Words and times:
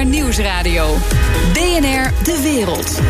BNR 0.00 0.06
Nieuwsradio. 0.06 0.96
BNR 1.52 2.24
De 2.24 2.40
Wereld. 2.42 3.00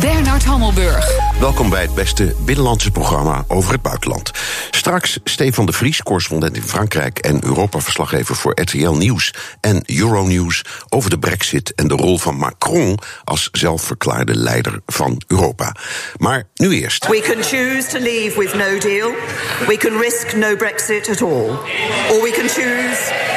Bernard 0.00 0.44
Hammelburg. 0.44 1.10
Welkom 1.40 1.70
bij 1.70 1.82
het 1.82 1.94
beste 1.94 2.34
binnenlandse 2.44 2.90
programma 2.90 3.44
over 3.48 3.72
het 3.72 3.82
buitenland. 3.82 4.30
Straks 4.70 5.18
Stefan 5.24 5.66
de 5.66 5.72
Vries, 5.72 6.02
correspondent 6.02 6.56
in 6.56 6.62
Frankrijk 6.62 7.18
en 7.18 7.44
Europa-verslaggever 7.44 8.36
voor 8.36 8.52
RTL 8.60 8.90
Nieuws 8.90 9.34
en 9.60 9.82
Euronews 9.86 10.64
over 10.88 11.10
de 11.10 11.18
Brexit 11.18 11.74
en 11.74 11.88
de 11.88 11.94
rol 11.94 12.18
van 12.18 12.36
Macron 12.36 12.98
als 13.24 13.48
zelfverklaarde 13.52 14.34
leider 14.34 14.80
van 14.86 15.22
Europa. 15.26 15.76
Maar 16.16 16.48
nu 16.54 16.80
eerst. 16.80 17.06
We 17.06 17.20
can 17.20 17.42
choose 17.42 17.88
to 17.88 17.98
leave 17.98 18.38
with 18.38 18.54
no 18.54 18.78
deal. 18.78 19.10
We 19.66 19.76
can 19.76 19.98
risk 19.98 20.36
no 20.36 20.56
Brexit 20.56 21.08
at 21.08 21.22
all. 21.22 21.50
Or 22.10 22.22
we 22.22 22.30
can 22.30 22.48
choose 22.48 23.35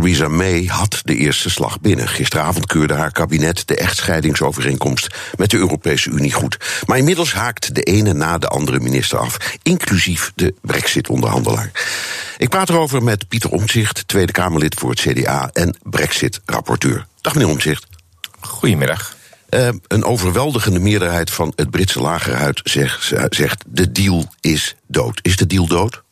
Theresa 0.00 0.28
May 0.28 0.64
had 0.64 1.00
de 1.04 1.16
eerste 1.16 1.50
slag 1.50 1.80
binnen. 1.80 2.08
Gisteravond 2.08 2.66
keurde 2.66 2.94
haar 2.94 3.12
kabinet 3.12 3.68
de 3.68 3.76
echtscheidingsovereenkomst 3.76 5.06
met 5.36 5.50
de 5.50 5.56
Europese 5.56 6.10
Unie 6.10 6.32
goed. 6.32 6.56
Maar 6.86 6.98
inmiddels 6.98 7.32
haakt 7.32 7.74
de 7.74 7.82
ene 7.82 8.12
na 8.12 8.38
de 8.38 8.48
andere 8.48 8.80
minister 8.80 9.18
af, 9.18 9.36
inclusief 9.62 10.32
de 10.34 10.54
Brexit-onderhandelaar. 10.62 11.70
Ik 12.36 12.48
praat 12.48 12.68
erover 12.68 13.02
met 13.02 13.28
Pieter 13.28 13.50
Omtzigt, 13.50 14.08
Tweede 14.08 14.32
Kamerlid 14.32 14.74
voor 14.74 14.90
het 14.90 15.00
CDA 15.00 15.50
en 15.52 15.76
Brexit-rapporteur. 15.82 17.06
Dag 17.20 17.34
meneer 17.34 17.50
Omtzigt. 17.50 17.86
Goedemiddag. 18.40 19.16
Uh, 19.50 19.68
een 19.86 20.04
overweldigende 20.04 20.78
meerderheid 20.78 21.30
van 21.30 21.52
het 21.56 21.70
Britse 21.70 22.00
lagerhuis 22.00 22.60
zegt, 22.64 23.12
zegt: 23.28 23.64
de 23.66 23.92
deal 23.92 24.32
is 24.40 24.76
dood. 24.86 25.20
Is 25.22 25.36
de 25.36 25.46
deal 25.46 25.66
dood? 25.66 26.02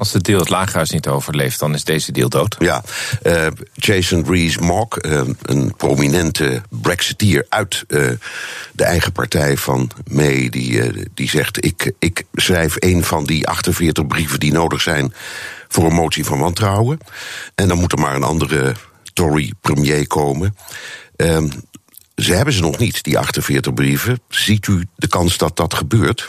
Als 0.00 0.12
de 0.12 0.20
deal 0.20 0.40
het 0.40 0.48
lagerhuis 0.48 0.90
niet 0.90 1.08
overleeft, 1.08 1.58
dan 1.58 1.74
is 1.74 1.84
deze 1.84 2.12
deal 2.12 2.28
dood. 2.28 2.56
Ja, 2.58 2.82
uh, 3.22 3.46
Jason 3.74 4.24
Rees-Mogg, 4.26 5.04
uh, 5.04 5.22
een 5.42 5.74
prominente 5.76 6.62
Brexiteer 6.68 7.46
uit 7.48 7.84
uh, 7.88 8.10
de 8.72 8.84
eigen 8.84 9.12
partij 9.12 9.56
van 9.56 9.90
May, 10.10 10.48
die, 10.48 10.92
die 11.14 11.28
zegt: 11.28 11.64
ik, 11.64 11.92
ik 11.98 12.24
schrijf 12.32 12.76
een 12.78 13.04
van 13.04 13.24
die 13.24 13.46
48 13.46 14.06
brieven 14.06 14.40
die 14.40 14.52
nodig 14.52 14.80
zijn 14.80 15.14
voor 15.68 15.84
een 15.84 15.94
motie 15.94 16.24
van 16.24 16.38
wantrouwen. 16.38 16.98
En 17.54 17.68
dan 17.68 17.78
moet 17.78 17.92
er 17.92 17.98
maar 17.98 18.14
een 18.14 18.22
andere 18.22 18.74
Tory-premier 19.12 20.06
komen. 20.06 20.56
Ehm, 21.16 21.48
ze 22.16 22.34
hebben 22.34 22.54
ze 22.54 22.60
nog 22.60 22.78
niet, 22.78 23.02
die 23.02 23.18
48 23.18 23.74
brieven. 23.74 24.20
Ziet 24.28 24.66
u 24.66 24.86
de 24.96 25.08
kans 25.08 25.36
dat 25.36 25.56
dat 25.56 25.74
gebeurt? 25.74 26.28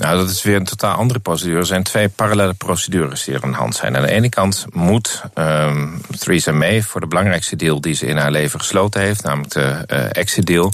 Nou, 0.00 0.16
dat 0.16 0.30
is 0.30 0.42
weer 0.42 0.56
een 0.56 0.64
totaal 0.64 0.96
andere 0.96 1.18
procedure. 1.18 1.58
Er 1.58 1.66
zijn 1.66 1.82
twee 1.82 2.08
parallele 2.08 2.54
procedures 2.54 3.24
die 3.24 3.34
er 3.34 3.42
aan 3.42 3.50
de 3.50 3.56
hand 3.56 3.74
zijn. 3.74 3.96
Aan 3.96 4.02
de 4.02 4.10
ene 4.10 4.28
kant 4.28 4.66
moet 4.72 5.22
um, 5.34 6.00
Theresa 6.18 6.52
May 6.52 6.82
voor 6.82 7.00
de 7.00 7.06
belangrijkste 7.06 7.56
deal 7.56 7.80
die 7.80 7.94
ze 7.94 8.06
in 8.06 8.16
haar 8.16 8.30
leven 8.30 8.60
gesloten 8.60 9.00
heeft, 9.00 9.22
namelijk 9.22 9.52
de 9.52 9.84
uh, 9.86 10.04
exit-deal, 10.12 10.72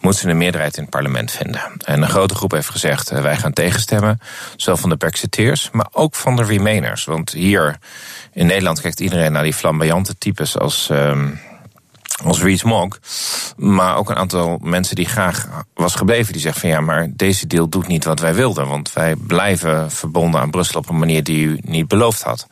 moet 0.00 0.16
ze 0.16 0.28
een 0.28 0.36
meerderheid 0.36 0.76
in 0.76 0.82
het 0.82 0.90
parlement 0.90 1.30
vinden. 1.30 1.62
En 1.84 2.02
een 2.02 2.08
grote 2.08 2.34
groep 2.34 2.50
heeft 2.50 2.70
gezegd: 2.70 3.12
uh, 3.12 3.20
wij 3.20 3.36
gaan 3.36 3.52
tegenstemmen, 3.52 4.20
zowel 4.56 4.80
van 4.80 4.90
de 4.90 4.96
Brexiteers, 4.96 5.68
maar 5.72 5.88
ook 5.92 6.14
van 6.14 6.36
de 6.36 6.44
Remainers. 6.44 7.04
Want 7.04 7.32
hier 7.32 7.78
in 8.32 8.46
Nederland 8.46 8.80
kijkt 8.80 9.00
iedereen 9.00 9.32
naar 9.32 9.42
die 9.42 9.54
flamboyante 9.54 10.18
types 10.18 10.58
als. 10.58 10.88
Um, 10.92 11.40
als 12.24 12.42
Rees 12.42 12.62
Mogg. 12.62 12.98
Maar 13.56 13.96
ook 13.96 14.10
een 14.10 14.16
aantal 14.16 14.58
mensen 14.62 14.96
die 14.96 15.08
graag 15.08 15.48
was 15.74 15.94
gebleven. 15.94 16.32
Die 16.32 16.42
zeggen 16.42 16.60
van 16.60 16.70
ja, 16.70 16.80
maar 16.80 17.08
deze 17.10 17.46
deal 17.46 17.68
doet 17.68 17.86
niet 17.86 18.04
wat 18.04 18.20
wij 18.20 18.34
wilden. 18.34 18.68
Want 18.68 18.92
wij 18.92 19.16
blijven 19.16 19.90
verbonden 19.90 20.40
aan 20.40 20.50
Brussel 20.50 20.78
op 20.78 20.88
een 20.88 20.98
manier 20.98 21.24
die 21.24 21.44
u 21.44 21.58
niet 21.62 21.88
beloofd 21.88 22.22
had. 22.22 22.46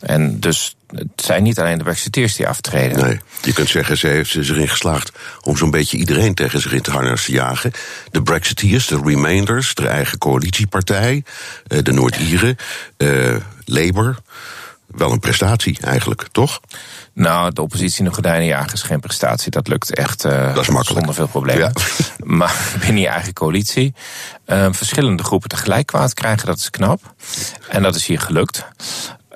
En 0.00 0.40
dus 0.40 0.76
het 0.90 1.08
zijn 1.16 1.42
niet 1.42 1.58
alleen 1.58 1.78
de 1.78 1.84
Brexiteers 1.84 2.36
die 2.36 2.48
aftreden. 2.48 3.04
Nee, 3.04 3.20
je 3.42 3.52
kunt 3.52 3.68
zeggen, 3.68 3.98
ze 3.98 4.06
heeft 4.06 4.30
zich 4.30 4.48
erin 4.48 4.68
geslaagd 4.68 5.12
om 5.40 5.56
zo'n 5.56 5.70
beetje 5.70 5.96
iedereen 5.96 6.34
tegen 6.34 6.60
zich 6.60 6.72
in 6.72 6.82
te 6.82 6.90
harnas 6.90 7.24
te 7.24 7.32
jagen. 7.32 7.72
De 8.10 8.22
Brexiteers, 8.22 8.86
de 8.86 9.00
Remainders, 9.04 9.74
de 9.74 9.88
eigen 9.88 10.18
coalitiepartij, 10.18 11.24
de 11.66 11.92
Noord-Ieren, 11.92 12.56
uh, 12.98 13.36
Labour. 13.64 14.16
Wel 14.86 15.12
een 15.12 15.20
prestatie 15.20 15.78
eigenlijk, 15.80 16.28
toch? 16.32 16.60
Nou, 17.12 17.52
de 17.52 17.62
oppositie 17.62 18.04
nog 18.04 18.14
gordijnen 18.14 18.46
jagen 18.46 18.72
is 18.72 18.82
geen 18.82 19.00
prestatie. 19.00 19.50
Dat 19.50 19.68
lukt 19.68 19.94
echt 19.94 20.24
uh, 20.24 20.54
dat 20.54 20.68
is 20.68 20.86
zonder 20.86 21.14
veel 21.14 21.26
problemen. 21.26 21.62
Ja. 21.62 21.72
Maar 22.36 22.54
binnen 22.80 23.02
je 23.02 23.08
eigen 23.08 23.32
coalitie 23.32 23.94
uh, 24.46 24.66
verschillende 24.70 25.22
groepen 25.24 25.48
tegelijk 25.48 25.86
kwaad 25.86 26.14
krijgen, 26.14 26.46
dat 26.46 26.58
is 26.58 26.70
knap. 26.70 27.14
En 27.68 27.82
dat 27.82 27.94
is 27.94 28.06
hier 28.06 28.20
gelukt. 28.20 28.66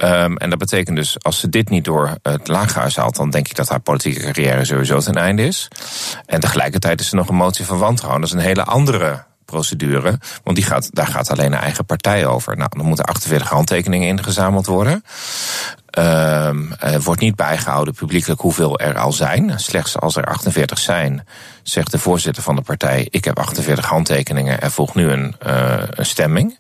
Um, 0.03 0.37
en 0.37 0.51
dat 0.51 0.59
betekent 0.59 0.97
dus, 0.97 1.23
als 1.23 1.39
ze 1.39 1.49
dit 1.49 1.69
niet 1.71 1.85
door 1.85 2.19
het 2.23 2.49
lagerhuis 2.49 2.97
haalt, 2.97 3.17
dan 3.17 3.31
denk 3.31 3.49
ik 3.49 3.57
dat 3.57 3.69
haar 3.69 3.81
politieke 3.81 4.21
carrière 4.21 4.65
sowieso 4.65 4.99
ten 4.99 5.15
einde 5.15 5.47
is. 5.47 5.69
En 6.27 6.41
tegelijkertijd 6.41 7.01
is 7.01 7.11
er 7.11 7.17
nog 7.17 7.29
een 7.29 7.35
motie 7.35 7.65
van 7.65 7.79
wantrouwen. 7.79 8.21
Dat 8.21 8.31
is 8.31 8.37
een 8.37 8.43
hele 8.43 8.65
andere 8.65 9.25
procedure. 9.51 10.19
Want 10.45 10.57
die 10.57 10.65
gaat, 10.65 10.89
daar 10.93 11.07
gaat 11.07 11.31
alleen 11.31 11.53
een 11.53 11.59
eigen 11.59 11.85
partij 11.85 12.27
over. 12.27 12.57
Nou, 12.57 12.71
dan 12.77 12.87
moeten 12.87 13.05
48 13.05 13.49
handtekeningen 13.49 14.09
ingezameld 14.09 14.67
worden. 14.67 15.05
Um, 15.99 16.73
er 16.79 17.01
wordt 17.01 17.21
niet 17.21 17.35
bijgehouden 17.35 17.95
publiekelijk 17.95 18.41
hoeveel 18.41 18.79
er 18.79 18.99
al 18.99 19.13
zijn. 19.13 19.61
Slechts 19.61 19.99
als 19.99 20.17
er 20.17 20.25
48 20.25 20.79
zijn, 20.79 21.27
zegt 21.63 21.91
de 21.91 21.99
voorzitter 21.99 22.43
van 22.43 22.57
de 22.57 22.63
partij: 22.63 23.07
Ik 23.11 23.25
heb 23.25 23.39
48 23.39 23.87
handtekeningen, 23.87 24.61
er 24.61 24.71
volgt 24.71 24.95
nu 24.95 25.11
een, 25.11 25.37
uh, 25.47 25.83
een 25.91 26.07
stemming. 26.07 26.59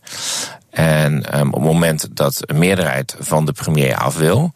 En 0.71 1.39
um, 1.39 1.47
op 1.47 1.55
het 1.55 1.73
moment 1.73 2.17
dat 2.17 2.41
een 2.41 2.59
meerderheid 2.59 3.17
van 3.19 3.45
de 3.45 3.53
premier 3.53 3.97
af 3.97 4.17
wil, 4.17 4.53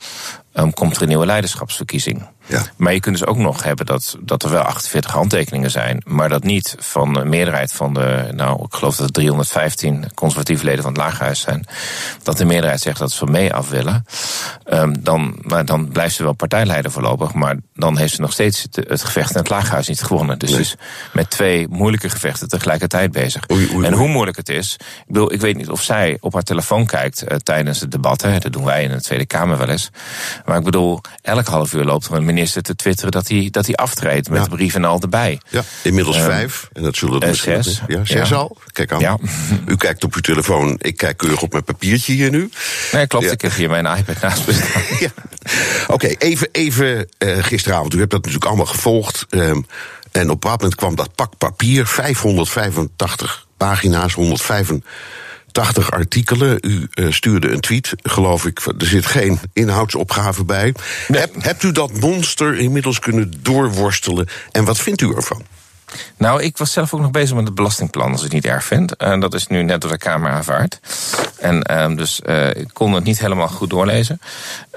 um, 0.54 0.74
komt 0.74 0.96
er 0.96 1.02
een 1.02 1.08
nieuwe 1.08 1.26
leiderschapsverkiezing. 1.26 2.26
Ja. 2.46 2.62
Maar 2.76 2.92
je 2.92 3.00
kunt 3.00 3.18
dus 3.18 3.26
ook 3.26 3.36
nog 3.36 3.62
hebben 3.62 3.86
dat, 3.86 4.16
dat 4.20 4.42
er 4.42 4.50
wel 4.50 4.62
48 4.62 5.12
handtekeningen 5.12 5.70
zijn, 5.70 6.02
maar 6.04 6.28
dat 6.28 6.42
niet 6.42 6.76
van 6.78 7.12
de 7.12 7.24
meerderheid 7.24 7.72
van 7.72 7.94
de, 7.94 8.28
nou, 8.34 8.64
ik 8.64 8.74
geloof 8.74 8.96
dat 8.96 9.04
het 9.04 9.14
315 9.14 10.04
conservatieve 10.14 10.64
leden 10.64 10.82
van 10.82 10.92
het 10.92 11.00
Lagerhuis 11.00 11.40
zijn, 11.40 11.66
dat 12.22 12.36
de 12.36 12.44
meerderheid 12.44 12.80
zegt 12.80 12.98
dat 12.98 13.12
ze 13.12 13.24
mee 13.24 13.54
af 13.54 13.70
willen. 13.70 14.06
Um, 14.72 15.02
dan, 15.02 15.38
maar 15.42 15.64
dan 15.64 15.88
blijft 15.88 16.14
ze 16.14 16.22
wel 16.22 16.32
partijleider 16.32 16.90
voorlopig, 16.90 17.32
maar 17.32 17.56
dan 17.74 17.98
heeft 17.98 18.14
ze 18.14 18.20
nog 18.20 18.32
steeds 18.32 18.66
het 18.70 19.02
gevecht 19.02 19.30
in 19.30 19.36
het 19.36 19.48
Lagerhuis 19.48 19.88
niet 19.88 20.02
gewonnen. 20.02 20.38
Dus 20.38 20.50
nee. 20.50 20.60
is 20.60 20.76
met 21.12 21.30
twee 21.30 21.68
moeilijke 21.68 22.10
gevechten 22.10 22.48
tegelijkertijd 22.48 23.12
bezig. 23.12 23.50
Oei, 23.50 23.70
oei, 23.74 23.86
en 23.86 23.92
hoe 23.92 24.08
moeilijk 24.08 24.36
het 24.36 24.48
is, 24.48 24.76
ik, 24.80 25.04
bedoel, 25.06 25.32
ik 25.32 25.40
weet 25.40 25.56
niet 25.56 25.70
of 25.70 25.82
zij 25.82 26.16
op 26.20 26.32
haar 26.32 26.42
telefoon 26.42 26.86
kijkt 26.86 27.24
uh, 27.28 27.36
tijdens 27.36 27.80
het 27.80 27.90
debat, 27.90 28.22
hè, 28.22 28.38
dat 28.38 28.52
doen 28.52 28.64
wij 28.64 28.82
in 28.82 28.90
de 28.90 29.00
Tweede 29.00 29.26
Kamer 29.26 29.58
wel 29.58 29.68
eens. 29.68 29.90
Maar 30.44 30.58
ik 30.58 30.64
bedoel, 30.64 31.00
elk 31.22 31.46
half 31.46 31.72
uur 31.72 31.84
loopt 31.84 32.06
er 32.06 32.12
een 32.12 32.24
minister 32.34 32.62
te 32.62 32.76
twitteren 32.76 33.12
dat 33.12 33.28
hij, 33.28 33.48
dat 33.50 33.66
hij 33.66 33.74
aftreedt 33.74 34.28
met 34.28 34.38
ja. 34.38 34.44
de 34.44 34.50
brief 34.50 34.74
en 34.74 34.84
al 34.84 35.00
erbij. 35.00 35.40
Ja, 35.48 35.64
inmiddels 35.82 36.16
um, 36.16 36.24
vijf. 36.24 36.68
En 36.72 36.82
dat 36.82 36.96
zullen 36.96 37.20
er 37.20 37.36
zes. 37.36 37.82
Ja, 37.86 38.04
zes 38.04 38.28
ja. 38.28 38.36
al. 38.36 38.56
Kijk 38.72 38.92
aan. 38.92 39.00
Ja. 39.00 39.18
U 39.66 39.76
kijkt 39.76 40.04
op 40.04 40.14
uw 40.14 40.20
telefoon. 40.20 40.78
Ik 40.80 40.96
kijk 40.96 41.16
keurig 41.16 41.42
op 41.42 41.52
mijn 41.52 41.64
papiertje 41.64 42.12
hier 42.12 42.30
nu. 42.30 42.50
Nee, 42.92 43.06
klopt. 43.06 43.32
Ik 43.32 43.40
heb 43.40 43.54
hier 43.54 43.70
mijn 43.70 43.96
iPad 43.96 44.20
naast 44.20 44.46
me 44.46 44.52
ja. 45.04 45.10
Oké, 45.82 45.92
okay, 45.92 46.16
even, 46.18 46.48
even 46.52 47.08
uh, 47.18 47.42
gisteravond. 47.42 47.94
U 47.94 47.98
hebt 47.98 48.10
dat 48.10 48.20
natuurlijk 48.20 48.46
allemaal 48.46 48.66
gevolgd. 48.66 49.26
Um, 49.30 49.66
en 50.12 50.30
op 50.30 50.44
een 50.44 50.50
moment 50.50 50.74
kwam 50.74 50.94
dat 50.94 51.14
pak 51.14 51.38
papier. 51.38 51.86
585 51.86 53.46
pagina's, 53.56 54.14
105. 54.14 54.70
80 55.54 55.90
artikelen. 55.90 56.58
U 56.60 56.88
uh, 56.94 57.12
stuurde 57.12 57.50
een 57.50 57.60
tweet, 57.60 57.92
geloof 58.02 58.46
ik. 58.46 58.60
Er 58.78 58.86
zit 58.86 59.06
geen 59.06 59.38
inhoudsopgave 59.52 60.44
bij. 60.44 60.74
Nee. 61.08 61.20
Heb, 61.20 61.34
hebt 61.38 61.62
u 61.62 61.72
dat 61.72 62.00
monster 62.00 62.58
inmiddels 62.58 62.98
kunnen 62.98 63.32
doorworstelen? 63.42 64.28
En 64.52 64.64
wat 64.64 64.78
vindt 64.78 65.00
u 65.00 65.14
ervan? 65.14 65.42
Nou, 66.16 66.42
ik 66.42 66.56
was 66.56 66.72
zelf 66.72 66.94
ook 66.94 67.00
nog 67.00 67.10
bezig 67.10 67.36
met 67.36 67.44
het 67.44 67.54
belastingplan, 67.54 68.10
als 68.10 68.18
ik 68.18 68.24
het 68.24 68.32
niet 68.32 68.44
erg 68.46 68.64
vind. 68.64 68.96
En 68.96 69.20
dat 69.20 69.34
is 69.34 69.46
nu 69.46 69.62
net 69.62 69.80
door 69.80 69.90
de 69.90 69.98
Kamer 69.98 70.30
aanvaard. 70.30 70.80
En 71.38 71.82
um, 71.82 71.96
dus 71.96 72.20
uh, 72.26 72.48
ik 72.48 72.68
kon 72.72 72.92
het 72.92 73.04
niet 73.04 73.18
helemaal 73.18 73.48
goed 73.48 73.70
doorlezen. 73.70 74.20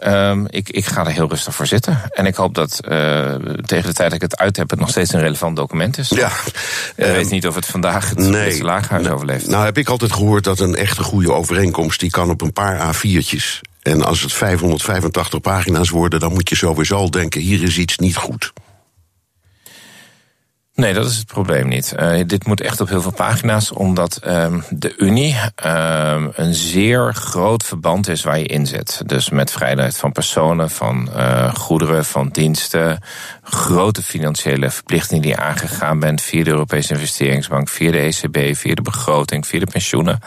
Um, 0.04 0.46
ik, 0.50 0.70
ik 0.70 0.86
ga 0.86 1.06
er 1.06 1.12
heel 1.12 1.30
rustig 1.30 1.56
voor 1.56 1.68
zitten. 1.68 2.02
En 2.14 2.26
ik 2.26 2.36
hoop 2.36 2.54
dat 2.54 2.80
uh, 2.90 3.36
tegen 3.66 3.88
de 3.88 3.94
tijd 3.94 4.10
dat 4.10 4.14
ik 4.14 4.22
het 4.22 4.38
uit 4.38 4.58
heb, 4.58 4.70
het 4.70 4.80
nog 4.80 4.90
steeds 4.90 5.14
een 5.14 5.20
relevant 5.20 5.56
document 5.56 5.98
is. 5.98 6.10
Ja. 6.10 6.32
Ik 6.96 7.06
weet 7.06 7.30
niet 7.30 7.48
of 7.48 7.56
het 7.56 7.66
vandaag 7.66 8.10
het 8.10 8.18
nee, 8.18 8.64
laaghuis 8.64 9.08
overleeft. 9.08 9.48
Nou, 9.48 9.66
heb 9.66 9.78
ik 9.78 9.90
altijd 9.90 10.14
gehoord 10.14 10.44
dat 10.44 10.60
een 10.60 10.76
echte 10.76 11.04
goede 11.04 11.32
overeenkomst, 11.32 12.00
die 12.00 12.10
kan 12.10 12.30
op 12.30 12.42
een 12.42 12.54
paar 12.54 12.96
A4'tjes. 12.96 13.62
En 13.82 14.02
als 14.04 14.22
het 14.22 14.34
585 14.34 15.42
pagina's 15.42 15.90
worden, 15.90 16.20
dan 16.20 16.34
moet 16.34 16.50
je 16.50 16.56
sowieso 16.56 17.10
denken: 17.10 17.42
hier 17.42 17.64
is 17.64 17.78
iets 17.78 17.98
niet 17.98 18.16
goed. 18.16 18.54
Nee, 20.78 20.94
dat 20.94 21.06
is 21.06 21.18
het 21.18 21.26
probleem 21.26 21.68
niet. 21.68 21.94
Uh, 22.00 22.20
dit 22.26 22.46
moet 22.46 22.62
echt 22.62 22.82
op 22.82 22.90
heel 22.90 23.02
veel 23.02 23.12
pagina's, 23.12 23.72
omdat 23.72 24.20
um, 24.28 24.64
de 24.70 24.96
Unie 24.98 25.36
um, 25.66 26.32
een 26.36 26.54
zeer 26.54 27.14
groot 27.14 27.64
verband 27.64 28.08
is 28.08 28.24
waar 28.24 28.40
je 28.40 28.46
in 28.46 28.68
zit. 28.68 29.02
Dus 29.06 29.30
met 29.30 29.52
vrijheid 29.52 29.98
van 29.98 30.12
personen, 30.12 30.70
van 30.70 31.10
uh, 31.16 31.54
goederen, 31.54 32.06
van 32.06 32.30
diensten. 32.30 33.00
Grote 33.44 34.04
financiële 34.04 34.72
verplichtingen 34.72 35.22
die 35.22 35.32
je 35.32 35.38
aangegaan 35.38 36.00
bent 36.00 36.22
via 36.22 36.44
de 36.44 36.50
Europese 36.50 36.94
Investeringsbank, 36.94 37.70
via 37.70 37.92
de 37.92 37.98
ECB, 37.98 38.56
via 38.56 38.76
de 38.76 38.82
begroting, 38.82 39.48
via 39.48 39.60
de 39.60 39.72
pensioenen. 39.72 40.20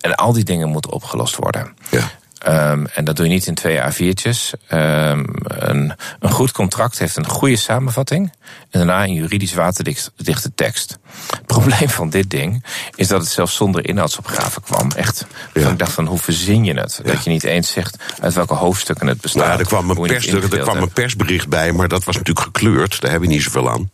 En 0.00 0.14
al 0.14 0.32
die 0.32 0.44
dingen 0.44 0.68
moeten 0.68 0.92
opgelost 0.92 1.36
worden. 1.36 1.74
Ja. 1.90 2.10
Um, 2.48 2.86
en 2.86 3.04
dat 3.04 3.16
doe 3.16 3.26
je 3.26 3.32
niet 3.32 3.46
in 3.46 3.54
twee 3.54 3.78
A4'tjes. 3.78 4.70
Um, 4.72 5.24
een, 5.42 5.92
een, 6.20 6.30
goed 6.30 6.52
contract 6.52 6.98
heeft 6.98 7.16
een 7.16 7.28
goede 7.28 7.56
samenvatting. 7.56 8.32
En 8.70 8.78
daarna 8.78 9.02
een 9.02 9.14
juridisch 9.14 9.54
waterdichte 9.54 10.54
tekst. 10.54 10.98
Het 11.30 11.46
probleem 11.46 11.88
van 11.88 12.10
dit 12.10 12.30
ding 12.30 12.64
is 12.94 13.08
dat 13.08 13.20
het 13.20 13.30
zelfs 13.30 13.54
zonder 13.54 13.86
inhoudsopgave 13.86 14.60
kwam. 14.60 14.90
Echt. 14.90 15.26
Ja. 15.54 15.68
Ik 15.68 15.78
dacht 15.78 15.92
van 15.92 16.06
hoe 16.06 16.18
verzin 16.18 16.64
je 16.64 16.74
het? 16.74 17.00
Dat 17.04 17.24
je 17.24 17.30
niet 17.30 17.44
eens 17.44 17.72
zegt 17.72 17.96
uit 18.20 18.34
welke 18.34 18.54
hoofdstukken 18.54 19.06
het 19.06 19.20
bestaat. 19.20 19.46
Nou, 19.46 19.58
er 19.58 19.66
kwam, 19.66 19.90
een 19.90 20.00
pers, 20.00 20.26
er, 20.26 20.52
er 20.52 20.62
kwam 20.62 20.76
een 20.76 20.92
persbericht 20.92 21.48
bij, 21.48 21.72
maar 21.72 21.88
dat 21.88 22.04
was 22.04 22.16
natuurlijk 22.16 22.46
gekleurd. 22.46 23.00
Daar 23.00 23.10
heb 23.10 23.22
je 23.22 23.28
niet 23.28 23.42
zoveel 23.42 23.70
aan. 23.70 23.90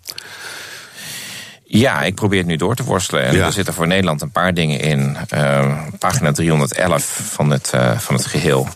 Ja, 1.71 2.03
ik 2.03 2.15
probeer 2.15 2.39
het 2.39 2.47
nu 2.47 2.57
door 2.57 2.75
te 2.75 2.85
worstelen. 2.85 3.25
En 3.25 3.41
er 3.41 3.53
zitten 3.53 3.75
voor 3.75 3.87
Nederland 3.87 4.23
een 4.23 4.31
paar 4.31 4.55
dingen 4.55 4.81
in. 4.81 5.17
Uh, 5.35 5.79
pagina 5.99 6.33
311 6.33 7.21
van 7.33 7.51
het, 7.51 7.73
uh, 7.75 7.99
van 7.99 8.15
het 8.15 8.27
geheel. 8.27 8.69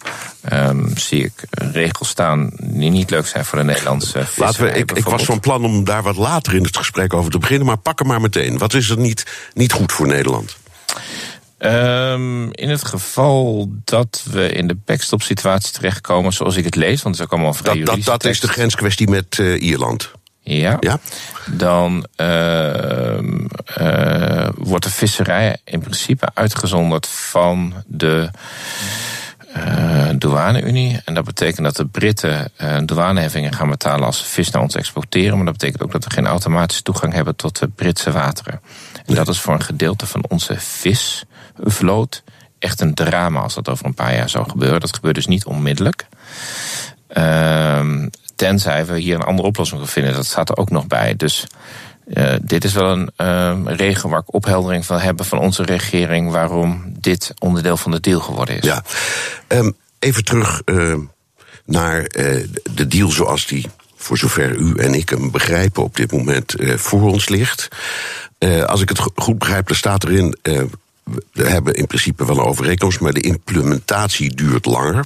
Um, 0.53 0.97
zie 0.97 1.25
ik 1.25 1.33
regels 1.50 2.09
staan 2.09 2.50
die 2.61 2.91
niet 2.91 3.11
leuk 3.11 3.27
zijn 3.27 3.44
voor 3.44 3.59
de 3.59 3.65
Nederlandse 3.65 4.27
Laten 4.37 4.65
we, 4.65 4.71
ik, 4.71 4.93
ik 4.93 5.05
was 5.05 5.25
van 5.25 5.41
plan 5.41 5.65
om 5.65 5.85
daar 5.85 6.03
wat 6.03 6.17
later 6.17 6.55
in 6.55 6.65
het 6.65 6.77
gesprek 6.77 7.15
over 7.15 7.31
te 7.31 7.39
beginnen, 7.39 7.67
maar 7.67 7.77
pak 7.77 7.99
hem 7.99 8.09
maar 8.09 8.21
meteen. 8.21 8.59
Wat 8.59 8.75
is 8.75 8.91
er 8.91 8.99
niet, 8.99 9.27
niet 9.55 9.73
goed 9.73 9.93
voor 9.93 10.06
Nederland? 10.06 10.56
Um, 11.59 12.53
in 12.53 12.71
het 12.71 12.85
geval 12.85 13.69
dat 13.85 14.25
we 14.31 14.49
in 14.49 14.67
de 14.67 14.77
backstop-situatie 14.85 15.73
terechtkomen, 15.73 16.33
zoals 16.33 16.56
ik 16.56 16.65
het 16.65 16.77
lees, 16.77 17.03
want 17.03 17.15
het 17.15 17.15
is 17.15 17.21
ook 17.21 17.33
allemaal 17.33 17.55
vrij 17.55 17.79
dat, 17.79 17.97
dat, 17.97 18.05
dat 18.05 18.25
is 18.25 18.41
de 18.41 18.49
grenskwestie 18.49 19.09
met 19.09 19.39
uh, 19.39 19.62
Ierland. 19.62 20.12
Ja. 20.43 20.77
ja? 20.81 20.99
Dan 21.50 22.06
uh, 22.17 23.19
uh, 23.81 24.49
wordt 24.56 24.85
de 24.85 24.91
visserij 24.91 25.56
in 25.65 25.81
principe 25.81 26.29
uitgezonderd 26.35 27.06
van 27.06 27.75
de 27.87 28.31
uh, 29.56 30.09
douane-Unie. 30.15 31.00
En 31.05 31.15
dat 31.15 31.25
betekent 31.25 31.65
dat 31.65 31.77
de 31.77 31.87
Britten 31.87 32.53
douaneheffingen 32.85 33.55
gaan 33.55 33.71
betalen 33.71 34.06
als 34.06 34.19
ze 34.19 34.25
vis 34.25 34.50
naar 34.50 34.62
ons 34.62 34.75
exporteren. 34.75 35.37
Maar 35.37 35.44
dat 35.44 35.59
betekent 35.59 35.83
ook 35.83 35.93
dat 35.93 36.05
we 36.05 36.11
geen 36.11 36.27
automatische 36.27 36.83
toegang 36.83 37.12
hebben 37.12 37.37
tot 37.37 37.59
de 37.59 37.69
Britse 37.69 38.11
wateren. 38.11 38.61
En 39.06 39.15
dat 39.15 39.29
is 39.29 39.41
voor 39.41 39.55
een 39.55 39.62
gedeelte 39.62 40.06
van 40.06 40.25
onze 40.29 40.55
visvloot 40.59 42.23
echt 42.59 42.81
een 42.81 42.94
drama 42.94 43.41
als 43.41 43.55
dat 43.55 43.69
over 43.69 43.87
een 43.87 43.94
paar 43.94 44.15
jaar 44.15 44.29
zou 44.29 44.50
gebeuren. 44.50 44.81
Dat 44.81 44.94
gebeurt 44.94 45.15
dus 45.15 45.27
niet 45.27 45.44
onmiddellijk. 45.44 46.06
Uh, 47.17 48.06
Tenzij 48.43 48.87
we 48.87 48.99
hier 48.99 49.15
een 49.15 49.23
andere 49.23 49.49
oplossing 49.49 49.81
voor 49.81 49.89
vinden. 49.89 50.15
Dat 50.15 50.27
staat 50.27 50.49
er 50.49 50.56
ook 50.56 50.71
nog 50.71 50.87
bij. 50.87 51.17
Dus 51.17 51.47
uh, 52.06 52.35
dit 52.43 52.65
is 52.65 52.73
wel 52.73 52.91
een 52.91 53.11
uh, 53.77 54.03
waar 54.03 54.21
ik 54.21 54.35
opheldering 54.35 54.87
van 54.87 54.99
hebben 54.99 55.27
van 55.27 55.39
onze 55.39 55.62
regering 55.62 56.31
waarom 56.31 56.83
dit 56.99 57.35
onderdeel 57.39 57.77
van 57.77 57.91
de 57.91 58.00
deal 58.00 58.21
geworden 58.21 58.56
is. 58.59 58.65
Ja, 58.65 58.85
um, 59.49 59.77
even 59.99 60.25
terug 60.25 60.62
uh, 60.65 60.94
naar 61.65 62.03
de 62.75 62.87
deal 62.89 63.11
zoals 63.11 63.47
die, 63.47 63.67
voor 63.97 64.19
zover 64.19 64.55
u 64.56 64.77
en 64.77 64.94
ik 64.94 65.09
hem 65.09 65.31
begrijpen, 65.31 65.83
op 65.83 65.97
dit 65.97 66.12
moment 66.12 66.55
voor 66.59 67.03
ons 67.03 67.29
ligt. 67.29 67.69
als 68.67 68.81
ik 68.81 68.89
het 68.89 69.00
goed 69.15 69.39
begrijp, 69.39 69.69
er 69.69 69.77
staat 69.77 70.05
erin 70.05 70.37
we 71.33 71.49
hebben 71.49 71.75
in 71.75 71.87
principe 71.87 72.27
wel 72.27 72.39
een 72.39 72.44
overeenkomst, 72.44 73.00
maar 73.00 73.12
de 73.12 73.21
implementatie 73.21 74.35
duurt 74.35 74.67
langer. 74.67 75.05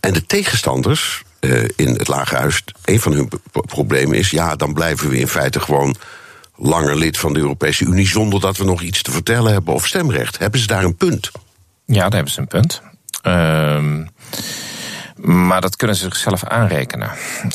En 0.00 0.12
de 0.12 0.26
tegenstanders 0.26 1.24
uh, 1.46 1.68
in 1.76 1.88
het 1.88 2.08
Lagerhuis, 2.08 2.64
een 2.84 3.00
van 3.00 3.12
hun 3.12 3.28
problemen 3.50 4.18
is: 4.18 4.30
ja, 4.30 4.56
dan 4.56 4.72
blijven 4.72 5.08
we 5.08 5.18
in 5.18 5.28
feite 5.28 5.60
gewoon 5.60 5.96
langer 6.56 6.96
lid 6.96 7.18
van 7.18 7.32
de 7.32 7.38
Europese 7.38 7.84
Unie 7.84 8.06
zonder 8.06 8.40
dat 8.40 8.56
we 8.56 8.64
nog 8.64 8.82
iets 8.82 9.02
te 9.02 9.10
vertellen 9.10 9.52
hebben 9.52 9.74
of 9.74 9.86
stemrecht. 9.86 10.38
Hebben 10.38 10.60
ze 10.60 10.66
daar 10.66 10.84
een 10.84 10.96
punt? 10.96 11.30
Ja, 11.84 12.02
daar 12.02 12.12
hebben 12.12 12.32
ze 12.32 12.40
een 12.40 12.46
punt. 12.46 12.82
Uh, 13.22 14.06
maar 15.16 15.60
dat 15.60 15.76
kunnen 15.76 15.96
ze 15.96 16.02
zichzelf 16.02 16.44
aanrekenen. 16.44 17.10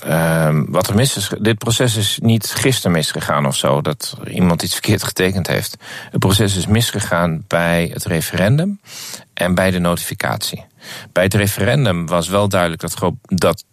Uh, 0.08 0.60
wat 0.68 0.88
er 0.88 0.96
mis 0.96 1.18
is, 1.18 1.32
dit 1.40 1.58
proces 1.58 1.96
is 1.96 2.20
niet 2.22 2.52
gisteren 2.52 2.92
misgegaan 2.92 3.46
of 3.46 3.56
zo, 3.56 3.82
dat 3.82 4.18
iemand 4.28 4.64
iets 4.64 4.74
verkeerd 4.74 5.04
getekend 5.04 5.48
heeft. 5.48 5.78
Het 6.12 6.20
proces 6.20 6.56
is 6.56 6.68
misgegaan 6.68 7.44
bij 7.48 7.90
het 7.94 8.06
referendum 8.06 8.80
en 9.34 9.56
bij 9.56 9.72
de 9.72 9.80
notificatie. 9.80 10.66
Bij 11.12 11.24
het 11.24 11.34
referendum 11.34 12.08
was 12.08 12.28
wel 12.28 12.50
duidelijk 12.50 12.82
dat, 12.82 13.12
dat 13.22 13.64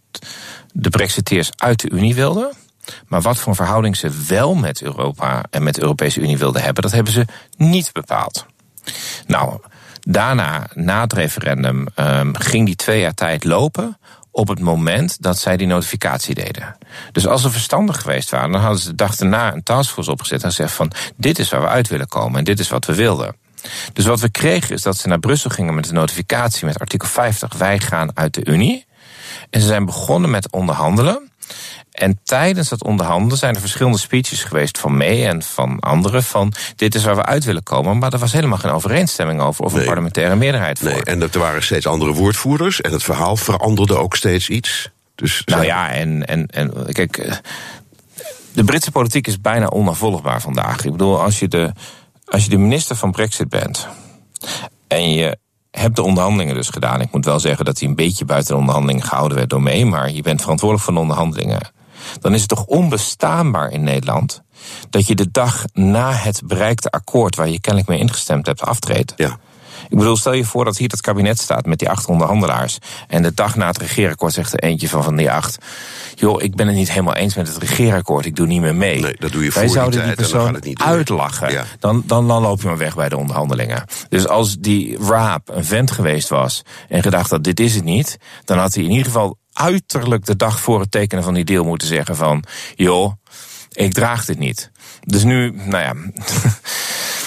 de 0.72 0.90
Brexiteers 0.90 1.50
uit 1.56 1.80
de 1.80 1.90
Unie 1.90 2.14
wilden. 2.14 2.52
Maar 3.06 3.20
wat 3.20 3.38
voor 3.38 3.54
verhouding 3.54 3.96
ze 3.96 4.24
wel 4.28 4.54
met 4.54 4.82
Europa 4.82 5.44
en 5.50 5.62
met 5.62 5.74
de 5.74 5.82
Europese 5.82 6.20
Unie 6.20 6.38
wilden 6.38 6.62
hebben, 6.62 6.82
dat 6.82 6.92
hebben 6.92 7.12
ze 7.12 7.24
niet 7.56 7.92
bepaald. 7.92 8.46
Nou, 9.26 9.60
daarna, 10.00 10.66
na 10.74 11.00
het 11.00 11.12
referendum, 11.12 11.86
um, 11.96 12.36
ging 12.36 12.66
die 12.66 12.76
twee 12.76 13.00
jaar 13.00 13.14
tijd 13.14 13.44
lopen 13.44 13.98
op 14.30 14.48
het 14.48 14.60
moment 14.60 15.22
dat 15.22 15.38
zij 15.38 15.56
die 15.56 15.66
notificatie 15.66 16.34
deden. 16.34 16.76
Dus 17.12 17.26
als 17.26 17.42
ze 17.42 17.50
verstandig 17.50 18.00
geweest 18.00 18.30
waren, 18.30 18.52
dan 18.52 18.60
hadden 18.60 18.80
ze 18.80 18.88
de 18.88 18.94
dag 18.94 19.16
daarna 19.16 19.52
een 19.52 19.62
taskforce 19.62 20.10
opgezet 20.10 20.42
en 20.42 20.48
gezegd 20.48 20.72
van 20.72 20.92
dit 21.16 21.38
is 21.38 21.48
waar 21.48 21.60
we 21.60 21.66
uit 21.66 21.88
willen 21.88 22.08
komen 22.08 22.38
en 22.38 22.44
dit 22.44 22.58
is 22.58 22.68
wat 22.68 22.84
we 22.84 22.94
wilden. 22.94 23.36
Dus 23.92 24.04
wat 24.04 24.20
we 24.20 24.30
kregen 24.30 24.74
is 24.74 24.82
dat 24.82 24.96
ze 24.96 25.08
naar 25.08 25.18
Brussel 25.18 25.50
gingen 25.50 25.74
met 25.74 25.84
de 25.84 25.92
notificatie 25.92 26.66
met 26.66 26.78
artikel 26.78 27.08
50 27.08 27.54
wij 27.54 27.78
gaan 27.78 28.10
uit 28.14 28.34
de 28.34 28.44
Unie. 28.44 28.86
En 29.50 29.60
ze 29.60 29.66
zijn 29.66 29.84
begonnen 29.84 30.30
met 30.30 30.52
onderhandelen. 30.52 31.30
En 31.92 32.20
tijdens 32.24 32.68
dat 32.68 32.84
onderhandelen 32.84 33.38
zijn 33.38 33.54
er 33.54 33.60
verschillende 33.60 33.98
speeches 33.98 34.44
geweest 34.44 34.78
van 34.78 34.96
mij 34.96 35.28
en 35.28 35.42
van 35.42 35.80
anderen 35.80 36.22
van 36.22 36.52
dit 36.76 36.94
is 36.94 37.04
waar 37.04 37.16
we 37.16 37.24
uit 37.24 37.44
willen 37.44 37.62
komen. 37.62 37.98
Maar 37.98 38.12
er 38.12 38.18
was 38.18 38.32
helemaal 38.32 38.58
geen 38.58 38.70
overeenstemming 38.70 39.40
over 39.40 39.64
of 39.64 39.72
een 39.72 39.84
parlementaire 39.84 40.36
meerderheid 40.36 40.78
voor. 40.78 40.88
Nee, 40.88 41.04
en 41.04 41.22
er 41.22 41.38
waren 41.38 41.62
steeds 41.62 41.86
andere 41.86 42.12
woordvoerders 42.12 42.80
en 42.80 42.92
het 42.92 43.02
verhaal 43.02 43.36
veranderde 43.36 43.96
ook 43.96 44.16
steeds 44.16 44.48
iets. 44.48 44.90
Dus 45.14 45.42
nou 45.44 45.64
ja, 45.64 45.90
en, 45.90 46.26
en, 46.26 46.46
en 46.46 46.92
kijk, 46.92 47.16
eh, 47.16 47.34
de 48.52 48.64
Britse 48.64 48.90
politiek 48.90 49.26
is 49.26 49.40
bijna 49.40 49.66
onafvolgbaar 49.66 50.40
vandaag. 50.40 50.84
Ik 50.84 50.92
bedoel, 50.92 51.22
als 51.22 51.38
je 51.38 51.48
de, 51.48 51.72
als 52.24 52.44
je 52.44 52.50
de 52.50 52.58
minister 52.58 52.96
van 52.96 53.12
Brexit 53.12 53.48
bent 53.48 53.88
en 54.88 55.12
je 55.12 55.38
heb 55.70 55.94
de 55.94 56.02
onderhandelingen 56.02 56.54
dus 56.54 56.68
gedaan. 56.68 57.00
Ik 57.00 57.12
moet 57.12 57.24
wel 57.24 57.40
zeggen 57.40 57.64
dat 57.64 57.78
hij 57.78 57.88
een 57.88 57.94
beetje 57.94 58.24
buiten 58.24 58.52
de 58.54 58.60
onderhandelingen 58.60 59.04
gehouden 59.06 59.36
werd 59.36 59.50
door 59.50 59.62
mee, 59.62 59.86
maar 59.86 60.10
je 60.10 60.22
bent 60.22 60.40
verantwoordelijk 60.40 60.86
voor 60.86 60.94
de 60.94 61.00
onderhandelingen. 61.00 61.70
Dan 62.20 62.34
is 62.34 62.40
het 62.40 62.48
toch 62.48 62.64
onbestaanbaar 62.64 63.70
in 63.70 63.82
Nederland 63.82 64.42
dat 64.90 65.06
je 65.06 65.14
de 65.14 65.30
dag 65.30 65.64
na 65.72 66.12
het 66.12 66.42
bereikte 66.44 66.90
akkoord 66.90 67.36
waar 67.36 67.48
je 67.48 67.60
kennelijk 67.60 67.90
mee 67.90 67.98
ingestemd 67.98 68.46
hebt 68.46 68.62
aftreedt. 68.62 69.12
Ja. 69.16 69.38
Ik 69.88 69.98
bedoel, 69.98 70.16
stel 70.16 70.32
je 70.32 70.44
voor 70.44 70.64
dat 70.64 70.76
hier 70.76 70.88
het 70.88 71.00
kabinet 71.00 71.38
staat 71.38 71.66
met 71.66 71.78
die 71.78 71.90
acht 71.90 72.06
onderhandelaars. 72.06 72.78
En 73.08 73.22
de 73.22 73.34
dag 73.34 73.56
na 73.56 73.66
het 73.66 73.78
regeerakkoord 73.78 74.32
zegt 74.32 74.52
er 74.52 74.58
eentje 74.58 74.88
van, 74.88 75.04
van 75.04 75.16
die 75.16 75.30
acht. 75.30 75.58
joh, 76.14 76.42
ik 76.42 76.54
ben 76.54 76.66
het 76.66 76.76
niet 76.76 76.90
helemaal 76.90 77.14
eens 77.14 77.34
met 77.34 77.48
het 77.48 77.56
regeerakkoord, 77.56 78.26
ik 78.26 78.36
doe 78.36 78.46
niet 78.46 78.60
meer 78.60 78.74
mee. 78.74 79.00
Nee, 79.00 79.16
dat 79.18 79.32
doe 79.32 79.44
je 79.44 79.50
Wij 79.50 79.62
voor 79.62 79.72
zouden 79.72 79.98
die, 79.98 80.08
die 80.08 80.16
persoon 80.16 80.54
het 80.54 80.64
niet 80.64 80.82
uitlachen. 80.82 81.52
Ja. 81.52 81.64
Dan, 81.78 82.02
dan, 82.06 82.28
dan 82.28 82.42
loop 82.42 82.60
je 82.60 82.66
maar 82.66 82.78
weg 82.78 82.94
bij 82.94 83.08
de 83.08 83.16
onderhandelingen. 83.16 83.84
Dus 84.08 84.28
als 84.28 84.56
die 84.58 84.98
Raap 84.98 85.48
een 85.48 85.64
vent 85.64 85.90
geweest 85.90 86.28
was 86.28 86.62
en 86.88 87.02
gedacht 87.02 87.30
dat 87.30 87.44
dit 87.44 87.60
is 87.60 87.74
het 87.74 87.84
niet, 87.84 88.18
dan 88.44 88.58
had 88.58 88.74
hij 88.74 88.84
in 88.84 88.90
ieder 88.90 89.06
geval 89.06 89.38
uiterlijk 89.52 90.26
de 90.26 90.36
dag 90.36 90.60
voor 90.60 90.80
het 90.80 90.90
tekenen 90.90 91.24
van 91.24 91.34
die 91.34 91.44
deal 91.44 91.64
moeten 91.64 91.88
zeggen 91.88 92.16
van, 92.16 92.44
joh, 92.74 93.12
ik 93.72 93.92
draag 93.92 94.24
dit 94.24 94.38
niet. 94.38 94.70
Dus 95.04 95.24
nu, 95.24 95.50
nou 95.50 95.82
ja. 95.82 95.94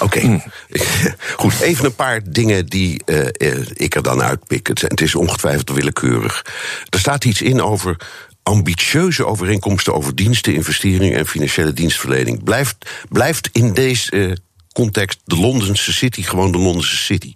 Oké, 0.02 0.18
okay. 0.18 0.42
goed. 1.36 1.60
Even 1.60 1.84
een 1.84 1.94
paar 1.94 2.20
dingen 2.24 2.66
die 2.66 3.02
uh, 3.06 3.26
ik 3.72 3.94
er 3.94 4.02
dan 4.02 4.22
uitpik. 4.22 4.66
Het 4.66 5.00
is 5.00 5.14
ongetwijfeld 5.14 5.70
willekeurig. 5.70 6.44
Er 6.88 6.98
staat 6.98 7.24
iets 7.24 7.42
in 7.42 7.62
over 7.62 7.96
ambitieuze 8.42 9.26
overeenkomsten 9.26 9.94
over 9.94 10.14
diensten, 10.14 10.54
investeringen 10.54 11.18
en 11.18 11.26
financiële 11.26 11.72
dienstverlening. 11.72 12.44
Blijft, 12.44 12.90
blijft 13.08 13.48
in 13.52 13.74
deze 13.74 14.16
uh, 14.16 14.32
context 14.72 15.20
de 15.24 15.36
Londense 15.36 15.92
City 15.92 16.22
gewoon 16.22 16.52
de 16.52 16.58
Londense 16.58 16.96
City? 16.96 17.34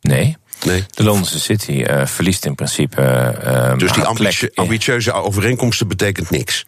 Nee. 0.00 0.36
Nee. 0.64 0.84
De 0.90 1.02
Londense 1.02 1.40
City 1.40 1.72
uh, 1.72 2.06
verliest 2.06 2.44
in 2.44 2.54
principe. 2.54 3.74
dus 3.78 3.92
die 3.92 4.02
ambitie, 4.02 4.50
ambitieuze 4.54 5.12
overeenkomsten 5.12 5.88
betekent 5.88 6.30
niks? 6.30 6.66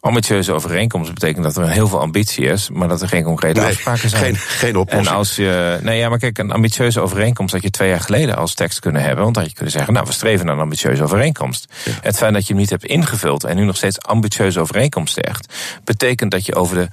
Ambitieuze 0.00 0.52
overeenkomst 0.52 1.12
betekent 1.14 1.44
dat 1.44 1.56
er 1.56 1.68
heel 1.70 1.88
veel 1.88 2.00
ambitie 2.00 2.46
is, 2.46 2.70
maar 2.70 2.88
dat 2.88 3.02
er 3.02 3.08
geen 3.08 3.22
concrete 3.24 3.60
Nee, 3.60 3.68
afspraken 3.68 4.08
zijn. 4.10 4.22
geen- 4.24 4.36
geen 4.36 4.76
oplossing. 4.76 5.08
En 5.08 5.14
als 5.14 5.36
je, 5.36 5.78
nee, 5.82 5.98
ja, 5.98 6.08
maar 6.08 6.18
kijk, 6.18 6.38
een 6.38 6.50
ambitieuze 6.50 7.00
overeenkomst 7.00 7.54
had 7.54 7.62
je 7.62 7.70
twee 7.70 7.88
jaar 7.88 8.00
geleden 8.00 8.36
als 8.36 8.54
tekst 8.54 8.78
kunnen 8.80 9.02
hebben, 9.02 9.22
want 9.22 9.34
dan 9.34 9.42
had 9.42 9.50
je 9.52 9.56
kunnen 9.58 9.74
zeggen, 9.74 9.92
nou, 9.94 10.06
we 10.06 10.12
streven 10.12 10.46
naar 10.46 10.54
een 10.54 10.60
ambitieuze 10.60 11.02
overeenkomst. 11.02 11.66
Het 12.00 12.16
feit 12.16 12.32
dat 12.32 12.42
je 12.46 12.52
hem 12.52 12.60
niet 12.60 12.70
hebt 12.70 12.84
ingevuld 12.84 13.44
en 13.44 13.56
nu 13.56 13.64
nog 13.64 13.76
steeds 13.76 14.00
ambitieuze 14.02 14.60
overeenkomst 14.60 15.18
zegt, 15.24 15.54
betekent 15.84 16.30
dat 16.30 16.46
je 16.46 16.54
over 16.54 16.76
de 16.76 16.88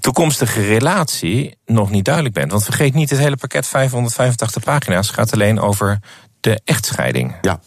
toekomstige 0.00 0.60
relatie 0.66 1.56
nog 1.66 1.90
niet 1.90 2.04
duidelijk 2.04 2.34
bent. 2.34 2.50
Want 2.50 2.64
vergeet 2.64 2.94
niet, 2.94 3.10
het 3.10 3.18
hele 3.18 3.36
pakket 3.36 3.66
585 3.66 4.62
pagina's 4.64 5.10
gaat 5.10 5.32
alleen 5.32 5.60
over 5.60 5.98
de 6.40 6.60
echtscheiding. 6.64 7.34
Ja, 7.42 7.60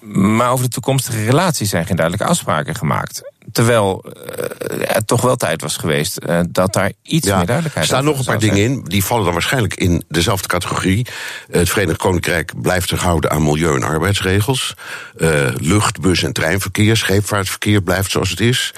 Maar 0.00 0.50
over 0.50 0.64
de 0.64 0.70
toekomstige 0.70 1.24
relatie 1.24 1.66
zijn 1.66 1.86
geen 1.86 1.96
duidelijke 1.96 2.32
afspraken 2.32 2.74
gemaakt. 2.74 3.22
Terwijl 3.52 4.04
eh, 4.04 4.94
het 4.94 5.06
toch 5.06 5.20
wel 5.20 5.36
tijd 5.36 5.60
was 5.60 5.76
geweest 5.76 6.16
eh, 6.16 6.40
dat 6.48 6.72
daar 6.72 6.92
iets 7.02 7.26
ja. 7.26 7.32
meer 7.32 7.40
Er 7.40 7.46
duidelijkheid 7.46 7.86
staan 7.86 8.04
nog 8.04 8.18
een 8.18 8.24
paar 8.24 8.38
dingen 8.38 8.62
in. 8.62 8.84
Die 8.84 9.04
vallen 9.04 9.24
dan 9.24 9.32
waarschijnlijk 9.32 9.74
in 9.74 10.04
dezelfde 10.08 10.48
categorie. 10.48 11.06
Het 11.50 11.70
Verenigd 11.70 11.98
Koninkrijk 11.98 12.62
blijft 12.62 12.88
zich 12.88 13.02
houden 13.02 13.30
aan 13.30 13.42
milieu- 13.42 13.74
en 13.74 13.82
arbeidsregels. 13.82 14.74
Eh, 15.16 15.48
lucht, 15.56 16.00
bus- 16.00 16.22
en 16.22 16.32
treinverkeer, 16.32 16.96
scheepvaartverkeer 16.96 17.82
blijft 17.82 18.10
zoals 18.10 18.30
het 18.30 18.40
is. 18.40 18.72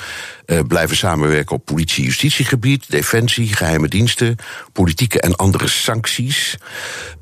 Blijven 0.66 0.96
samenwerken 0.96 1.56
op 1.56 1.64
politie-justitiegebied, 1.64 2.90
defensie, 2.90 3.54
geheime 3.54 3.88
diensten, 3.88 4.36
politieke 4.72 5.20
en 5.20 5.36
andere 5.36 5.68
sancties. 5.68 6.56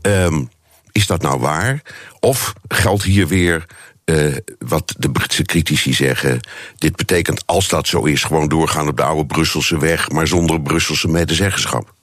Ehm, 0.00 0.44
is 0.92 1.06
dat 1.06 1.22
nou 1.22 1.40
waar? 1.40 1.82
Of 2.20 2.52
geldt 2.68 3.02
hier 3.02 3.28
weer 3.28 3.66
eh, 4.04 4.36
wat 4.58 4.94
de 4.98 5.10
Britse 5.10 5.42
critici 5.42 5.92
zeggen. 5.94 6.40
Dit 6.78 6.96
betekent, 6.96 7.42
als 7.46 7.68
dat 7.68 7.86
zo 7.88 8.02
is, 8.04 8.24
gewoon 8.24 8.48
doorgaan 8.48 8.88
op 8.88 8.96
de 8.96 9.02
oude 9.02 9.26
Brusselse 9.26 9.78
weg, 9.78 10.10
maar 10.10 10.26
zonder 10.26 10.60
Brusselse 10.60 11.08
medezeggenschap. 11.08 11.94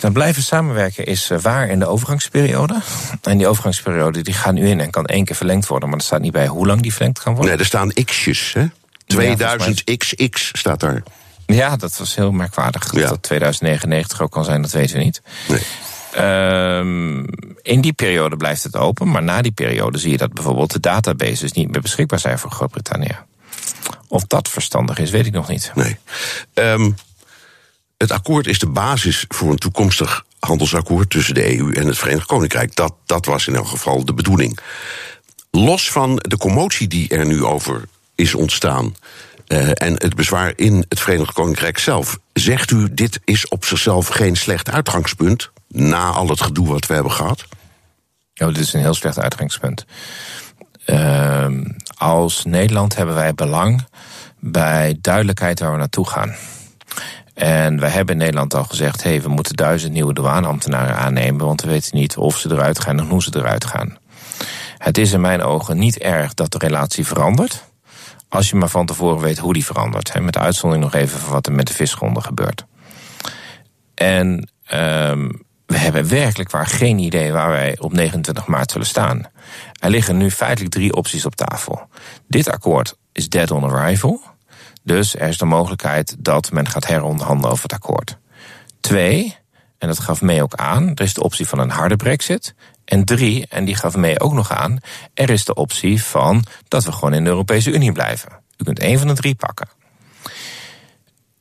Dan 0.00 0.12
blijven 0.12 0.42
samenwerken 0.42 1.06
is 1.06 1.30
eh, 1.30 1.38
waar 1.38 1.68
in 1.68 1.78
de 1.78 1.86
overgangsperiode. 1.86 2.80
En 3.22 3.38
die 3.38 3.46
overgangsperiode 3.46 4.22
die 4.22 4.34
gaat 4.34 4.52
nu 4.54 4.68
in 4.68 4.80
en 4.80 4.90
kan 4.90 5.06
één 5.06 5.24
keer 5.24 5.36
verlengd 5.36 5.66
worden, 5.66 5.88
maar 5.88 5.98
er 5.98 6.04
staat 6.04 6.20
niet 6.20 6.32
bij 6.32 6.46
hoe 6.46 6.66
lang 6.66 6.80
die 6.82 6.92
verlengd 6.92 7.18
kan 7.22 7.32
worden. 7.32 7.50
Nee, 7.50 7.60
er 7.60 7.66
staan 7.66 7.92
x'jes, 8.04 8.52
hè? 8.52 8.66
2000XX 9.14 10.50
staat 10.52 10.80
daar. 10.80 11.02
Ja, 11.46 11.76
dat 11.76 11.96
was 11.96 12.14
heel 12.14 12.32
merkwaardig. 12.32 12.84
Dat 12.84 13.02
Ja. 13.02 13.08
dat 13.08 13.22
2099 13.22 14.20
ook 14.22 14.30
kan 14.30 14.44
zijn, 14.44 14.62
dat 14.62 14.70
weten 14.72 14.96
we 14.96 15.02
niet. 15.04 15.22
Nee. 15.48 15.62
Ehm, 16.12 17.18
in 17.62 17.80
die 17.80 17.92
periode 17.92 18.36
blijft 18.36 18.62
het 18.62 18.76
open, 18.76 19.10
maar 19.10 19.22
na 19.22 19.42
die 19.42 19.52
periode 19.52 19.98
zie 19.98 20.10
je 20.10 20.16
dat 20.16 20.32
bijvoorbeeld 20.32 20.72
de 20.72 20.80
databases 20.80 21.52
niet 21.52 21.70
meer 21.70 21.80
beschikbaar 21.80 22.18
zijn 22.18 22.38
voor 22.38 22.50
Groot-Brittannië. 22.50 23.16
Of 24.08 24.24
dat 24.24 24.48
verstandig 24.48 24.98
is, 24.98 25.10
weet 25.10 25.26
ik 25.26 25.32
nog 25.32 25.48
niet. 25.48 25.72
Nee. 25.74 25.96
Ehm, 26.54 26.90
het 27.96 28.10
akkoord 28.10 28.46
is 28.46 28.58
de 28.58 28.68
basis 28.68 29.24
voor 29.28 29.50
een 29.50 29.56
toekomstig 29.58 30.24
handelsakkoord 30.38 31.10
tussen 31.10 31.34
de 31.34 31.58
EU 31.58 31.72
en 31.72 31.86
het 31.86 31.98
Verenigd 31.98 32.26
Koninkrijk. 32.26 32.76
Dat, 32.76 32.94
dat 33.06 33.26
was 33.26 33.46
in 33.46 33.54
elk 33.54 33.68
geval 33.68 34.04
de 34.04 34.14
bedoeling. 34.14 34.58
Los 35.50 35.90
van 35.90 36.16
de 36.16 36.36
commotie 36.36 36.88
die 36.88 37.08
er 37.08 37.26
nu 37.26 37.44
over 37.44 37.84
is 38.14 38.34
ontstaan. 38.34 38.96
eh, 39.46 39.68
en 39.74 39.92
het 39.92 40.14
bezwaar 40.14 40.52
in 40.56 40.84
het 40.88 41.00
Verenigd 41.00 41.32
Koninkrijk 41.32 41.78
zelf. 41.78 42.18
Zegt 42.32 42.70
u, 42.70 42.94
dit 42.94 43.20
is 43.24 43.48
op 43.48 43.64
zichzelf 43.64 44.06
geen 44.08 44.36
slecht 44.36 44.70
uitgangspunt. 44.70 45.50
Na 45.68 46.10
al 46.10 46.28
het 46.28 46.42
gedoe 46.42 46.68
wat 46.68 46.86
we 46.86 46.94
hebben 46.94 47.12
gehad? 47.12 47.44
Oh, 48.34 48.48
dit 48.48 48.58
is 48.58 48.72
een 48.72 48.80
heel 48.80 48.94
slecht 48.94 49.18
uitgangspunt. 49.18 49.84
Ehm, 50.84 51.64
als 51.96 52.44
Nederland 52.44 52.96
hebben 52.96 53.14
wij 53.14 53.34
belang 53.34 53.86
bij 54.38 54.98
duidelijkheid 55.00 55.60
waar 55.60 55.72
we 55.72 55.78
naartoe 55.78 56.08
gaan. 56.08 56.34
En 57.34 57.80
wij 57.80 57.90
hebben 57.90 58.14
in 58.14 58.20
Nederland 58.20 58.54
al 58.54 58.64
gezegd: 58.64 59.02
hey, 59.02 59.22
we 59.22 59.28
moeten 59.28 59.56
duizend 59.56 59.92
nieuwe 59.92 60.14
douaneambtenaren 60.14 60.96
aannemen, 60.96 61.46
want 61.46 61.62
we 61.62 61.68
weten 61.68 61.96
niet 61.96 62.16
of 62.16 62.38
ze 62.38 62.50
eruit 62.52 62.80
gaan 62.80 62.98
en 62.98 63.08
hoe 63.08 63.22
ze 63.22 63.30
eruit 63.36 63.64
gaan. 63.64 63.98
Het 64.78 64.98
is 64.98 65.12
in 65.12 65.20
mijn 65.20 65.42
ogen 65.42 65.78
niet 65.78 65.98
erg 65.98 66.34
dat 66.34 66.52
de 66.52 66.58
relatie 66.58 67.06
verandert. 67.06 67.64
Als 68.28 68.50
je 68.50 68.56
maar 68.56 68.68
van 68.68 68.86
tevoren 68.86 69.20
weet 69.20 69.38
hoe 69.38 69.52
die 69.52 69.64
verandert. 69.64 70.20
Met 70.20 70.32
de 70.32 70.38
uitzondering 70.38 70.84
nog 70.84 70.94
even 70.94 71.18
van 71.18 71.32
wat 71.32 71.46
er 71.46 71.52
met 71.52 71.66
de 71.66 71.74
visgronden 71.74 72.22
gebeurt. 72.22 72.64
En 73.94 74.50
ehm, 74.64 75.28
we 75.68 75.78
hebben 75.78 76.08
werkelijk 76.08 76.50
waar 76.50 76.66
geen 76.66 76.98
idee 76.98 77.32
waar 77.32 77.48
wij 77.48 77.78
op 77.78 77.92
29 77.92 78.46
maart 78.46 78.70
zullen 78.70 78.86
staan. 78.86 79.22
Er 79.80 79.90
liggen 79.90 80.16
nu 80.16 80.30
feitelijk 80.30 80.74
drie 80.74 80.94
opties 80.94 81.26
op 81.26 81.34
tafel. 81.34 81.88
Dit 82.28 82.50
akkoord 82.50 82.96
is 83.12 83.28
dead 83.28 83.50
on 83.50 83.64
arrival. 83.64 84.22
Dus 84.82 85.14
er 85.14 85.28
is 85.28 85.38
de 85.38 85.44
mogelijkheid 85.44 86.16
dat 86.18 86.50
men 86.50 86.68
gaat 86.68 86.86
heronderhandelen 86.86 87.50
over 87.50 87.62
het 87.62 87.72
akkoord. 87.72 88.18
Twee, 88.80 89.36
en 89.78 89.88
dat 89.88 89.98
gaf 89.98 90.20
mee 90.20 90.42
ook 90.42 90.54
aan, 90.54 90.88
er 90.94 91.04
is 91.04 91.14
de 91.14 91.22
optie 91.22 91.46
van 91.46 91.58
een 91.58 91.70
harde 91.70 91.96
brexit. 91.96 92.54
En 92.84 93.04
drie, 93.04 93.46
en 93.48 93.64
die 93.64 93.74
gaf 93.74 93.96
mee 93.96 94.20
ook 94.20 94.32
nog 94.32 94.52
aan, 94.52 94.78
er 95.14 95.30
is 95.30 95.44
de 95.44 95.54
optie 95.54 96.02
van 96.02 96.44
dat 96.68 96.84
we 96.84 96.92
gewoon 96.92 97.14
in 97.14 97.24
de 97.24 97.30
Europese 97.30 97.70
Unie 97.70 97.92
blijven. 97.92 98.30
U 98.56 98.64
kunt 98.64 98.78
één 98.78 98.98
van 98.98 99.08
de 99.08 99.14
drie 99.14 99.34
pakken. 99.34 99.68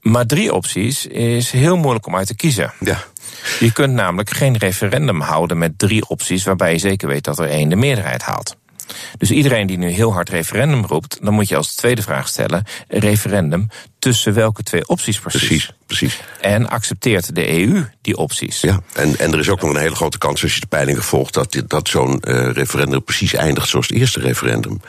Maar 0.02 0.26
drie 0.26 0.54
opties 0.54 1.06
is 1.06 1.52
heel 1.52 1.78
moeilijk 1.78 2.06
om 2.06 2.16
uit 2.16 2.28
te 2.28 2.36
kiezen. 2.36 2.74
Ja. 2.80 3.04
Je 3.60 3.72
kunt 3.72 3.94
namelijk 3.94 4.30
geen 4.30 4.58
referendum 4.58 5.22
houden 5.22 5.58
met 5.58 5.80
drie 5.80 6.08
opties 6.10 6.44
waarbij 6.44 6.72
je 6.72 6.78
zeker 6.80 7.08
weet 7.08 7.24
dat 7.24 7.40
er 7.40 7.50
één 7.50 7.70
de 7.70 7.76
meerderheid 7.76 8.22
haalt. 8.24 8.56
Dus 9.18 9.32
iedereen 9.32 9.68
die 9.68 9.78
nu 9.78 9.90
heel 9.90 10.14
hard 10.14 10.30
referendum 10.30 10.86
roept, 10.86 11.18
dan 11.22 11.34
moet 11.34 11.48
je 11.48 11.56
als 11.56 11.76
tweede 11.76 12.02
vraag 12.02 12.28
stellen: 12.28 12.64
referendum 12.88 13.68
tussen 14.00 14.34
welke 14.34 14.64
twee 14.64 14.88
opties 14.88 15.20
precies? 15.20 15.40
Precies, 15.48 15.72
precies. 15.86 16.20
En 16.42 16.70
accepteert 16.70 17.36
de 17.36 17.60
EU 17.60 17.84
die 18.02 18.18
opties? 18.18 18.62
Ja, 18.62 18.80
en, 18.94 19.20
en 19.20 19.34
er 19.34 19.40
is 19.40 19.50
ook 19.50 19.62
nog 19.62 19.70
een 19.70 19.78
hele 19.82 19.96
grote 19.96 20.18
kans 20.18 20.44
als 20.44 20.54
je 20.54 20.60
de 20.60 20.68
peilingen 20.68 21.04
volgt 21.04 21.34
dat, 21.34 21.52
dit- 21.52 21.70
dat 21.70 21.88
zo'n 21.88 22.20
eh, 22.20 22.50
referendum 22.52 23.04
precies 23.04 23.34
eindigt 23.34 23.68
zoals 23.70 23.88
het 23.88 23.98
eerste 23.98 24.20
referendum. 24.20 24.82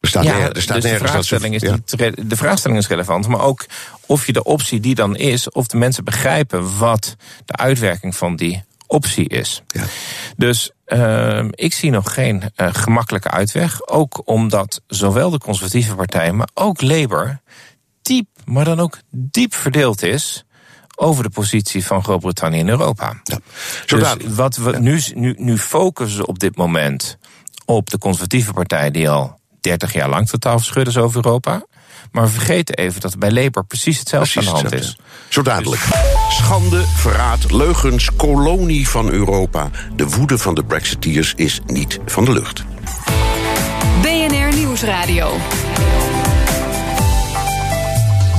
Er 0.00 0.08
staat, 0.08 0.24
Ja, 0.24 0.52
er 0.52 0.62
staat 0.62 0.82
dus 0.82 0.84
de 0.84 0.90
dat 0.98 1.00
ze- 1.00 1.06
vraagstelling, 1.06 1.54
is 1.54 1.62
ja. 1.62 1.76
de 2.14 2.36
vraagstelling 2.36 2.80
is 2.80 2.88
relevant, 2.88 3.28
maar 3.28 3.40
ook 3.40 3.66
of 4.06 4.26
je 4.26 4.32
de 4.32 4.42
optie 4.44 4.80
die 4.80 4.94
dan 4.94 5.16
is, 5.16 5.50
of 5.50 5.66
de 5.66 5.76
mensen 5.76 6.04
begrijpen 6.04 6.78
wat 6.78 7.16
de 7.44 7.56
uitwerking 7.56 8.16
van 8.16 8.36
die 8.36 8.64
optie 8.86 9.28
is. 9.28 9.62
Ja. 9.66 9.84
Dus 10.36 10.70
uh, 10.86 11.44
ik 11.50 11.72
zie 11.74 11.90
nog 11.90 12.14
geen 12.14 12.42
uh, 12.56 12.68
gemakkelijke 12.72 13.30
uitweg. 13.30 13.86
Ook 13.88 14.22
omdat 14.24 14.80
zowel 14.86 15.30
de 15.30 15.38
conservatieve 15.38 15.94
partij, 15.94 16.32
maar 16.32 16.48
ook 16.54 16.80
Labour 16.80 17.40
diep, 18.02 18.26
maar 18.44 18.64
dan 18.64 18.80
ook 18.80 18.98
diep 19.10 19.54
verdeeld 19.54 20.02
is 20.02 20.44
over 20.96 21.22
de 21.22 21.30
positie 21.30 21.86
van 21.86 22.04
Groot-Brittannië 22.04 22.58
in 22.58 22.68
Europa. 22.68 23.20
Ja. 23.24 23.36
Dus 23.36 23.38
Zodat, 23.86 24.22
wat 24.22 24.56
we 24.56 24.78
nu, 24.78 25.00
nu, 25.14 25.34
nu 25.38 25.58
focussen 25.58 26.26
op 26.28 26.38
dit 26.38 26.56
moment 26.56 27.18
op 27.64 27.90
de 27.90 27.98
conservatieve 27.98 28.52
partij 28.52 28.90
die 28.90 29.10
al 29.10 29.38
30 29.60 29.92
jaar 29.92 30.08
lang 30.08 30.28
totaal 30.28 30.58
verschut 30.58 30.86
is 30.86 30.96
over 30.96 31.24
Europa. 31.24 31.62
Maar 32.12 32.24
we 32.24 32.30
vergeten 32.30 32.74
even 32.74 33.00
dat 33.00 33.18
bij 33.18 33.30
Labour 33.30 33.66
precies 33.66 33.98
hetzelfde 33.98 34.32
Precies 34.32 34.50
aan 34.52 34.56
de 34.56 34.60
hand 34.68 34.74
hetzelfde. 34.74 35.02
is. 35.02 35.28
Zo 35.28 35.42
dadelijk. 35.42 35.82
Schande, 36.30 36.82
verraad, 36.96 37.52
leugens, 37.52 38.10
kolonie 38.16 38.88
van 38.88 39.10
Europa. 39.10 39.70
De 39.96 40.08
woede 40.08 40.38
van 40.38 40.54
de 40.54 40.64
Brexiteers 40.64 41.32
is 41.36 41.60
niet 41.66 41.98
van 42.06 42.24
de 42.24 42.32
lucht. 42.32 42.64
BNR 44.02 44.54
Nieuwsradio. 44.54 45.36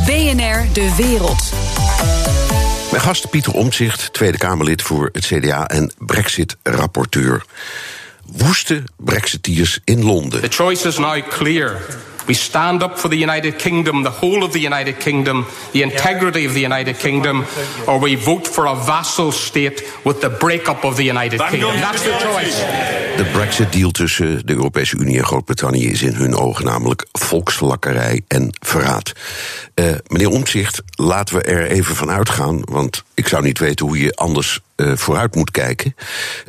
BNR 0.05 0.73
De 0.73 0.93
Wereld. 0.97 1.53
Mijn 2.91 3.03
gast 3.03 3.29
Pieter 3.29 3.53
Omtzigt, 3.53 4.13
Tweede 4.13 4.37
Kamerlid 4.37 4.81
voor 4.81 5.09
het 5.11 5.25
CDA 5.25 5.67
en 5.67 5.91
Brexit-rapporteur. 5.97 7.45
Woeste 8.25 8.83
Brexiteers 8.97 9.79
in 9.85 10.03
Londen. 10.03 10.41
The 10.41 10.47
choice 10.47 10.85
is 10.85 10.97
now 10.97 11.21
clear. 11.21 11.81
We 12.27 12.33
stand 12.33 12.83
up 12.83 12.97
for 12.97 13.09
the 13.09 13.17
United 13.17 13.57
Kingdom, 13.57 14.03
the 14.03 14.09
whole 14.09 14.43
of 14.43 14.51
the 14.51 14.59
United 14.59 14.97
Kingdom, 14.97 15.45
the 15.71 15.81
integrity 15.81 16.45
of 16.45 16.53
the 16.53 16.61
United 16.61 16.97
Kingdom, 16.97 17.45
or 17.85 17.99
we 17.99 18.17
vote 18.23 18.47
for 18.47 18.65
a 18.65 18.75
vassal 18.75 19.31
state 19.31 19.83
with 20.03 20.19
the 20.19 20.29
breakup 20.29 20.83
of 20.83 20.95
the 20.95 21.09
United 21.09 21.39
Kingdom. 21.49 21.79
That's 21.79 22.03
the 22.03 22.17
choice. 22.19 22.65
De 23.17 23.23
Brexit-deal 23.23 23.91
tussen 23.91 24.45
de 24.45 24.53
Europese 24.53 24.97
Unie 24.97 25.17
en 25.17 25.25
Groot-Brittannië 25.25 25.89
is 25.89 26.01
in 26.01 26.13
hun 26.13 26.35
ogen 26.35 26.65
namelijk 26.65 27.05
volksvlakkerij 27.11 28.21
en 28.27 28.49
verraad. 28.59 29.11
Uh, 29.75 29.91
meneer 30.07 30.29
Omtzigt, 30.29 30.81
laten 30.89 31.35
we 31.35 31.41
er 31.41 31.67
even 31.67 31.95
van 31.95 32.09
uitgaan, 32.09 32.61
want 32.63 33.03
ik 33.13 33.27
zou 33.27 33.43
niet 33.43 33.59
weten 33.59 33.85
hoe 33.85 33.99
je 33.99 34.15
anders 34.15 34.59
uh, 34.75 34.91
vooruit 34.95 35.35
moet 35.35 35.51
kijken, 35.51 35.95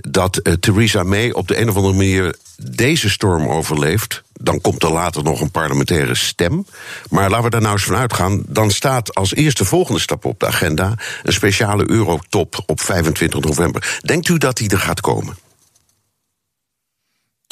dat 0.01 0.41
uh, 0.43 0.53
Theresa 0.53 1.03
May 1.03 1.31
op 1.31 1.49
de 1.49 1.61
een 1.61 1.69
of 1.69 1.77
andere 1.77 1.95
manier 1.95 2.35
deze 2.57 3.11
storm 3.11 3.49
overleeft. 3.49 4.23
Dan 4.43 4.61
komt 4.61 4.83
er 4.83 4.93
later 4.93 5.23
nog 5.23 5.41
een 5.41 5.51
parlementaire 5.51 6.15
stem. 6.15 6.67
Maar 7.09 7.31
laten 7.31 7.45
we 7.45 7.51
daar 7.51 7.61
nou 7.61 7.73
eens 7.73 7.85
van 7.85 7.97
uitgaan. 7.97 8.43
Dan 8.47 8.71
staat 8.71 9.15
als 9.15 9.35
eerste 9.35 9.65
volgende 9.65 10.01
stap 10.01 10.25
op 10.25 10.41
de 10.41 10.47
agenda 10.47 10.95
een 11.23 11.33
speciale 11.33 11.91
eurotop 11.91 12.63
op 12.67 12.81
25 12.81 13.41
november. 13.41 14.01
Denkt 14.01 14.29
u 14.29 14.39
dat 14.39 14.57
die 14.57 14.71
er 14.71 14.79
gaat 14.79 15.01
komen? 15.01 15.37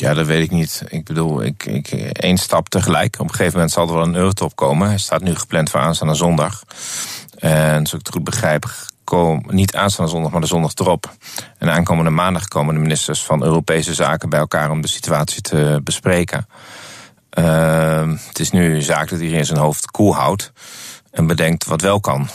Ja, 0.01 0.15
dat 0.15 0.27
weet 0.27 0.43
ik 0.43 0.51
niet. 0.51 0.83
Ik 0.89 1.05
bedoel, 1.05 1.43
ik, 1.43 1.67
ik, 1.67 1.89
één 2.13 2.39
stap 2.39 2.69
tegelijk. 2.69 3.15
Op 3.19 3.29
een 3.29 3.35
gegeven 3.35 3.53
moment 3.53 3.71
zal 3.71 3.89
er 3.89 3.95
wel 3.95 4.03
een 4.03 4.15
eurotop 4.15 4.57
komen. 4.57 4.89
Hij 4.89 4.99
staat 4.99 5.23
nu 5.23 5.35
gepland 5.35 5.71
voor 5.71 5.81
aanstaande 5.81 6.15
zondag. 6.15 6.63
En 7.39 7.73
zoals 7.73 7.93
ik 7.93 8.07
het 8.07 8.15
goed 8.15 8.25
begrijp, 8.25 8.71
kom, 9.05 9.45
niet 9.49 9.75
aanstaande 9.75 10.11
zondag, 10.11 10.31
maar 10.31 10.41
de 10.41 10.47
zondag 10.47 10.75
erop. 10.75 11.15
En 11.59 11.71
aankomende 11.71 12.11
maandag 12.11 12.49
komen 12.49 12.75
de 12.75 12.81
ministers 12.81 13.23
van 13.23 13.45
Europese 13.45 13.95
Zaken 13.95 14.29
bij 14.29 14.39
elkaar 14.39 14.71
om 14.71 14.81
de 14.81 14.89
situatie 14.89 15.43
te 15.43 15.81
bespreken. 15.85 16.47
Uh, 17.39 18.13
het 18.29 18.39
is 18.39 18.51
nu 18.51 18.83
zaak 18.83 19.09
dat 19.09 19.21
iedereen 19.21 19.45
zijn 19.47 19.59
hoofd 19.59 19.91
koel 19.91 20.15
houdt 20.15 20.53
en 21.11 21.27
bedenkt 21.27 21.65
wat 21.65 21.81
wel 21.81 22.01
kan. 22.01 22.29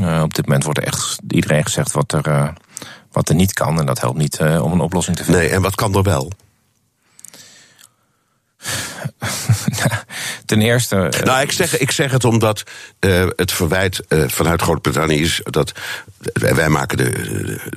Uh, 0.00 0.22
op 0.22 0.34
dit 0.34 0.46
moment 0.46 0.64
wordt 0.64 0.78
er 0.78 0.86
echt 0.86 1.20
iedereen 1.28 1.64
gezegd 1.64 1.92
wat 1.92 2.12
er, 2.12 2.28
uh, 2.28 2.48
wat 3.12 3.28
er 3.28 3.34
niet 3.34 3.52
kan. 3.52 3.78
En 3.78 3.86
dat 3.86 4.00
helpt 4.00 4.18
niet 4.18 4.40
uh, 4.40 4.64
om 4.64 4.72
een 4.72 4.80
oplossing 4.80 5.16
te 5.16 5.24
vinden. 5.24 5.42
Nee, 5.42 5.50
en 5.50 5.62
wat 5.62 5.74
kan 5.74 5.94
er 5.94 6.02
wel? 6.02 6.32
Ten 10.50 10.60
eerste. 10.60 11.12
Nou, 11.24 11.42
ik 11.42 11.52
zeg, 11.52 11.78
ik 11.78 11.90
zeg 11.90 12.10
het 12.12 12.24
omdat 12.24 12.62
uh, 13.00 13.26
het 13.36 13.52
verwijt 13.52 14.00
uh, 14.08 14.28
vanuit 14.28 14.62
Groot-Brittannië 14.62 15.20
is 15.20 15.40
dat. 15.44 15.72
Wij 16.32 16.68
maken 16.68 16.96
de, 16.96 17.10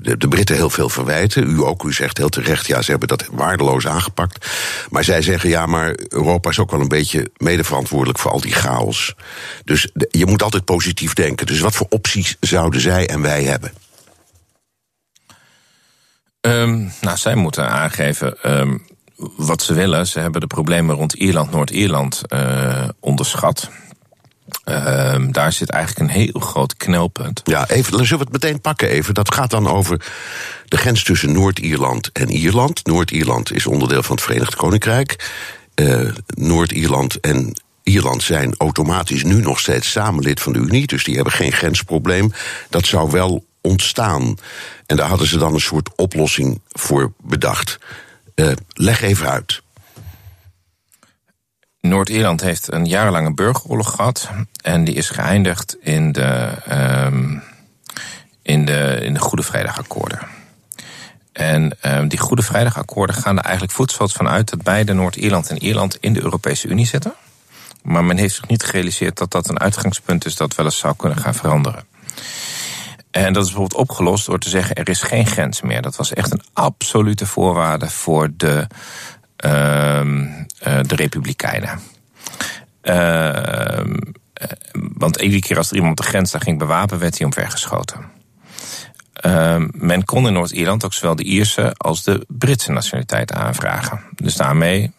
de, 0.02 0.18
de, 0.18 0.28
Britten 0.28 0.56
heel 0.56 0.70
veel 0.70 0.90
verwijten. 0.90 1.50
U 1.50 1.64
ook, 1.64 1.84
u 1.84 1.94
zegt 1.94 2.18
heel 2.18 2.30
terecht, 2.30 2.68
ja, 2.68 2.82
ze 2.82 2.92
hebben 2.92 3.08
dat 3.08 3.28
waardeloos 3.32 3.88
aangepakt. 3.88 4.48
Maar 4.90 5.04
zij 5.04 5.22
zeggen, 5.22 5.50
ja, 5.50 5.66
maar 5.66 5.96
Europa 6.08 6.50
is 6.50 6.60
ook 6.60 6.72
wel 6.72 6.82
een 6.82 6.88
beetje 6.88 7.32
medeverantwoordelijk 7.38 8.20
voor 8.20 8.32
al 8.32 8.42
die 8.42 8.54
chaos. 8.54 9.16
Dus 9.66 9.90
de, 9.94 10.08
je 10.12 10.26
moet 10.26 10.44
altijd 10.44 10.66
positief 10.66 11.14
denken. 11.14 11.46
Dus 11.46 11.60
wat 11.60 11.76
voor 11.76 11.88
opties 11.90 12.38
zouden 12.40 12.82
zij 12.82 13.08
en 13.08 13.22
wij 13.22 13.44
hebben? 13.44 13.74
Um, 16.42 16.92
nou, 17.02 17.18
zij 17.18 17.36
moeten 17.36 17.70
aangeven. 17.70 18.60
Um, 18.60 18.86
wat 19.16 19.62
ze 19.62 19.74
willen. 19.74 20.08
Ze 20.08 20.20
hebben 20.20 20.42
de 20.42 20.48
problemen 20.48 20.96
rond 20.96 21.14
Ierland, 21.14 21.52
Noord-Ierland 21.52 22.22
uh, 22.28 22.88
onderschat. 23.00 23.70
Uh, 24.66 25.16
daar 25.32 25.52
zit 25.52 25.70
eigenlijk 25.70 26.10
een 26.10 26.16
heel 26.16 26.40
groot 26.40 26.78
knelpunt. 26.78 27.42
Ja, 27.44 27.70
even, 27.70 27.92
zullen 27.92 28.26
we 28.26 28.32
het 28.32 28.44
meteen 28.44 28.62
pakken 28.62 28.90
even. 28.90 29.14
Dat 29.14 29.34
gaat 29.34 29.50
dan 29.50 29.68
over 29.68 30.06
de 30.66 30.78
grens 30.78 31.04
tussen 31.04 31.32
Noord-Ierland 31.32 32.12
en 32.12 32.30
Ierland. 32.30 32.86
Noord-Ierland 32.86 33.54
is 33.54 33.66
onderdeel 33.66 34.04
van 34.04 34.16
het 34.16 34.24
Verenigd 34.24 34.56
Koninkrijk. 34.56 35.32
Uh, 35.76 36.10
Noord-Ierland 36.28 37.20
en 37.20 37.54
Ierland 37.84 38.24
zijn 38.24 38.56
automatisch 38.58 39.24
nu 39.24 39.42
nog 39.42 39.60
steeds 39.60 39.92
samen 39.92 40.24
lid 40.24 40.40
van 40.40 40.54
de 40.54 40.60
Unie. 40.60 40.88
Dus 40.88 41.04
die 41.04 41.16
hebben 41.16 41.34
geen 41.34 41.52
grensprobleem. 41.52 42.32
Dat 42.70 42.86
zou 42.86 43.12
wel 43.12 43.46
ontstaan. 43.62 44.36
En 44.86 44.98
daar 44.98 45.08
hadden 45.08 45.28
ze 45.28 45.38
dan 45.38 45.54
een 45.54 45.60
soort 45.62 45.90
oplossing 45.96 46.62
voor 46.72 47.12
bedacht. 47.18 47.80
Uh, 48.36 48.52
leg 48.74 49.02
even 49.02 49.30
uit. 49.30 49.62
Noord-Ierland 51.82 52.42
heeft 52.42 52.72
een 52.72 52.86
jarenlange 52.86 53.34
burgeroorlog 53.34 53.96
gehad. 53.96 54.30
En 54.62 54.84
die 54.84 54.96
is 54.96 55.10
geëindigd 55.10 55.78
in 55.82 56.12
de, 56.12 56.54
um, 57.06 57.44
in 58.42 58.66
de, 58.66 59.00
in 59.02 59.14
de 59.14 59.20
Goede 59.20 59.44
Vrijdagakkoorden. 59.44 60.20
En 61.32 61.78
um, 61.82 62.08
die 62.08 62.20
Goede 62.20 62.42
Vrijdagakkoorden 62.42 63.16
gaan 63.16 63.38
er 63.38 63.44
eigenlijk 63.44 63.74
voetstoots 63.74 64.14
van 64.14 64.28
uit 64.28 64.50
dat 64.50 64.62
beide 64.62 64.94
Noord-Ierland 64.94 65.50
en 65.50 65.64
Ierland 65.64 65.98
in 66.00 66.14
de 66.14 66.22
Europese 66.22 66.68
Unie 66.68 66.86
zitten. 66.86 67.14
Maar 67.82 68.04
men 68.04 68.18
heeft 68.18 68.36
zich 68.36 68.48
niet 68.48 68.64
gerealiseerd 68.64 69.18
dat 69.18 69.32
dat 69.32 69.50
een 69.50 69.60
uitgangspunt 69.60 70.26
is 70.26 70.36
dat 70.36 70.56
wel 70.56 70.66
eens 70.66 70.78
zou 70.78 70.96
kunnen 70.96 71.18
gaan 71.18 71.36
veranderen. 71.36 71.86
En 73.14 73.34
dat 73.34 73.44
is 73.46 73.52
bijvoorbeeld 73.52 73.82
opgelost 73.82 74.26
door 74.26 74.40
te 74.40 74.50
zeggen: 74.50 74.76
er 74.76 74.90
is 74.90 75.02
geen 75.02 75.28
grens 75.28 75.62
meer. 75.62 75.82
Dat 75.82 75.96
was 75.96 76.14
echt 76.14 76.32
een 76.32 76.44
absolute 76.54 77.26
voorwaarde 77.26 77.90
voor 77.90 78.30
de, 78.38 78.68
uh, 79.46 80.00
uh, 80.06 80.80
de 80.82 80.96
Republikeinen. 80.96 81.80
Uh, 82.84 83.86
want 84.74 85.22
iedere 85.22 85.42
keer 85.42 85.58
als 85.58 85.70
er 85.70 85.76
iemand 85.76 85.98
de 85.98 86.04
grens 86.04 86.32
daar 86.32 86.42
ging 86.42 86.60
bewapen, 86.60 87.00
werd 87.00 87.18
hij 87.18 87.26
omvergeschoten. 87.26 88.12
men 89.72 90.06
kon 90.06 90.28
in 90.28 90.34
Noord-Ierland 90.34 90.86
ook 90.86 90.94
zowel 90.94 91.16
de 91.16 91.24
Ierse 91.24 91.74
als 91.78 92.04
de 92.04 92.26
Britse 92.28 92.72
nationaliteit 92.72 93.32
aanvragen. 93.32 94.02
Dus 94.16 94.36
daarmee 94.36 94.92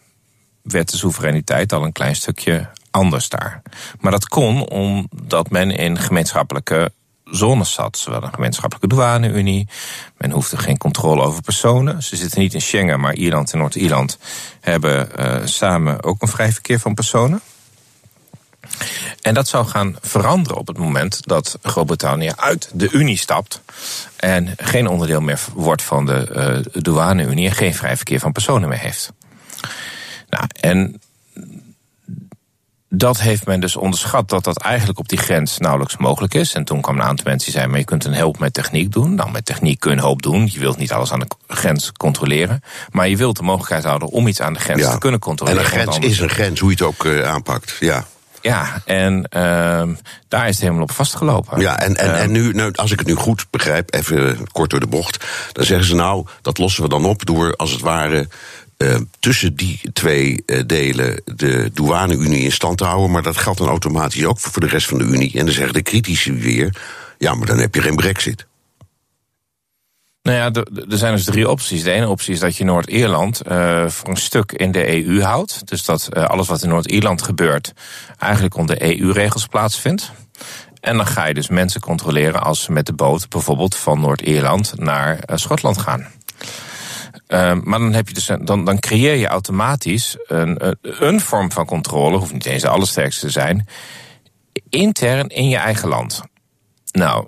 werd 0.61 0.91
de 0.91 0.97
soevereiniteit 0.97 1.73
al 1.73 1.83
een 1.83 1.91
klein 1.91 2.15
stukje 2.15 2.69
anders 2.91 3.29
daar. 3.29 3.61
Maar 3.99 4.11
dat 4.11 4.27
kon 4.27 4.69
omdat 4.69 5.49
men 5.49 5.71
in 5.71 5.99
gemeenschappelijke 5.99 6.91
zones 7.25 7.73
zat. 7.73 7.97
Zowel 7.97 8.23
een 8.23 8.33
gemeenschappelijke 8.33 8.95
douane-unie. 8.95 9.67
Men 10.17 10.31
hoefde 10.31 10.57
geen 10.57 10.77
controle 10.77 11.23
over 11.23 11.41
personen. 11.41 12.03
Ze 12.03 12.15
zitten 12.15 12.39
niet 12.39 12.53
in 12.53 12.61
Schengen, 12.61 12.99
maar 12.99 13.13
Ierland 13.13 13.51
en 13.51 13.57
Noord-Ierland 13.57 14.17
hebben 14.61 15.09
uh, 15.19 15.35
samen 15.43 16.03
ook 16.03 16.21
een 16.21 16.27
vrij 16.27 16.51
verkeer 16.51 16.79
van 16.79 16.93
personen. 16.93 17.41
En 19.21 19.33
dat 19.33 19.47
zou 19.47 19.65
gaan 19.65 19.95
veranderen 20.01 20.57
op 20.57 20.67
het 20.67 20.77
moment 20.77 21.27
dat 21.27 21.57
Groot-Brittannië 21.61 22.31
uit 22.35 22.69
de 22.73 22.91
Unie 22.91 23.17
stapt. 23.17 23.61
En 24.15 24.53
geen 24.57 24.87
onderdeel 24.87 25.21
meer 25.21 25.39
wordt 25.53 25.81
van 25.81 26.05
de 26.05 26.63
uh, 26.75 26.81
douane-Unie. 26.83 27.49
En 27.49 27.55
geen 27.55 27.75
vrij 27.75 27.95
verkeer 27.95 28.19
van 28.19 28.31
personen 28.31 28.69
meer 28.69 28.79
heeft. 28.79 29.11
Nou, 30.29 30.45
en 30.59 31.01
dat 32.89 33.19
heeft 33.19 33.45
men 33.45 33.59
dus 33.59 33.75
onderschat 33.75 34.29
dat 34.29 34.43
dat 34.43 34.57
eigenlijk 34.57 34.99
op 34.99 35.09
die 35.09 35.17
grens 35.17 35.57
nauwelijks 35.57 35.97
mogelijk 35.97 36.33
is. 36.33 36.53
En 36.53 36.63
toen 36.63 36.81
kwam 36.81 36.95
een 36.95 37.05
aantal 37.05 37.25
mensen 37.25 37.43
die 37.43 37.51
zeiden: 37.51 37.71
maar 37.71 37.79
je 37.79 37.85
kunt 37.85 38.05
een 38.05 38.13
help 38.13 38.39
met 38.39 38.53
techniek 38.53 38.91
doen. 38.91 39.15
Nou, 39.15 39.31
met 39.31 39.45
techniek 39.45 39.79
kun 39.79 39.91
je 39.91 39.97
een 39.97 40.03
hoop 40.03 40.21
doen. 40.21 40.49
Je 40.51 40.59
wilt 40.59 40.77
niet 40.77 40.91
alles 40.91 41.11
aan 41.11 41.19
de 41.19 41.27
grens 41.47 41.91
controleren. 41.91 42.63
Maar 42.91 43.07
je 43.07 43.17
wilt 43.17 43.37
de 43.37 43.43
mogelijkheid 43.43 43.83
houden 43.83 44.07
om 44.07 44.27
iets 44.27 44.41
aan 44.41 44.53
de 44.53 44.59
grens 44.59 44.81
ja. 44.81 44.91
te 44.91 44.97
kunnen 44.97 45.19
controleren. 45.19 45.59
En 45.59 45.65
een 45.65 45.71
grens 45.71 45.97
is 45.97 46.19
een 46.19 46.29
grens, 46.29 46.59
hoe 46.59 46.69
je 46.69 46.75
het 46.75 46.85
ook 46.85 47.03
uh, 47.03 47.27
aanpakt. 47.27 47.77
Ja. 47.79 48.05
Ja, 48.41 48.81
en 48.85 49.27
uh, 49.35 49.41
daar 50.27 50.47
is 50.47 50.53
het 50.53 50.59
helemaal 50.59 50.81
op 50.81 50.91
vastgelopen. 50.91 51.59
Ja, 51.59 51.79
en, 51.79 51.95
en, 51.95 52.15
en 52.15 52.31
nu, 52.31 52.53
nou, 52.53 52.71
als 52.75 52.91
ik 52.91 52.99
het 52.99 53.07
nu 53.07 53.13
goed 53.13 53.45
begrijp, 53.49 53.93
even 53.93 54.47
kort 54.51 54.69
door 54.69 54.79
de 54.79 54.87
bocht, 54.87 55.25
dan 55.51 55.65
zeggen 55.65 55.87
ze 55.87 55.95
nou, 55.95 56.25
dat 56.41 56.57
lossen 56.57 56.83
we 56.83 56.89
dan 56.89 57.05
op 57.05 57.25
door 57.25 57.55
als 57.55 57.71
het 57.71 57.81
ware 57.81 58.27
uh, 58.77 58.95
tussen 59.19 59.55
die 59.55 59.79
twee 59.93 60.43
uh, 60.45 60.61
delen 60.65 61.21
de 61.35 61.69
douane-Unie 61.73 62.43
in 62.43 62.51
stand 62.51 62.77
te 62.77 62.85
houden. 62.85 63.11
Maar 63.11 63.23
dat 63.23 63.37
geldt 63.37 63.59
dan 63.59 63.67
automatisch 63.67 64.25
ook 64.25 64.39
voor 64.39 64.61
de 64.61 64.67
rest 64.67 64.87
van 64.87 64.97
de 64.97 65.03
Unie. 65.03 65.31
En 65.33 65.45
dan 65.45 65.53
zeggen 65.53 65.73
de 65.73 65.81
critici 65.81 66.33
weer: 66.33 66.75
ja, 67.17 67.33
maar 67.33 67.47
dan 67.47 67.59
heb 67.59 67.75
je 67.75 67.81
geen 67.81 67.95
Brexit. 67.95 68.45
Nou 70.21 70.37
ja, 70.37 70.63
er 70.89 70.97
zijn 70.97 71.15
dus 71.15 71.23
drie 71.23 71.49
opties. 71.49 71.83
De 71.83 71.91
ene 71.91 72.07
optie 72.07 72.33
is 72.33 72.39
dat 72.39 72.55
je 72.55 72.63
Noord-Ierland 72.63 73.41
uh, 73.47 73.87
voor 73.87 74.09
een 74.09 74.17
stuk 74.17 74.51
in 74.51 74.71
de 74.71 75.05
EU 75.05 75.21
houdt. 75.21 75.67
Dus 75.67 75.85
dat 75.85 76.15
alles 76.15 76.47
wat 76.47 76.63
in 76.63 76.69
Noord-Ierland 76.69 77.21
gebeurt 77.21 77.73
eigenlijk 78.17 78.55
onder 78.55 78.81
EU-regels 78.81 79.45
plaatsvindt. 79.47 80.11
En 80.79 80.97
dan 80.97 81.07
ga 81.07 81.25
je 81.25 81.33
dus 81.33 81.49
mensen 81.49 81.81
controleren 81.81 82.43
als 82.43 82.61
ze 82.61 82.71
met 82.71 82.85
de 82.85 82.93
boot 82.93 83.29
bijvoorbeeld 83.29 83.75
van 83.75 83.99
Noord-Ierland 83.99 84.73
naar 84.75 85.19
Schotland 85.33 85.77
gaan. 85.77 86.07
Uh, 87.27 87.53
maar 87.63 87.79
dan, 87.79 87.93
heb 87.93 88.07
je 88.07 88.13
dus, 88.13 88.31
dan, 88.41 88.65
dan 88.65 88.79
creëer 88.79 89.15
je 89.15 89.27
automatisch 89.27 90.17
een, 90.27 90.77
een 90.81 91.19
vorm 91.19 91.51
van 91.51 91.65
controle, 91.65 92.17
hoeft 92.17 92.33
niet 92.33 92.45
eens 92.45 92.61
de 92.61 92.69
allersterkste 92.69 93.25
te 93.25 93.31
zijn, 93.31 93.67
intern 94.69 95.27
in 95.27 95.49
je 95.49 95.57
eigen 95.57 95.87
land. 95.87 96.21
Nou, 96.91 97.27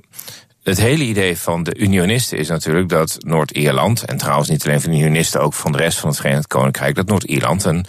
het 0.67 0.77
hele 0.77 1.03
idee 1.03 1.37
van 1.37 1.63
de 1.63 1.77
unionisten 1.77 2.37
is 2.37 2.47
natuurlijk 2.47 2.89
dat 2.89 3.15
Noord-Ierland, 3.19 4.03
en 4.03 4.17
trouwens 4.17 4.49
niet 4.49 4.65
alleen 4.65 4.81
van 4.81 4.91
de 4.91 4.97
unionisten, 4.97 5.41
ook 5.41 5.53
van 5.53 5.71
de 5.71 5.77
rest 5.77 5.99
van 5.99 6.09
het 6.09 6.19
Verenigd 6.19 6.47
Koninkrijk, 6.47 6.95
dat 6.95 7.07
Noord-Ierland 7.07 7.63
een 7.63 7.85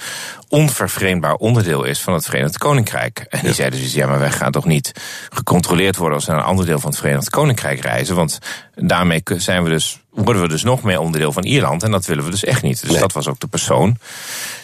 onvervreemdbaar 0.49 1.35
onderdeel 1.35 1.85
is 1.85 2.01
van 2.01 2.15
het 2.15 2.25
Verenigd 2.25 2.59
Koninkrijk. 2.59 3.27
En 3.29 3.39
die 3.39 3.49
ja. 3.49 3.55
zeiden 3.55 3.81
dus, 3.81 3.95
ja, 3.95 4.07
maar 4.07 4.19
wij 4.19 4.31
gaan 4.31 4.53
toch 4.53 4.65
niet 4.65 4.93
gecontroleerd 5.29 5.97
worden 5.97 6.15
als 6.15 6.27
we 6.27 6.33
naar 6.33 6.41
een 6.41 6.47
ander 6.47 6.67
deel 6.67 6.79
van 6.79 6.91
het 6.91 6.99
Verenigd 6.99 7.31
Koninkrijk 7.31 7.81
reizen, 7.81 8.15
want 8.15 8.39
daarmee 8.75 9.23
zijn 9.25 9.63
we 9.63 9.69
dus, 9.69 10.01
worden 10.11 10.43
we 10.43 10.49
dus 10.49 10.63
nog 10.63 10.83
meer 10.83 11.01
onderdeel 11.01 11.33
van 11.33 11.45
Ierland 11.45 11.83
en 11.83 11.91
dat 11.91 12.07
willen 12.07 12.25
we 12.25 12.31
dus 12.31 12.45
echt 12.45 12.63
niet. 12.63 12.81
Dus 12.81 12.91
nee. 12.91 13.01
dat 13.01 13.13
was 13.13 13.29
ook 13.29 13.41
de 13.41 13.47
persoon 13.47 13.97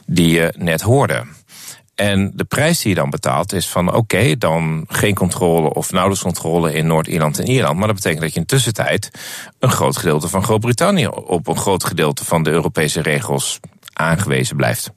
die 0.07 0.29
je 0.29 0.55
net 0.57 0.81
hoorde. 0.81 1.25
En 1.95 2.33
de 2.35 2.45
prijs 2.45 2.81
die 2.81 2.89
je 2.89 2.95
dan 2.95 3.11
betaalt 3.11 3.53
is 3.53 3.69
van 3.69 3.89
oké, 3.89 3.97
okay, 3.97 4.39
dan 4.39 4.85
geen 4.89 5.15
controle 5.15 5.75
of 5.75 5.91
nauwelijks 5.91 6.25
controle 6.25 6.73
in 6.73 6.87
Noord-Ierland 6.87 7.39
en 7.39 7.47
Ierland. 7.47 7.77
Maar 7.79 7.87
dat 7.87 7.97
betekent 7.97 8.23
dat 8.23 8.35
je 8.35 8.41
in 8.41 8.47
tussentijd 8.47 9.11
een 9.59 9.71
groot 9.71 9.97
gedeelte 9.97 10.29
van 10.29 10.45
Groot-Brittannië 10.45 11.07
op 11.07 11.49
een 11.49 11.57
groot 11.57 11.85
gedeelte 11.85 12.25
van 12.25 12.43
de 12.43 12.51
Europese 12.51 13.01
regels 13.01 13.61
aangewezen 13.93 14.57
blijft. 14.57 14.93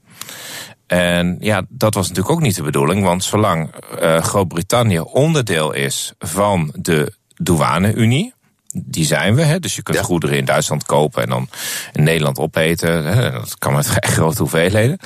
En 0.86 1.36
ja, 1.40 1.62
dat 1.68 1.94
was 1.94 2.08
natuurlijk 2.08 2.34
ook 2.34 2.42
niet 2.42 2.56
de 2.56 2.62
bedoeling, 2.62 3.02
want 3.02 3.24
zolang 3.24 3.70
uh, 4.02 4.22
Groot-Brittannië 4.22 5.00
onderdeel 5.00 5.72
is 5.72 6.12
van 6.18 6.72
de 6.76 7.12
douane-Unie, 7.36 8.34
die 8.72 9.04
zijn 9.04 9.34
we. 9.34 9.42
Hè? 9.42 9.58
Dus 9.58 9.76
je 9.76 9.82
kunt 9.82 9.96
ja. 9.96 10.02
goederen 10.02 10.36
in 10.36 10.44
Duitsland 10.44 10.84
kopen 10.84 11.22
en 11.22 11.28
dan 11.28 11.48
in 11.92 12.02
Nederland 12.02 12.38
opeten. 12.38 13.04
Hè? 13.04 13.30
Dat 13.30 13.58
kan 13.58 13.74
met 13.74 13.86
vrij 13.86 14.10
grote 14.16 14.38
hoeveelheden. 14.38 14.98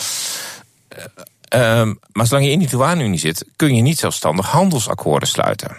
Um, 1.54 1.98
maar 2.12 2.26
zolang 2.26 2.46
je 2.46 2.52
in 2.52 2.58
die 2.58 2.68
douane-unie 2.68 3.18
zit, 3.18 3.44
kun 3.56 3.74
je 3.74 3.82
niet 3.82 3.98
zelfstandig 3.98 4.46
handelsakkoorden 4.46 5.28
sluiten. 5.28 5.76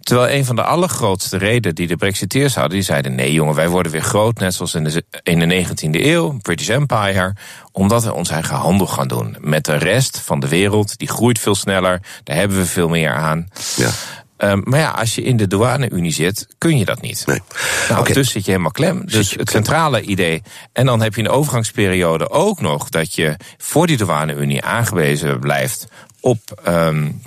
Terwijl 0.00 0.36
een 0.36 0.44
van 0.44 0.56
de 0.56 0.62
allergrootste 0.62 1.38
redenen 1.38 1.74
die 1.74 1.86
de 1.86 1.96
Brexiteers 1.96 2.54
hadden, 2.54 2.72
die 2.72 2.82
zeiden: 2.82 3.14
nee, 3.14 3.32
jongen, 3.32 3.54
wij 3.54 3.68
worden 3.68 3.92
weer 3.92 4.02
groot, 4.02 4.38
net 4.38 4.54
zoals 4.54 4.74
in 4.74 4.84
de, 4.84 5.04
in 5.22 5.38
de 5.38 5.66
19e 5.66 5.90
eeuw, 5.90 6.38
British 6.42 6.68
Empire, 6.68 7.34
omdat 7.72 8.04
we 8.04 8.14
ons 8.14 8.30
eigen 8.30 8.56
handel 8.56 8.86
gaan 8.86 9.08
doen 9.08 9.36
met 9.40 9.64
de 9.64 9.76
rest 9.76 10.20
van 10.20 10.40
de 10.40 10.48
wereld. 10.48 10.98
Die 10.98 11.08
groeit 11.08 11.38
veel 11.38 11.54
sneller, 11.54 12.02
daar 12.24 12.36
hebben 12.36 12.56
we 12.56 12.66
veel 12.66 12.88
meer 12.88 13.14
aan. 13.14 13.48
Ja. 13.76 13.90
Um, 14.38 14.62
maar 14.64 14.80
ja, 14.80 14.90
als 14.90 15.14
je 15.14 15.22
in 15.22 15.36
de 15.36 15.46
douane-Unie 15.46 16.12
zit, 16.12 16.46
kun 16.58 16.78
je 16.78 16.84
dat 16.84 17.00
niet. 17.00 17.26
Nee. 17.26 17.42
Nou, 17.88 18.12
Dus 18.12 18.30
zit 18.30 18.44
je 18.44 18.50
helemaal 18.50 18.70
klem. 18.70 19.06
Dus 19.06 19.30
het 19.30 19.50
centrale 19.50 20.02
idee. 20.02 20.42
En 20.72 20.86
dan 20.86 21.02
heb 21.02 21.14
je 21.14 21.20
een 21.20 21.28
overgangsperiode 21.28 22.30
ook 22.30 22.60
nog 22.60 22.88
dat 22.88 23.14
je 23.14 23.36
voor 23.58 23.86
die 23.86 23.96
douane-Unie 23.96 24.64
aangewezen 24.64 25.38
blijft 25.38 25.88
op 26.20 26.62
um, 26.68 27.20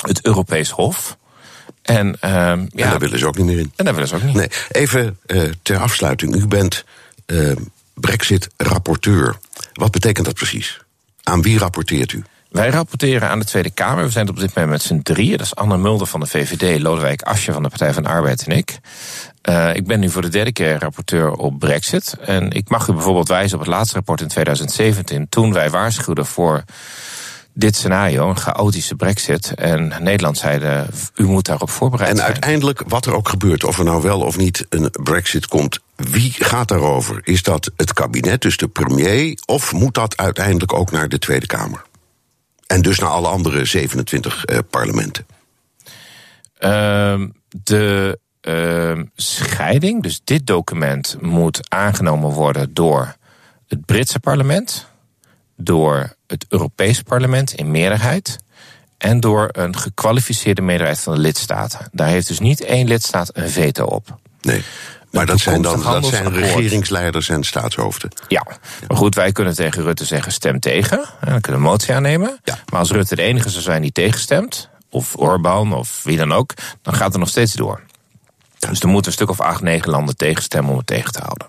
het 0.00 0.24
Europees 0.26 0.70
Hof. 0.70 1.16
En, 1.82 2.06
um, 2.06 2.16
ja, 2.20 2.58
en 2.58 2.68
daar 2.74 2.98
willen 2.98 3.18
ze 3.18 3.26
ook 3.26 3.36
niet 3.36 3.46
meer 3.46 3.58
in. 3.58 3.72
En 3.76 3.84
daar 3.84 3.94
willen 3.94 4.08
ze 4.08 4.14
ook 4.14 4.22
niet. 4.22 4.34
Nee, 4.34 4.48
even 4.68 5.18
uh, 5.26 5.42
ter 5.62 5.78
afsluiting. 5.78 6.34
U 6.34 6.46
bent 6.46 6.84
uh, 7.26 7.52
Brexit-rapporteur. 7.94 9.36
Wat 9.72 9.90
betekent 9.90 10.26
dat 10.26 10.34
precies? 10.34 10.80
Aan 11.22 11.42
wie 11.42 11.58
rapporteert 11.58 12.12
u? 12.12 12.24
Wij 12.56 12.70
rapporteren 12.70 13.28
aan 13.28 13.38
de 13.38 13.44
Tweede 13.44 13.70
Kamer. 13.70 14.04
We 14.04 14.10
zijn 14.10 14.28
op 14.28 14.38
dit 14.38 14.54
moment 14.54 14.72
met 14.72 14.82
z'n 14.82 15.00
drieën. 15.02 15.36
Dat 15.36 15.46
is 15.46 15.54
Anne 15.54 15.76
Mulder 15.76 16.06
van 16.06 16.20
de 16.20 16.26
VVD, 16.26 16.80
Lodewijk 16.80 17.22
Asje 17.22 17.52
van 17.52 17.62
de 17.62 17.68
Partij 17.68 17.92
van 17.92 18.02
de 18.02 18.08
Arbeid 18.08 18.46
en 18.46 18.56
ik. 18.56 18.78
Uh, 19.48 19.74
ik 19.74 19.86
ben 19.86 20.00
nu 20.00 20.10
voor 20.10 20.22
de 20.22 20.28
derde 20.28 20.52
keer 20.52 20.78
rapporteur 20.78 21.32
op 21.32 21.58
Brexit. 21.58 22.16
En 22.20 22.50
ik 22.50 22.68
mag 22.68 22.88
u 22.88 22.92
bijvoorbeeld 22.92 23.28
wijzen 23.28 23.58
op 23.58 23.64
het 23.64 23.74
laatste 23.74 23.94
rapport 23.94 24.20
in 24.20 24.28
2017. 24.28 25.28
Toen 25.28 25.52
wij 25.52 25.70
waarschuwden 25.70 26.26
voor 26.26 26.64
dit 27.52 27.76
scenario, 27.76 28.28
een 28.28 28.38
chaotische 28.38 28.94
brexit. 28.94 29.54
En 29.54 29.92
Nederland 30.00 30.38
zeiden, 30.38 30.86
u 31.14 31.24
moet 31.24 31.46
daarop 31.46 31.70
voorbereid 31.70 32.08
zijn. 32.08 32.20
En 32.20 32.32
uiteindelijk, 32.32 32.82
wat 32.88 33.06
er 33.06 33.14
ook 33.14 33.28
gebeurt, 33.28 33.64
of 33.64 33.78
er 33.78 33.84
nou 33.84 34.02
wel 34.02 34.20
of 34.20 34.36
niet 34.36 34.66
een 34.68 34.90
brexit 35.02 35.46
komt... 35.46 35.78
wie 35.96 36.34
gaat 36.38 36.68
daarover? 36.68 37.20
Is 37.22 37.42
dat 37.42 37.70
het 37.76 37.92
kabinet, 37.92 38.40
dus 38.40 38.56
de 38.56 38.68
premier... 38.68 39.38
of 39.46 39.72
moet 39.72 39.94
dat 39.94 40.16
uiteindelijk 40.16 40.72
ook 40.72 40.90
naar 40.90 41.08
de 41.08 41.18
Tweede 41.18 41.46
Kamer? 41.46 41.84
En 42.66 42.82
dus 42.82 42.98
naar 42.98 43.10
alle 43.10 43.28
andere 43.28 43.64
27 43.64 44.46
uh, 44.46 44.56
eh, 44.56 44.62
parlementen? 44.70 45.26
Uh, 46.60 47.22
de 47.62 48.18
uh, 48.42 49.02
scheiding, 49.14 50.02
dus 50.02 50.20
dit 50.24 50.46
document, 50.46 51.16
moet 51.20 51.70
aangenomen 51.70 52.30
worden 52.30 52.74
door 52.74 53.16
het 53.66 53.84
Britse 53.84 54.20
parlement 54.20 54.86
door 55.56 56.16
het 56.26 56.46
Europees 56.48 57.02
Parlement 57.02 57.52
in 57.52 57.70
meerderheid 57.70 58.38
en 58.98 59.20
door 59.20 59.48
een 59.52 59.76
gekwalificeerde 59.76 60.62
meerderheid 60.62 61.00
van 61.00 61.14
de 61.14 61.20
lidstaten. 61.20 61.88
Daar 61.92 62.08
heeft 62.08 62.28
dus 62.28 62.38
niet 62.38 62.60
één 62.60 62.88
lidstaat 62.88 63.30
een 63.32 63.48
veto 63.48 63.84
op. 63.84 64.18
Nee. 64.40 64.62
Maar 65.16 65.26
dat 65.26 65.38
zijn 65.38 65.62
dan 65.62 65.82
dat 65.82 66.06
zijn 66.06 66.32
regeringsleiders 66.32 67.28
en 67.28 67.44
staatshoofden. 67.44 68.10
Ja, 68.28 68.46
maar 68.88 68.96
goed, 68.96 69.14
wij 69.14 69.32
kunnen 69.32 69.54
tegen 69.54 69.82
Rutte 69.82 70.04
zeggen: 70.04 70.32
stem 70.32 70.60
tegen. 70.60 70.98
En 70.98 71.30
dan 71.30 71.40
kunnen 71.40 71.60
we 71.60 71.66
een 71.66 71.72
motie 71.72 71.94
aannemen. 71.94 72.38
Ja. 72.44 72.58
Maar 72.70 72.80
als 72.80 72.90
Rutte 72.90 73.14
de 73.14 73.22
enige 73.22 73.50
zou 73.50 73.62
zijn 73.62 73.82
die 73.82 73.92
tegenstemt, 73.92 74.68
of 74.90 75.16
Orbán 75.16 75.72
of 75.72 76.00
wie 76.02 76.16
dan 76.16 76.32
ook, 76.32 76.52
dan 76.82 76.94
gaat 76.94 77.08
het 77.08 77.18
nog 77.18 77.28
steeds 77.28 77.52
door. 77.52 77.80
Dus 78.58 78.80
er 78.80 78.88
moeten 78.88 79.06
een 79.06 79.16
stuk 79.16 79.30
of 79.30 79.40
acht, 79.40 79.60
negen 79.60 79.90
landen 79.90 80.16
tegenstemmen 80.16 80.70
om 80.70 80.78
het 80.78 80.86
tegen 80.86 81.12
te 81.12 81.20
houden. 81.22 81.46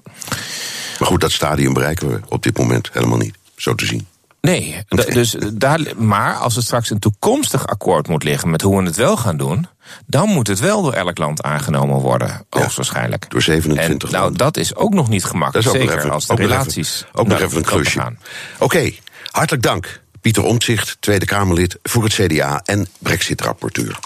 Maar 0.99 1.07
goed, 1.07 1.21
dat 1.21 1.31
stadium 1.31 1.73
bereiken 1.73 2.09
we 2.09 2.19
op 2.29 2.43
dit 2.43 2.57
moment 2.57 2.89
helemaal 2.93 3.17
niet 3.17 3.35
zo 3.55 3.75
te 3.75 3.85
zien. 3.85 4.07
Nee, 4.41 4.83
dus 4.87 5.35
daar, 5.53 5.79
maar 5.97 6.35
als 6.35 6.55
er 6.55 6.63
straks 6.63 6.89
een 6.89 6.99
toekomstig 6.99 7.67
akkoord 7.67 8.07
moet 8.07 8.23
liggen 8.23 8.49
met 8.49 8.61
hoe 8.61 8.77
we 8.77 8.85
het 8.85 8.95
wel 8.95 9.17
gaan 9.17 9.37
doen, 9.37 9.67
dan 10.05 10.29
moet 10.29 10.47
het 10.47 10.59
wel 10.59 10.81
door 10.81 10.93
elk 10.93 11.17
land 11.17 11.43
aangenomen 11.43 11.99
worden, 11.99 12.45
hoogstwaarschijnlijk. 12.49 13.29
door 13.29 13.41
27 13.41 14.09
en, 14.11 14.15
Nou, 14.19 14.35
dat 14.35 14.57
is 14.57 14.75
ook 14.75 14.93
nog 14.93 15.09
niet 15.09 15.23
gemakkelijk, 15.23 15.69
zeker 15.69 15.97
even, 15.97 16.11
als 16.11 16.27
de 16.27 16.35
relaties 16.35 17.05
ook 17.11 17.27
nog 17.27 17.39
even 17.39 17.57
een 17.57 17.63
klusje. 17.63 17.99
Oké, 17.99 18.13
okay, 18.59 18.99
hartelijk 19.31 19.63
dank. 19.63 20.01
Pieter 20.21 20.43
Omtzigt, 20.43 20.97
Tweede 20.99 21.25
Kamerlid 21.25 21.79
voor 21.83 22.03
het 22.03 22.13
CDA 22.13 22.61
en 22.65 22.87
Brexit-rapporteur. 22.99 23.99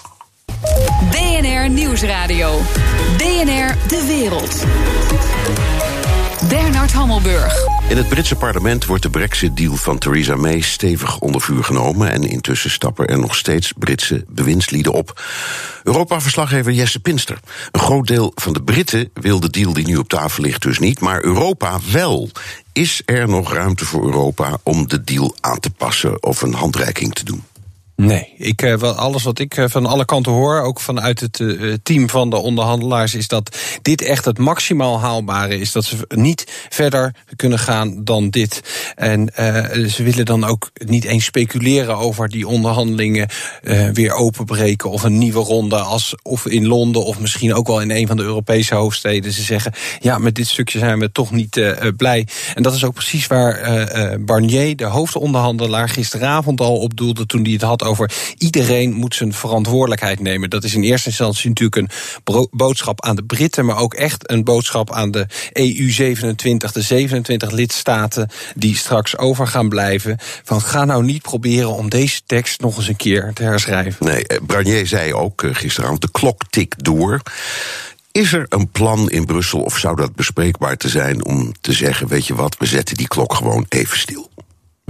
BNR 1.12 1.70
Nieuwsradio. 1.70 2.62
BNR 3.18 3.76
De 3.88 4.06
Wereld. 4.08 4.66
In 7.90 7.98
het 7.98 8.10
Britse 8.10 8.36
parlement 8.36 8.86
wordt 8.86 9.04
de 9.04 9.10
Brexit-deal 9.10 9.76
van 9.76 9.98
Theresa 9.98 10.36
May 10.36 10.62
stevig 10.62 11.20
onder 11.20 11.42
vuur 11.42 11.64
genomen. 11.64 12.12
En 12.12 12.24
intussen 12.24 12.70
stappen 12.70 13.08
er 13.08 13.20
nog 13.20 13.36
steeds 13.36 13.74
Britse 13.78 14.26
bewindslieden 14.28 14.94
op. 14.94 15.22
Europa-verslaggever 15.84 16.72
Jesse 16.72 17.00
Pinster. 17.00 17.40
Een 17.72 17.80
groot 17.80 18.08
deel 18.08 18.32
van 18.36 18.54
de 18.54 18.64
Britten 18.64 19.10
wil 19.14 19.40
de 19.40 19.50
deal 19.50 19.74
die 19.74 19.88
nu 19.88 19.96
op 19.96 20.10
tafel 20.10 20.44
ligt 20.44 20.62
dus 20.62 20.80
niet, 20.80 21.00
maar 21.00 21.24
Europa 21.24 21.80
wel. 21.92 22.30
Is 22.74 23.02
er 23.06 23.30
nog 23.30 23.54
ruimte 23.54 23.86
voor 23.86 24.06
Europa 24.06 24.58
om 24.64 24.88
de 24.88 25.04
deal 25.04 25.36
aan 25.40 25.60
te 25.60 25.70
passen 25.70 26.24
of 26.24 26.42
een 26.42 26.54
handreiking 26.54 27.14
te 27.14 27.26
doen? 27.26 27.44
Nee, 28.02 28.34
ik, 28.38 28.62
uh, 28.62 28.82
alles 28.82 29.24
wat 29.24 29.40
ik 29.40 29.58
uh, 29.58 29.66
van 29.68 29.86
alle 29.86 30.06
kanten 30.06 30.32
hoor, 30.32 30.62
ook 30.62 30.80
vanuit 30.80 31.20
het 31.20 31.40
uh, 31.40 31.74
team 31.84 32.10
van 32.10 32.30
de 32.30 32.36
onderhandelaars, 32.36 33.16
is 33.16 33.28
dat 33.28 33.58
dit 33.82 34.02
echt 34.02 34.26
het 34.26 34.38
maximaal 34.38 35.00
haalbare 35.00 35.60
is. 35.60 35.72
Dat 35.72 35.86
ze 35.86 35.98
niet 36.08 36.66
verder 36.70 37.16
kunnen 37.36 37.60
gaan 37.60 38.04
dan 38.04 38.30
dit. 38.30 38.62
En 38.96 39.32
ze 39.90 40.04
willen 40.04 40.26
dan 40.26 40.44
ook 40.44 40.72
niet 40.86 41.04
eens 41.04 41.26
speculeren 41.26 41.98
over 41.98 42.30
die 42.30 42.48
onderhandelingen 42.48 43.30
weer 43.94 44.14
openbreken 44.14 44.90
of 44.90 45.04
een 45.04 45.18
nieuwe 45.18 45.40
ronde, 45.40 45.76
als, 45.76 46.16
of 46.24 46.46
in 46.46 46.68
Londen 46.68 47.06
of 47.06 47.20
misschien 47.20 47.54
ook 47.54 47.68
wel 47.68 47.82
in 47.82 47.92
een 47.92 48.08
van 48.08 48.18
de 48.18 48.24
Europese 48.24 48.76
hoofdsteden. 48.76 49.32
Ze 49.32 49.42
zeggen, 49.42 49.74
ja, 50.00 50.18
met 50.18 50.36
dit 50.36 50.48
stukje 50.48 50.80
zijn 50.80 51.00
we 51.00 51.12
toch 51.12 51.32
niet 51.32 51.76
blij. 51.98 52.28
En 52.56 52.64
dat 52.64 52.74
is 52.74 52.84
ook 52.84 52.94
precies 52.94 53.28
waar 53.28 53.60
Barnier, 54.20 54.76
de 54.76 54.86
hoofdonderhandelaar, 54.86 55.90
gisteravond 55.90 56.62
al 56.62 56.78
op 56.78 56.98
doelde 56.98 57.26
toen 57.26 57.44
hij 57.44 57.52
het 57.52 57.62
had 57.62 57.84
over 57.92 58.12
iedereen 58.38 58.94
moet 58.94 59.16
zijn 59.16 59.34
verantwoordelijkheid 59.34 60.20
nemen. 60.20 60.50
Dat 60.50 60.64
is 60.64 60.74
in 60.74 60.84
eerste 60.84 61.10
instantie 61.10 61.50
natuurlijk 61.50 61.76
een 61.76 62.48
boodschap 62.52 63.02
aan 63.06 63.16
de 63.16 63.24
Britten, 63.24 63.66
maar 63.66 63.78
ook 63.78 63.94
echt 63.94 64.30
een 64.30 64.44
boodschap 64.44 64.92
aan 64.92 65.12
de 65.12 65.26
EU-27, 65.54 66.72
de 66.72 66.82
27 66.82 67.52
lidstaten 67.52 68.30
die 68.56 68.76
straks 68.76 69.18
over 69.18 69.48
gaan 69.48 69.70
blijven. 69.70 70.18
Van 70.44 70.62
ga 70.62 70.86
nou 70.86 71.04
niet 71.04 71.22
proberen 71.22 71.74
om 71.74 71.90
deze 71.90 72.22
tekst 72.26 72.62
nog 72.62 72.78
eens 72.78 72.88
een 72.88 72.96
keer 72.96 73.32
te 73.34 73.44
herschrijven. 73.44 74.06
Nee, 74.06 74.28
eh, 74.28 74.38
Barnier 74.42 74.88
zei 74.88 75.14
ook 75.14 75.44
eh, 75.44 75.56
gisteravond: 75.56 76.02
de 76.02 76.12
klok 76.12 76.42
tikt 76.50 76.84
door. 76.84 77.22
Is 78.12 78.34
er 78.34 78.46
een 78.50 78.70
plan 78.70 79.10
in 79.10 79.26
Brussel 79.26 79.62
of 79.62 79.78
zou 79.78 79.96
dat 79.96 80.16
bespreekbaar 80.16 80.78
te 80.78 80.90
zijn 80.90 81.26
om 81.26 81.54
te 81.62 81.74
zeggen: 81.74 82.08
weet 82.08 82.28
je 82.28 82.36
wat, 82.36 82.58
we 82.58 82.66
zetten 82.66 82.98
die 82.98 83.08
klok 83.08 83.34
gewoon 83.34 83.66
even 83.70 83.98
stil? 83.98 84.31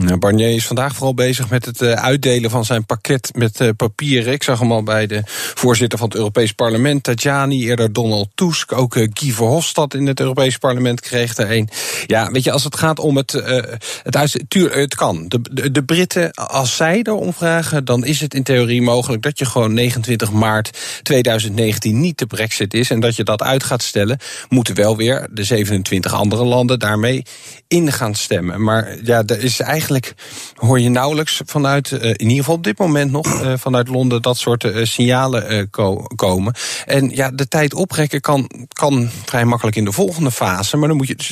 Nou, 0.02 0.18
Barnier 0.18 0.50
is 0.50 0.68
vandaag 0.68 0.96
vooral 0.96 1.14
bezig 1.14 1.50
met 1.50 1.66
het 1.66 1.82
uh, 1.82 1.92
uitdelen 1.92 2.50
van 2.50 2.66
zijn 2.66 2.86
pakket 2.86 3.32
met 3.36 3.60
uh, 3.60 3.70
papieren. 3.78 4.34
Ik 4.34 4.44
zag 4.44 4.60
hem 4.60 4.72
al 4.72 4.84
bij 4.84 5.08
de 5.08 5.22
voorzitter 5.56 6.00
van 6.00 6.08
het 6.08 6.18
Europees 6.18 6.52
Parlement, 6.52 7.04
Tajani, 7.04 7.66
eerder 7.66 7.94
Donald 7.94 8.30
Tusk. 8.36 8.72
Ook 8.72 8.96
uh, 8.96 9.08
Guy 9.14 9.32
Verhofstadt 9.32 9.94
in 9.94 10.08
het 10.08 10.20
Europees 10.20 10.58
Parlement 10.58 11.02
kreeg 11.02 11.38
er 11.38 11.52
een. 11.52 11.70
Ja, 12.06 12.32
weet 12.32 12.44
je, 12.44 12.52
als 12.52 12.64
het 12.64 12.78
gaat 12.78 13.00
om 13.00 13.18
het, 13.18 13.32
het 14.04 14.16
uitdelen, 14.16 14.48
tuur, 14.48 14.76
het 14.78 14.96
kan. 14.96 15.26
De, 15.28 15.42
de, 15.52 15.72
de, 15.72 15.84
Britten, 15.84 16.32
als 16.34 16.76
zij 16.76 17.00
erom 17.04 17.34
vragen, 17.34 17.86
dan 17.86 18.06
is 18.06 18.20
het 18.20 18.34
in 18.34 18.44
theorie 18.44 18.82
mogelijk 18.82 19.22
dat 19.22 19.40
je 19.40 19.46
gewoon 19.46 19.74
29 19.74 20.32
maart 20.32 20.78
2019 21.04 22.00
niet 22.00 22.18
de 22.18 22.26
brexit 22.26 22.74
is 22.74 22.90
en 22.90 23.00
dat 23.00 23.16
je 23.16 23.24
dat 23.24 23.42
uit 23.42 23.64
gaat 23.64 23.84
stellen. 23.84 24.20
Moeten 24.50 24.76
wel 24.76 24.98
weer 24.98 25.28
de 25.32 25.44
27 25.44 26.14
andere 26.14 26.44
landen 26.44 26.80
daarmee 26.80 27.24
in 27.68 27.92
gaan 27.92 28.16
stemmen. 28.16 28.64
Maar 28.64 28.98
ja, 29.04 29.24
er 29.26 29.44
is 29.44 29.60
eigenlijk 29.60 29.90
hoor 30.56 30.80
je 30.80 30.89
nauwelijks 30.89 31.41
vanuit, 31.45 31.91
uh, 31.91 32.04
in 32.04 32.19
ieder 32.19 32.38
geval 32.38 32.56
op 32.56 32.63
dit 32.63 32.77
moment 32.77 33.12
nog, 33.12 33.41
uh, 33.41 33.54
vanuit 33.58 33.88
Londen 33.88 34.21
dat 34.21 34.38
soort 34.38 34.63
uh, 34.63 34.86
signalen 34.86 35.69
ko 35.69 35.95
komen. 36.15 36.54
En 36.86 37.10
ja, 37.10 37.32
de 37.32 37.47
tijd 37.47 37.73
oprekken 37.73 38.21
kan, 38.21 38.49
kan 38.67 39.10
vrij 39.25 39.45
makkelijk 39.45 39.77
in 39.77 39.86
de 39.86 39.91
volgende 39.91 40.32
fase, 40.32 40.77
maar 40.77 40.88
dan 40.88 40.97
moet 40.97 41.08
je 41.08 41.15
dus 41.15 41.32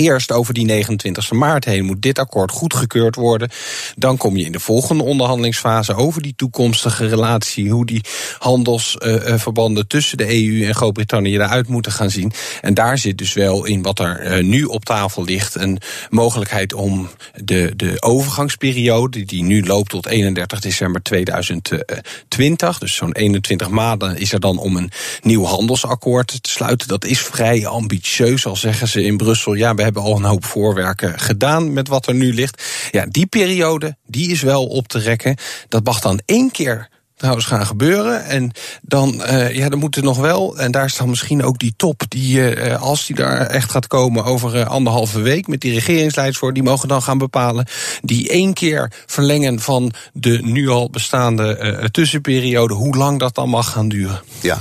Eerst 0.00 0.32
over 0.32 0.54
die 0.54 0.64
29 0.64 1.32
maart 1.32 1.64
heen 1.64 1.84
moet 1.84 2.02
dit 2.02 2.18
akkoord 2.18 2.50
goedgekeurd 2.50 3.14
worden. 3.14 3.48
Dan 3.96 4.16
kom 4.16 4.36
je 4.36 4.44
in 4.44 4.52
de 4.52 4.60
volgende 4.60 5.04
onderhandelingsfase 5.04 5.94
over 5.94 6.22
die 6.22 6.32
toekomstige 6.36 7.06
relatie. 7.06 7.70
Hoe 7.70 7.86
die 7.86 8.04
handelsverbanden 8.38 9.86
tussen 9.86 10.18
de 10.18 10.44
EU 10.44 10.66
en 10.66 10.74
Groot-Brittannië 10.74 11.34
eruit 11.34 11.68
moeten 11.68 11.92
gaan 11.92 12.10
zien. 12.10 12.32
En 12.60 12.74
daar 12.74 12.98
zit 12.98 13.18
dus 13.18 13.32
wel 13.32 13.64
in 13.64 13.82
wat 13.82 13.98
er 13.98 14.20
eh, 14.20 14.44
nu 14.44 14.64
op 14.64 14.84
tafel 14.84 15.24
ligt. 15.24 15.54
Een 15.54 15.78
mogelijkheid 16.10 16.72
om 16.72 17.08
de, 17.34 17.72
de 17.76 18.02
overgangsperiode, 18.02 19.24
die 19.24 19.42
nu 19.42 19.66
loopt 19.66 19.90
tot 19.90 20.06
31 20.06 20.60
december 20.60 21.02
2020. 21.02 22.78
Dus 22.78 22.94
zo'n 22.94 23.12
21 23.12 23.68
maanden 23.68 24.18
is 24.18 24.32
er 24.32 24.40
dan 24.40 24.58
om 24.58 24.76
een 24.76 24.90
nieuw 25.22 25.44
handelsakkoord 25.44 26.42
te 26.42 26.50
sluiten. 26.50 26.88
Dat 26.88 27.04
is 27.04 27.20
vrij 27.20 27.66
ambitieus, 27.66 28.46
al 28.46 28.56
zeggen 28.56 28.88
ze 28.88 29.02
in 29.02 29.16
Brussel. 29.16 29.54
Ja, 29.54 29.74
we 29.74 29.88
hebben 29.92 30.12
al 30.12 30.16
een 30.16 30.30
hoop 30.30 30.44
voorwerken 30.44 31.18
gedaan 31.18 31.72
met 31.72 31.88
wat 31.88 32.06
er 32.06 32.14
nu 32.14 32.34
ligt. 32.34 32.62
Ja, 32.90 33.06
die 33.08 33.26
periode, 33.26 33.96
die 34.06 34.30
is 34.30 34.42
wel 34.42 34.66
op 34.66 34.88
te 34.88 34.98
rekken. 34.98 35.36
Dat 35.68 35.84
mag 35.84 36.00
dan 36.00 36.20
één 36.24 36.50
keer 36.50 36.88
trouwens 37.20 37.46
gaan 37.46 37.66
gebeuren. 37.66 38.24
En 38.24 38.52
dan, 38.82 39.22
uh, 39.26 39.54
ja, 39.54 39.68
dan 39.68 39.78
moet 39.78 39.96
er 39.96 40.02
nog 40.02 40.18
wel, 40.18 40.58
en 40.58 40.70
daar 40.70 40.84
is 40.84 40.96
dan 40.96 41.08
misschien 41.08 41.42
ook 41.42 41.58
die 41.58 41.74
top, 41.76 42.02
die 42.08 42.56
uh, 42.56 42.82
als 42.82 43.06
die 43.06 43.16
daar 43.16 43.46
echt 43.46 43.70
gaat 43.70 43.86
komen 43.86 44.24
over 44.24 44.56
uh, 44.56 44.66
anderhalve 44.66 45.20
week 45.20 45.46
met 45.46 45.60
die 45.60 45.72
regeringsleiders 45.72 46.38
voor, 46.38 46.52
die 46.52 46.62
mogen 46.62 46.88
dan 46.88 47.02
gaan 47.02 47.18
bepalen 47.18 47.66
die 48.02 48.28
één 48.28 48.52
keer 48.52 48.92
verlengen 49.06 49.60
van 49.60 49.92
de 50.12 50.38
nu 50.42 50.68
al 50.68 50.90
bestaande 50.90 51.88
tussenperiode, 51.90 52.74
hoe 52.74 52.96
lang 52.96 53.18
dat 53.18 53.34
dan 53.34 53.48
mag 53.48 53.70
gaan 53.70 53.88
duren. 53.88 54.20
Ja, 54.40 54.60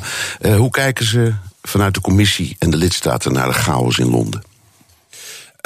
hoe 0.57 0.69
kijken 0.69 1.05
ze 1.05 1.33
vanuit 1.61 1.93
de 1.93 2.01
commissie 2.01 2.55
en 2.59 2.69
de 2.69 2.77
lidstaten 2.77 3.33
naar 3.33 3.47
de 3.47 3.53
chaos 3.53 3.97
in 3.97 4.09
Londen? 4.09 4.48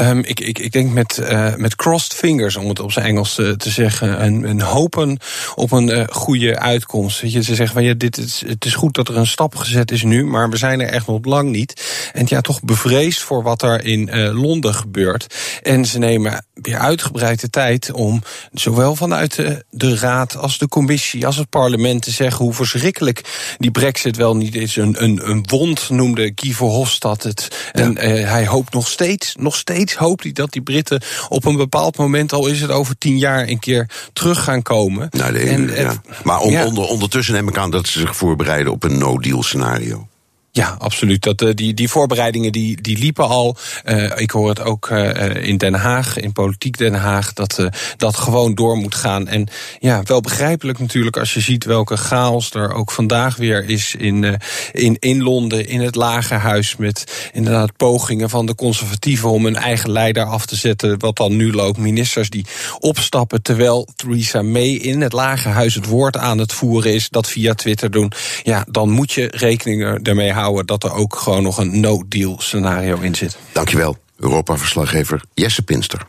Um, 0.02 0.20
ik, 0.20 0.40
ik, 0.40 0.60
ik 0.60 0.72
denk 0.72 0.94
met, 0.94 1.20
uh, 1.22 1.56
met 1.56 1.76
crossed 1.76 2.14
fingers, 2.14 2.56
om 2.56 2.70
het 2.70 2.80
op 2.80 2.92
zijn 2.92 3.06
Engels 3.06 3.36
te, 3.36 3.58
te 3.58 3.70
zeggen. 3.70 4.18
En, 4.18 4.46
en 4.46 4.62
hopen 4.62 5.18
op 5.56 5.72
een 5.72 5.90
uh, 5.90 6.04
goede 6.10 6.60
uitkomst. 6.60 7.22
Weet 7.22 7.32
je, 7.32 7.44
ze 7.44 7.56
zeggen 7.56 7.76
van 7.76 7.84
ja, 7.84 7.94
dit 7.94 8.18
is, 8.18 8.44
het 8.48 8.66
is 8.66 8.74
goed 8.74 8.94
dat 8.94 9.08
er 9.08 9.18
een 9.18 9.28
stap 9.28 9.56
gezet 9.56 9.92
is 9.92 10.04
nu, 10.04 10.26
maar 10.26 10.50
we 10.50 10.58
zijn 10.58 10.82
er 10.82 10.88
echt 10.88 11.08
nog 11.08 11.26
lang 11.26 11.50
niet. 11.50 11.82
En 12.14 12.26
ja, 12.28 12.42
toch 12.42 12.62
bevreesd 12.62 13.20
voor 13.20 13.44
wat 13.44 13.62
er 13.62 13.86
in 13.86 14.10
uh, 14.14 14.42
Londen 14.42 14.74
gebeurt. 14.74 15.36
En 15.62 15.86
ze 15.86 16.00
nemen 16.00 16.46
weer 16.54 16.78
uitgebreid 16.78 17.42
de 17.42 17.50
tijd 17.50 17.92
om 17.92 18.22
zowel 18.54 18.96
vanuit 18.96 19.36
de, 19.36 19.66
de 19.70 19.98
Raad 19.98 20.38
als 20.38 20.58
de 20.58 20.68
Commissie 20.68 21.26
als 21.26 21.38
het 21.38 21.50
parlement 21.50 22.02
te 22.02 22.12
zeggen 22.12 22.46
hoe 22.46 22.54
verschrikkelijk 22.54 23.56
die 23.58 23.72
Brexit 23.72 24.16
wel 24.16 24.36
niet 24.36 24.56
is. 24.56 24.76
Een, 24.76 25.04
een, 25.04 25.30
een 25.30 25.46
wond 25.50 25.90
noemde 25.90 26.32
Guy 26.36 26.54
Verhofstadt 26.54 27.24
het. 27.24 27.48
En 27.72 27.92
ja. 27.94 28.00
hij 28.02 28.48
hoopt 28.48 28.74
nog 28.74 28.88
steeds, 28.88 29.36
nog 29.40 29.56
steeds 29.56 29.82
steeds 29.90 30.08
hoopt 30.08 30.24
hij 30.24 30.32
dat 30.32 30.52
die 30.52 30.62
Britten 30.62 31.02
op 31.30 31.46
een 31.46 31.56
bepaald 31.56 31.98
moment, 31.98 32.34
al 32.34 32.48
is 32.48 32.62
het 32.62 32.72
over 32.72 32.98
tien 32.98 33.18
jaar, 33.18 33.48
een 33.48 33.60
keer 33.60 33.90
terug 34.14 34.44
gaan 34.44 34.62
komen. 34.62 35.08
Nou, 35.12 35.34
de, 35.34 35.40
en, 35.40 35.72
ja. 35.76 36.02
Maar 36.24 36.40
on, 36.40 36.52
ja. 36.52 36.66
onder, 36.66 36.84
ondertussen 36.84 37.34
neem 37.34 37.48
ik 37.48 37.58
aan 37.58 37.72
dat 37.72 37.88
ze 37.88 38.00
zich 38.00 38.16
voorbereiden 38.16 38.72
op 38.72 38.84
een 38.84 38.98
no-deal 38.98 39.44
scenario. 39.44 40.08
Ja, 40.56 40.76
absoluut. 40.80 41.24
Dat, 41.24 41.42
uh, 41.42 41.50
die, 41.54 41.74
die 41.74 41.90
voorbereidingen 41.90 42.52
die, 42.52 42.82
die 42.82 42.98
liepen 42.98 43.28
al. 43.28 43.58
Uh, 43.86 44.12
ik 44.16 44.32
hoor 44.32 44.50
het 44.50 44.62
ook 44.62 44.90
uh, 44.90 45.48
in 45.48 45.58
Den 45.58 45.74
Haag, 45.74 46.18
in 46.18 46.32
politiek 46.32 46.78
Den 46.78 46.94
Haag, 46.94 47.34
dat 47.34 47.70
dat 47.98 48.18
gewoon 48.18 48.56
door 48.56 48.78
moet 48.78 48.96
gaan. 48.96 49.28
En 49.28 49.48
ja, 49.80 50.02
wel 50.04 50.22
begrijpelijk 50.22 50.80
natuurlijk 50.80 51.18
als 51.18 51.34
je 51.34 51.40
ziet 51.40 51.66
welke 51.66 51.98
chaos 51.98 52.52
er 52.52 52.74
ook 52.74 52.92
vandaag 52.92 53.36
weer 53.36 53.70
is 53.70 53.96
in, 53.96 54.40
in, 54.72 54.98
in 55.00 55.24
Londen, 55.24 55.68
in 55.68 55.82
het 55.82 55.96
Lagerhuis. 55.96 56.76
Met 56.76 57.30
inderdaad 57.32 57.78
pogingen 57.78 58.30
van 58.30 58.46
de 58.46 58.56
conservatieven 58.56 59.30
om 59.30 59.46
hun 59.46 59.56
eigen 59.56 59.92
leider 59.92 60.24
af 60.24 60.46
te 60.46 60.56
zetten. 60.56 61.00
Wat 61.00 61.16
dan 61.16 61.36
nu 61.36 61.54
loopt. 61.54 61.78
Ministers 61.78 62.30
die 62.30 62.46
opstappen 62.80 63.42
terwijl 63.42 63.88
Theresa 63.96 64.42
May 64.42 64.70
in 64.70 65.02
het 65.02 65.14
Lagerhuis 65.14 65.76
het 65.76 65.86
woord 65.86 66.18
aan 66.18 66.38
het 66.38 66.54
voeren 66.54 66.94
is. 66.94 67.10
Dat 67.10 67.30
via 67.30 67.54
Twitter 67.54 67.92
doen. 67.92 68.12
Ja, 68.44 68.66
dan 68.70 68.90
moet 68.90 69.12
je 69.12 69.32
rekening 69.36 69.82
ermee 70.08 70.32
houden 70.32 70.42
dat 70.52 70.84
er 70.84 70.94
ook 70.94 71.16
gewoon 71.16 71.44
nog 71.44 71.58
een 71.58 71.80
no-deal 71.80 72.36
scenario 72.40 73.00
in 73.00 73.16
zit. 73.16 73.38
Dankjewel, 73.52 73.98
Europa-verslaggever 74.18 75.22
Jesse 75.34 75.62
Pinster. 75.62 76.08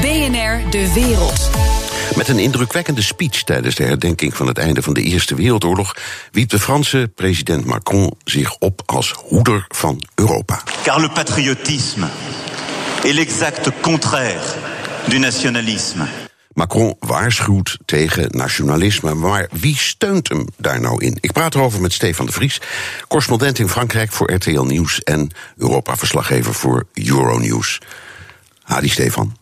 BNR 0.00 0.70
De 0.70 0.92
Wereld. 0.94 1.50
Met 2.16 2.28
een 2.28 2.38
indrukwekkende 2.38 3.02
speech 3.02 3.42
tijdens 3.42 3.74
de 3.74 3.84
herdenking 3.84 4.36
van 4.36 4.46
het 4.46 4.58
einde 4.58 4.82
van 4.82 4.94
de 4.94 5.02
Eerste 5.02 5.34
Wereldoorlog 5.34 5.96
wiep 6.32 6.48
de 6.48 6.60
Franse 6.60 7.10
president 7.14 7.64
Macron 7.64 8.12
zich 8.24 8.56
op 8.58 8.82
als 8.86 9.10
hoeder 9.10 9.66
van 9.68 10.02
Europa. 10.14 10.62
Car 10.82 11.00
le 11.00 11.08
patriotisme 11.08 12.06
est 13.02 13.14
l'exact 13.14 13.70
contraire 13.80 14.54
du 15.08 15.18
nationalisme. 15.18 16.23
Macron 16.54 16.96
waarschuwt 16.98 17.78
tegen 17.84 18.28
nationalisme. 18.30 19.14
Maar 19.14 19.48
wie 19.50 19.76
steunt 19.76 20.28
hem 20.28 20.46
daar 20.56 20.80
nou 20.80 21.04
in? 21.04 21.16
Ik 21.20 21.32
praat 21.32 21.54
erover 21.54 21.80
met 21.80 21.92
Stefan 21.92 22.26
de 22.26 22.32
Vries, 22.32 22.60
correspondent 23.08 23.58
in 23.58 23.68
Frankrijk 23.68 24.12
voor 24.12 24.32
RTL 24.32 24.62
Nieuws 24.62 25.02
en 25.02 25.30
Europa-verslaggever 25.56 26.54
voor 26.54 26.86
Euronews. 26.92 27.80
Hadi 28.62 28.88
Stefan. 28.88 29.36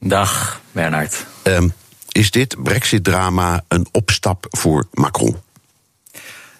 Dag, 0.00 0.60
Bernard. 0.72 1.26
Um, 1.42 1.72
is 2.12 2.30
dit 2.30 2.62
Brexit-drama 2.62 3.64
een 3.68 3.86
opstap 3.92 4.46
voor 4.50 4.86
Macron? 4.92 5.36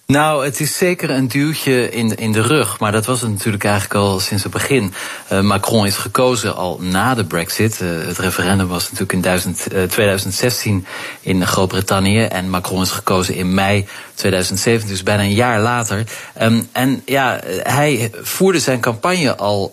Nou, 0.06 0.44
het 0.44 0.60
is 0.60 0.76
zeker 0.76 1.10
een 1.10 1.28
duwtje 1.28 1.90
in 1.90 2.14
in 2.14 2.32
de 2.32 2.42
rug. 2.42 2.80
Maar 2.80 2.92
dat 2.92 3.06
was 3.06 3.20
het 3.20 3.30
natuurlijk 3.30 3.64
eigenlijk 3.64 3.94
al 3.94 4.20
sinds 4.20 4.42
het 4.42 4.52
begin. 4.52 4.94
Uh, 5.32 5.40
Macron 5.40 5.86
is 5.86 5.96
gekozen 5.96 6.56
al 6.56 6.78
na 6.80 7.14
de 7.14 7.24
brexit. 7.24 7.80
Uh, 7.80 8.06
het 8.06 8.18
referendum 8.18 8.66
was 8.66 8.82
natuurlijk 8.82 9.12
in 9.12 9.20
duizend, 9.20 9.66
uh, 9.72 9.82
2016 9.82 10.86
in 11.20 11.46
Groot-Brittannië. 11.46 12.22
En 12.22 12.50
Macron 12.50 12.82
is 12.82 12.90
gekozen 12.90 13.34
in 13.34 13.54
mei 13.54 13.86
2017, 14.14 14.90
dus 14.90 15.02
bijna 15.02 15.22
een 15.22 15.34
jaar 15.34 15.60
later. 15.60 16.04
Um, 16.42 16.68
en 16.72 17.02
ja, 17.06 17.40
hij 17.62 18.10
voerde 18.22 18.58
zijn 18.58 18.80
campagne 18.80 19.36
al 19.36 19.72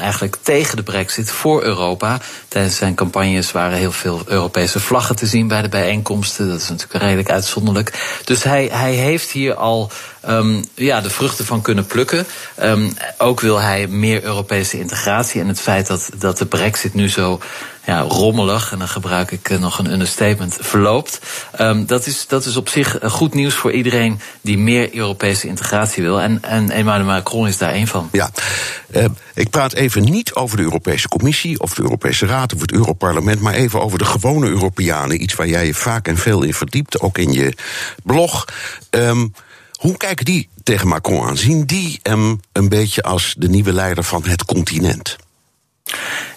eigenlijk 0.00 0.36
tegen 0.42 0.76
de 0.76 0.82
brexit 0.82 1.30
voor 1.30 1.62
Europa. 1.62 2.18
Tijdens 2.48 2.76
zijn 2.76 2.94
campagnes 2.94 3.52
waren 3.52 3.78
heel 3.78 3.92
veel 3.92 4.22
Europese 4.26 4.80
vlaggen 4.80 5.16
te 5.16 5.26
zien 5.26 5.48
bij 5.48 5.62
de 5.62 5.68
bijeenkomsten. 5.68 6.48
Dat 6.48 6.60
is 6.60 6.68
natuurlijk 6.68 7.02
redelijk 7.02 7.30
uitzonderlijk. 7.30 8.18
Dus 8.24 8.42
hij, 8.42 8.68
hij 8.72 8.92
heeft 8.92 9.30
hier 9.30 9.54
al 9.54 9.90
um, 10.28 10.64
ja, 10.74 11.00
de 11.00 11.10
vruchten 11.10 11.44
van 11.44 11.62
kunnen 11.62 11.86
plukken. 11.86 12.26
Um, 12.62 12.92
ook 13.18 13.40
wil 13.40 13.60
hij 13.60 13.86
meer 13.86 14.22
Europese 14.22 14.78
integratie. 14.78 15.40
En 15.40 15.48
het 15.48 15.60
feit 15.60 15.86
dat, 15.86 16.10
dat 16.18 16.38
de 16.38 16.46
brexit 16.46 16.94
nu 16.94 17.08
zo 17.08 17.40
ja, 17.90 18.00
rommelig, 18.00 18.72
en 18.72 18.78
dan 18.78 18.88
gebruik 18.88 19.30
ik 19.30 19.58
nog 19.58 19.78
een 19.78 19.92
understatement, 19.92 20.56
verloopt. 20.60 21.20
Um, 21.60 21.86
dat, 21.86 22.06
is, 22.06 22.26
dat 22.26 22.44
is 22.44 22.56
op 22.56 22.68
zich 22.68 22.98
goed 23.02 23.34
nieuws 23.34 23.54
voor 23.54 23.72
iedereen 23.72 24.20
die 24.40 24.58
meer 24.58 24.94
Europese 24.94 25.46
integratie 25.46 26.02
wil. 26.02 26.20
En, 26.20 26.42
en 26.42 26.70
Emmanuel 26.70 27.06
Macron 27.06 27.46
is 27.46 27.58
daar 27.58 27.72
één 27.72 27.86
van. 27.86 28.08
Ja, 28.12 28.30
uh, 28.96 29.04
ik 29.34 29.50
praat 29.50 29.72
even 29.72 30.02
niet 30.04 30.34
over 30.34 30.56
de 30.56 30.62
Europese 30.62 31.08
Commissie 31.08 31.60
of 31.60 31.74
de 31.74 31.82
Europese 31.82 32.26
Raad 32.26 32.54
of 32.54 32.60
het 32.60 32.72
Europarlement, 32.72 33.40
maar 33.40 33.54
even 33.54 33.80
over 33.80 33.98
de 33.98 34.04
gewone 34.04 34.48
Europeanen. 34.48 35.22
Iets 35.22 35.34
waar 35.34 35.48
jij 35.48 35.66
je 35.66 35.74
vaak 35.74 36.08
en 36.08 36.16
veel 36.16 36.42
in 36.42 36.54
verdiept, 36.54 37.00
ook 37.00 37.18
in 37.18 37.32
je 37.32 37.54
blog. 38.04 38.44
Um, 38.90 39.34
hoe 39.72 39.96
kijken 39.96 40.24
die 40.24 40.48
tegen 40.62 40.88
Macron 40.88 41.26
aan? 41.26 41.36
Zien 41.36 41.64
die 41.64 41.98
hem 42.02 42.40
een 42.52 42.68
beetje 42.68 43.02
als 43.02 43.34
de 43.38 43.48
nieuwe 43.48 43.72
leider 43.72 44.04
van 44.04 44.24
het 44.24 44.44
continent? 44.44 45.16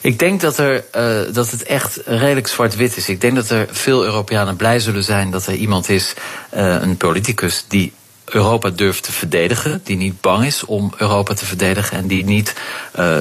Ik 0.01 0.19
denk 0.19 0.41
dat, 0.41 0.57
er, 0.57 0.83
uh, 0.95 1.33
dat 1.33 1.51
het 1.51 1.63
echt 1.63 1.99
redelijk 2.05 2.47
zwart-wit 2.47 2.97
is. 2.97 3.09
Ik 3.09 3.21
denk 3.21 3.35
dat 3.35 3.49
er 3.49 3.67
veel 3.71 4.03
Europeanen 4.03 4.55
blij 4.55 4.79
zullen 4.79 5.03
zijn 5.03 5.31
dat 5.31 5.47
er 5.47 5.53
iemand 5.53 5.89
is, 5.89 6.13
uh, 6.53 6.75
een 6.81 6.97
politicus, 6.97 7.65
die 7.67 7.93
Europa 8.25 8.69
durft 8.69 9.03
te 9.03 9.11
verdedigen, 9.11 9.81
die 9.83 9.97
niet 9.97 10.21
bang 10.21 10.45
is 10.45 10.65
om 10.65 10.93
Europa 10.97 11.33
te 11.33 11.45
verdedigen 11.45 11.97
en 11.97 12.07
die 12.07 12.23
niet 12.23 12.53
uh, 12.99 13.17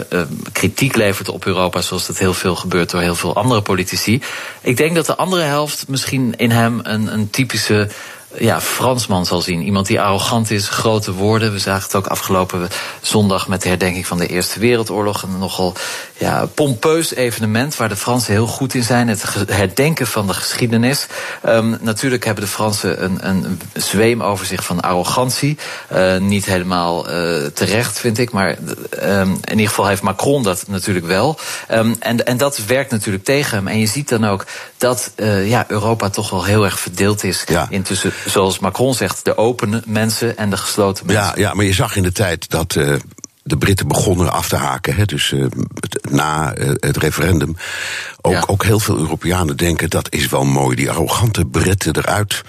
kritiek 0.53 0.97
levert 0.97 1.29
op 1.29 1.47
Europa 1.47 1.81
zoals 1.81 2.07
dat 2.07 2.19
heel 2.19 2.35
veel 2.35 2.55
gebeurt 2.55 2.91
door 2.91 3.01
heel 3.01 3.15
veel 3.15 3.35
andere 3.35 3.63
politici. 3.63 4.23
Ik 4.61 4.77
denk 4.77 4.95
dat 4.95 5.07
de 5.07 5.17
andere 5.17 5.43
helft 5.43 5.89
misschien 5.89 6.35
in 6.37 6.51
hem 6.51 6.81
een, 6.83 7.13
een 7.13 7.31
typische 7.31 7.89
ja, 8.39 8.61
Fransman 8.61 9.27
zal 9.27 9.41
zien. 9.41 9.63
Iemand 9.63 9.87
die 9.87 10.01
arrogant 10.01 10.51
is, 10.51 10.69
grote 10.69 11.13
woorden. 11.13 11.53
We 11.53 11.59
zagen 11.59 11.83
het 11.83 11.95
ook 11.95 12.07
afgelopen 12.07 12.69
zondag 13.01 13.49
met 13.49 13.63
de 13.63 13.69
herdenking 13.69 14.07
van 14.07 14.19
de 14.19 14.27
Eerste 14.27 14.59
Wereldoorlog. 14.61 15.23
Een 15.23 15.39
nogal 15.39 15.75
ja, 16.17 16.47
pompeus 16.47 17.15
evenement 17.15 17.77
waar 17.77 17.89
de 17.89 17.97
Fransen 17.97 18.33
heel 18.33 18.47
goed 18.47 18.75
in 18.75 18.83
zijn. 18.83 19.09
Het 19.09 19.25
herdenken 19.47 20.07
van 20.07 20.27
de 20.27 20.35
geschiedenis. 20.35 21.07
Um, 21.47 21.79
natuurlijk 21.81 22.25
hebben 22.25 22.45
de 22.45 22.51
Fransen 22.51 23.05
een, 23.05 23.29
een 23.29 23.61
zweem 23.73 24.23
over 24.23 24.47
zich 24.47 24.65
van 24.65 24.81
arrogantie. 24.81 25.59
Uh, 25.93 26.17
niet 26.17 26.45
helemaal 26.45 27.11
uh, 27.11 27.47
terecht, 27.47 27.99
vind 27.99 28.19
ik. 28.19 28.31
Maar 28.33 28.57
um, 29.03 29.31
in 29.31 29.51
ieder 29.51 29.69
geval 29.69 29.87
heeft 29.87 30.03
Macron 30.03 30.43
dat 30.43 30.65
natuurlijk 30.69 31.07
wel. 31.07 31.39
Um, 31.71 31.97
en, 31.99 32.27
en 32.27 32.37
dat 32.37 32.59
werkt 32.67 32.91
natuurlijk 32.91 33.25
tegen 33.25 33.57
hem. 33.57 33.69
En 33.69 33.79
je 33.79 33.87
ziet 33.87 34.09
dan 34.09 34.27
ook 34.27 34.47
dat 34.79 35.11
uh, 35.17 35.49
ja, 35.49 35.65
Europa 35.69 36.11
toch 36.11 36.31
wel 36.31 36.45
heel 36.45 36.65
erg 36.65 36.81
verdeeld 36.81 37.25
is. 37.25 37.45
Ja. 37.47 37.67
Intussen, 37.71 38.13
zoals 38.27 38.59
Macron 38.59 38.95
zegt, 38.95 39.25
de 39.25 39.37
opene 39.37 39.83
mensen 39.87 40.37
en 40.37 40.51
de 40.51 40.57
gesloten 40.57 41.07
mensen. 41.07 41.25
Ja, 41.25 41.33
ja 41.37 41.55
maar 41.55 41.65
je 41.65 41.73
zag 41.73 41.97
in 41.97 42.03
de 42.03 42.13
tijd 42.13 42.51
dat 42.51 42.75
uh, 42.75 42.95
de 43.43 43.57
Britten 43.57 43.89
begonnen 43.89 44.33
af 44.33 44.49
te 44.49 44.57
haken. 44.57 44.95
Hè, 44.95 45.05
dus 45.05 45.31
uh, 45.31 45.47
na 46.11 46.57
uh, 46.57 46.69
het 46.75 46.97
referendum. 46.97 47.57
Ook, 48.21 48.33
ja. 48.33 48.45
ook 48.47 48.65
heel 48.65 48.81
veel 48.81 48.99
Europeanen 48.99 49.57
denken 49.57 49.91
dat 49.91 50.13
is 50.13 50.29
wel 50.29 50.45
mooi. 50.45 50.77
Die 50.77 50.91
arrogante 50.91 51.45
Britten 51.45 51.97
eruit. 51.97 52.43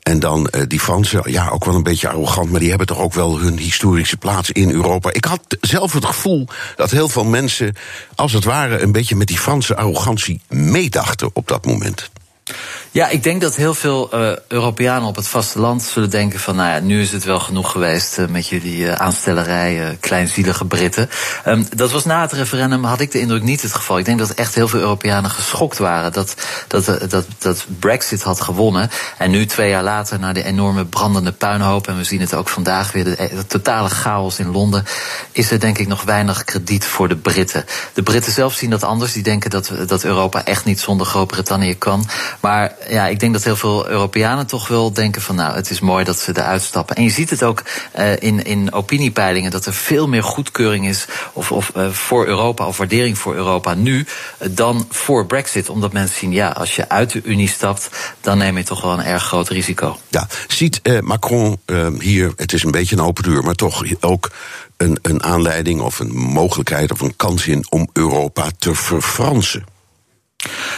En 0.00 0.18
dan 0.18 0.48
uh, 0.50 0.62
die 0.66 0.80
Fransen, 0.80 1.22
ja, 1.24 1.48
ook 1.48 1.64
wel 1.64 1.74
een 1.74 1.82
beetje 1.82 2.08
arrogant, 2.08 2.50
maar 2.50 2.60
die 2.60 2.68
hebben 2.68 2.86
toch 2.86 2.98
ook 2.98 3.14
wel 3.14 3.38
hun 3.38 3.58
historische 3.58 4.16
plaats 4.16 4.50
in 4.50 4.70
Europa. 4.70 5.12
Ik 5.12 5.24
had 5.24 5.40
zelf 5.60 5.92
het 5.92 6.04
gevoel 6.04 6.48
dat 6.76 6.90
heel 6.90 7.08
veel 7.08 7.24
mensen, 7.24 7.76
als 8.14 8.32
het 8.32 8.44
ware, 8.44 8.80
een 8.80 8.92
beetje 8.92 9.16
met 9.16 9.26
die 9.26 9.38
Franse 9.38 9.76
arrogantie 9.76 10.40
meedachten 10.48 11.30
op 11.32 11.48
dat 11.48 11.66
moment. 11.66 12.10
Ja, 12.92 13.08
ik 13.08 13.22
denk 13.22 13.40
dat 13.40 13.56
heel 13.56 13.74
veel 13.74 14.10
uh, 14.14 14.36
Europeanen 14.48 15.08
op 15.08 15.16
het 15.16 15.28
vasteland 15.28 15.82
zullen 15.82 16.10
denken 16.10 16.40
van... 16.40 16.56
nou 16.56 16.68
ja, 16.68 16.80
nu 16.80 17.00
is 17.00 17.12
het 17.12 17.24
wel 17.24 17.40
genoeg 17.40 17.70
geweest 17.70 18.18
uh, 18.18 18.26
met 18.26 18.48
jullie 18.48 18.76
uh, 18.76 18.92
aanstellerij, 18.92 19.96
kleinzielige 20.00 20.64
Britten. 20.64 21.10
Um, 21.46 21.66
dat 21.76 21.90
was 21.90 22.04
na 22.04 22.20
het 22.20 22.32
referendum, 22.32 22.84
had 22.84 23.00
ik 23.00 23.10
de 23.10 23.20
indruk 23.20 23.42
niet 23.42 23.62
het 23.62 23.74
geval. 23.74 23.98
Ik 23.98 24.04
denk 24.04 24.18
dat 24.18 24.30
echt 24.30 24.54
heel 24.54 24.68
veel 24.68 24.80
Europeanen 24.80 25.30
geschokt 25.30 25.78
waren 25.78 26.12
dat, 26.12 26.34
dat, 26.66 26.84
dat, 27.08 27.26
dat 27.38 27.66
Brexit 27.78 28.22
had 28.22 28.40
gewonnen. 28.40 28.90
En 29.18 29.30
nu, 29.30 29.46
twee 29.46 29.70
jaar 29.70 29.82
later, 29.82 30.18
na 30.18 30.32
die 30.32 30.44
enorme 30.44 30.84
brandende 30.84 31.32
puinhoop... 31.32 31.88
en 31.88 31.96
we 31.96 32.04
zien 32.04 32.20
het 32.20 32.34
ook 32.34 32.48
vandaag 32.48 32.92
weer, 32.92 33.04
de, 33.04 33.16
de 33.16 33.46
totale 33.46 33.88
chaos 33.88 34.38
in 34.38 34.50
Londen... 34.50 34.84
is 35.32 35.50
er 35.50 35.60
denk 35.60 35.78
ik 35.78 35.86
nog 35.86 36.02
weinig 36.02 36.44
krediet 36.44 36.84
voor 36.84 37.08
de 37.08 37.16
Britten. 37.16 37.64
De 37.92 38.02
Britten 38.02 38.32
zelf 38.32 38.54
zien 38.54 38.70
dat 38.70 38.84
anders. 38.84 39.12
Die 39.12 39.22
denken 39.22 39.50
dat, 39.50 39.72
dat 39.86 40.04
Europa 40.04 40.44
echt 40.44 40.64
niet 40.64 40.80
zonder 40.80 41.06
Groot-Brittannië 41.06 41.78
kan. 41.78 42.08
Maar 42.40 42.74
ja, 42.88 43.06
ik 43.06 43.20
denk 43.20 43.32
dat 43.32 43.44
heel 43.44 43.56
veel 43.56 43.88
Europeanen 43.88 44.46
toch 44.46 44.68
wel 44.68 44.92
denken 44.92 45.22
van 45.22 45.34
nou, 45.34 45.54
het 45.54 45.70
is 45.70 45.80
mooi 45.80 46.04
dat 46.04 46.18
ze 46.18 46.32
eruit 46.36 46.62
stappen. 46.62 46.96
En 46.96 47.02
je 47.02 47.10
ziet 47.10 47.30
het 47.30 47.42
ook 47.42 47.62
uh, 47.98 48.12
in, 48.18 48.44
in 48.44 48.72
opiniepeilingen 48.72 49.50
dat 49.50 49.66
er 49.66 49.74
veel 49.74 50.08
meer 50.08 50.22
goedkeuring 50.22 50.88
is 50.88 51.06
of, 51.32 51.52
of 51.52 51.72
uh, 51.76 51.90
voor 51.90 52.26
Europa 52.26 52.66
of 52.66 52.76
waardering 52.76 53.18
voor 53.18 53.34
Europa 53.34 53.74
nu 53.74 53.98
uh, 53.98 54.48
dan 54.50 54.86
voor 54.90 55.26
Brexit. 55.26 55.68
Omdat 55.68 55.92
mensen 55.92 56.18
zien, 56.18 56.32
ja, 56.32 56.48
als 56.48 56.76
je 56.76 56.88
uit 56.88 57.10
de 57.12 57.20
Unie 57.24 57.48
stapt, 57.48 57.88
dan 58.20 58.38
neem 58.38 58.56
je 58.56 58.64
toch 58.64 58.82
wel 58.82 58.92
een 58.92 59.04
erg 59.04 59.22
groot 59.22 59.48
risico. 59.48 59.96
Ja, 60.08 60.26
ziet 60.48 60.80
Macron 61.00 61.60
hier, 61.98 62.32
het 62.36 62.52
is 62.52 62.62
een 62.62 62.70
beetje 62.70 62.96
een 62.96 63.02
open 63.02 63.22
deur, 63.22 63.42
maar 63.42 63.54
toch 63.54 63.84
ook 64.00 64.30
een, 64.76 64.98
een 65.02 65.22
aanleiding 65.22 65.80
of 65.80 65.98
een 65.98 66.12
mogelijkheid 66.12 66.92
of 66.92 67.00
een 67.00 67.16
kans 67.16 67.46
in 67.46 67.66
om 67.68 67.88
Europa 67.92 68.50
te 68.58 68.74
verfransen? 68.74 69.64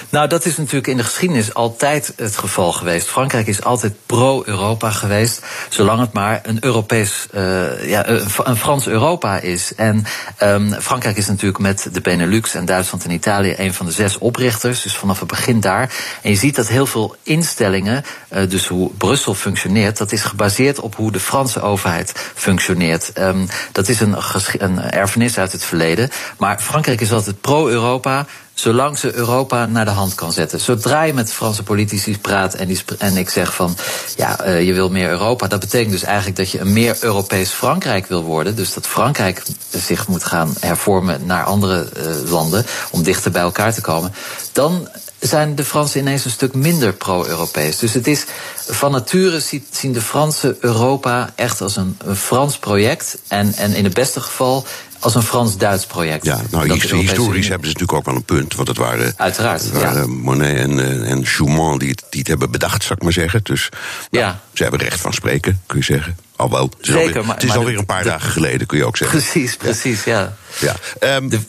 Nou, 0.08 0.28
dat 0.28 0.44
is 0.44 0.56
natuurlijk 0.56 0.86
in 0.86 0.96
de 0.96 1.04
geschiedenis 1.04 1.54
altijd 1.54 2.12
het 2.16 2.36
geval 2.36 2.72
geweest. 2.72 3.08
Frankrijk 3.08 3.46
is 3.46 3.64
altijd 3.64 3.94
pro-Europa 4.06 4.90
geweest, 4.90 5.42
zolang 5.68 6.00
het 6.00 6.12
maar 6.12 6.40
een 6.42 6.58
Europees, 6.60 7.26
uh, 7.34 7.88
ja, 7.88 8.08
een 8.44 8.56
Frans 8.56 8.86
Europa 8.86 9.38
is. 9.38 9.74
En 9.74 10.04
um, 10.42 10.72
Frankrijk 10.80 11.16
is 11.16 11.26
natuurlijk 11.26 11.58
met 11.58 11.88
de 11.92 12.00
Benelux 12.00 12.54
en 12.54 12.64
Duitsland 12.64 13.04
en 13.04 13.10
Italië 13.10 13.54
een 13.56 13.74
van 13.74 13.86
de 13.86 13.92
zes 13.92 14.18
oprichters, 14.18 14.82
dus 14.82 14.96
vanaf 14.96 15.18
het 15.18 15.28
begin 15.28 15.60
daar. 15.60 15.94
En 16.22 16.30
je 16.30 16.36
ziet 16.36 16.56
dat 16.56 16.68
heel 16.68 16.86
veel 16.86 17.16
instellingen, 17.22 18.04
uh, 18.32 18.50
dus 18.50 18.66
hoe 18.66 18.90
Brussel 18.98 19.34
functioneert, 19.34 19.98
dat 19.98 20.12
is 20.12 20.22
gebaseerd 20.22 20.80
op 20.80 20.96
hoe 20.96 21.12
de 21.12 21.20
Franse 21.20 21.60
overheid 21.60 22.12
functioneert. 22.34 23.12
Um, 23.18 23.48
dat 23.72 23.88
is 23.88 24.00
een, 24.00 24.16
een 24.58 24.80
erfenis 24.80 25.38
uit 25.38 25.52
het 25.52 25.64
verleden. 25.64 26.10
Maar 26.38 26.58
Frankrijk 26.60 27.00
is 27.00 27.12
altijd 27.12 27.40
pro-Europa 27.40 28.26
zolang 28.54 28.98
ze 28.98 29.14
Europa 29.14 29.66
naar 29.66 29.84
de 29.84 29.90
hand 29.90 30.14
kan 30.14 30.32
zetten. 30.32 30.60
Zodra 30.60 31.02
je 31.02 31.14
met 31.14 31.32
Franse 31.32 31.62
politici 31.62 32.18
praat 32.18 32.54
en, 32.54 32.66
die 32.66 32.82
en 32.98 33.16
ik 33.16 33.30
zeg 33.30 33.54
van 33.54 33.76
ja, 34.16 34.46
uh, 34.46 34.66
je 34.66 34.72
wil 34.72 34.90
meer 34.90 35.08
Europa, 35.08 35.46
dat 35.46 35.60
betekent 35.60 35.92
dus 35.92 36.02
eigenlijk 36.02 36.36
dat 36.36 36.50
je 36.50 36.60
een 36.60 36.72
meer 36.72 36.96
Europees 37.00 37.50
Frankrijk 37.50 38.06
wil 38.06 38.22
worden. 38.22 38.56
Dus 38.56 38.74
dat 38.74 38.86
Frankrijk 38.86 39.42
zich 39.70 40.08
moet 40.08 40.24
gaan 40.24 40.54
hervormen 40.60 41.26
naar 41.26 41.44
andere 41.44 41.88
uh, 41.96 42.30
landen 42.30 42.64
om 42.90 43.02
dichter 43.02 43.30
bij 43.30 43.42
elkaar 43.42 43.74
te 43.74 43.80
komen. 43.80 44.14
Dan 44.52 44.88
zijn 45.22 45.54
de 45.54 45.64
Fransen 45.64 46.00
ineens 46.00 46.24
een 46.24 46.30
stuk 46.30 46.54
minder 46.54 46.92
pro-Europees. 46.92 47.78
Dus 47.78 47.94
het 47.94 48.06
is 48.06 48.24
van 48.66 48.90
nature 48.90 49.40
zien 49.70 49.92
de 49.92 50.00
Fransen 50.00 50.56
Europa 50.60 51.32
echt 51.34 51.60
als 51.60 51.76
een, 51.76 51.96
een 52.04 52.16
Frans 52.16 52.58
project. 52.58 53.18
En, 53.28 53.54
en 53.54 53.74
in 53.74 53.84
het 53.84 53.94
beste 53.94 54.20
geval 54.20 54.66
als 55.02 55.14
een 55.14 55.22
Frans-Duits 55.22 55.86
project. 55.86 56.24
Ja, 56.24 56.40
nou, 56.50 56.72
historisch 56.72 57.48
hebben 57.48 57.68
ze 57.68 57.72
natuurlijk 57.72 57.92
ook 57.92 58.04
wel 58.04 58.14
een 58.14 58.24
punt. 58.24 58.54
Want 58.54 58.68
het 58.68 58.76
waren, 58.76 59.14
Uiteraard, 59.16 59.62
het 59.62 59.72
waren 59.72 60.10
Monet 60.10 60.58
en, 60.58 60.78
eh, 60.78 61.10
en 61.10 61.26
Schumann 61.26 61.78
die 61.78 61.88
het, 61.88 62.04
die 62.10 62.20
het 62.20 62.28
hebben 62.28 62.50
bedacht, 62.50 62.82
zou 62.82 62.94
ik 62.94 63.02
maar 63.02 63.12
zeggen. 63.12 63.40
Dus 63.42 63.68
nou, 64.10 64.24
ja. 64.24 64.40
ze 64.52 64.62
hebben 64.62 64.80
recht 64.80 65.00
van 65.00 65.12
spreken, 65.12 65.62
kun 65.66 65.78
je 65.78 65.84
zeggen. 65.84 66.16
Al 66.36 66.50
wel, 66.50 66.62
het 66.62 66.74
is, 66.80 66.86
Zeker, 66.86 67.06
alweer, 67.06 67.24
maar, 67.24 67.34
het 67.34 67.42
is 67.42 67.48
maar 67.48 67.58
alweer 67.58 67.78
een 67.78 67.86
paar 67.86 68.04
dagen 68.04 68.30
geleden, 68.30 68.66
kun 68.66 68.78
je 68.78 68.84
ook 68.84 68.96
zeggen. 68.96 69.18
Precies, 69.18 69.56
precies, 69.56 70.04
ja. 70.04 70.36
ja. 70.60 70.76
Um, 71.16 71.28
de, 71.28 71.40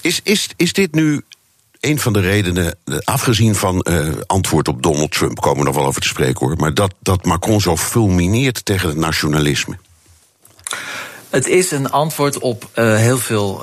is, 0.00 0.20
is, 0.22 0.48
is 0.56 0.72
dit 0.72 0.94
nu 0.94 1.22
een 1.80 2.00
van 2.00 2.12
de 2.12 2.20
redenen, 2.20 2.74
eh, 2.84 2.96
afgezien 3.04 3.54
van 3.54 3.86
uh, 3.90 4.08
antwoord 4.26 4.68
op 4.68 4.82
Donald 4.82 5.12
Trump, 5.12 5.40
komen 5.40 5.58
we 5.58 5.64
nog 5.64 5.74
wel 5.74 5.86
over 5.86 6.00
te 6.00 6.08
spreken 6.08 6.46
hoor, 6.46 6.56
maar 6.56 6.74
dat, 6.74 6.94
dat 6.98 7.24
Macron 7.24 7.60
zo 7.60 7.76
fulmineert 7.76 8.64
tegen 8.64 8.88
het 8.88 8.96
nationalisme? 8.96 9.78
Het 11.30 11.46
is 11.46 11.70
een 11.70 11.90
antwoord 11.90 12.38
op 12.38 12.68
uh, 12.74 12.96
heel 12.96 13.18
veel 13.18 13.62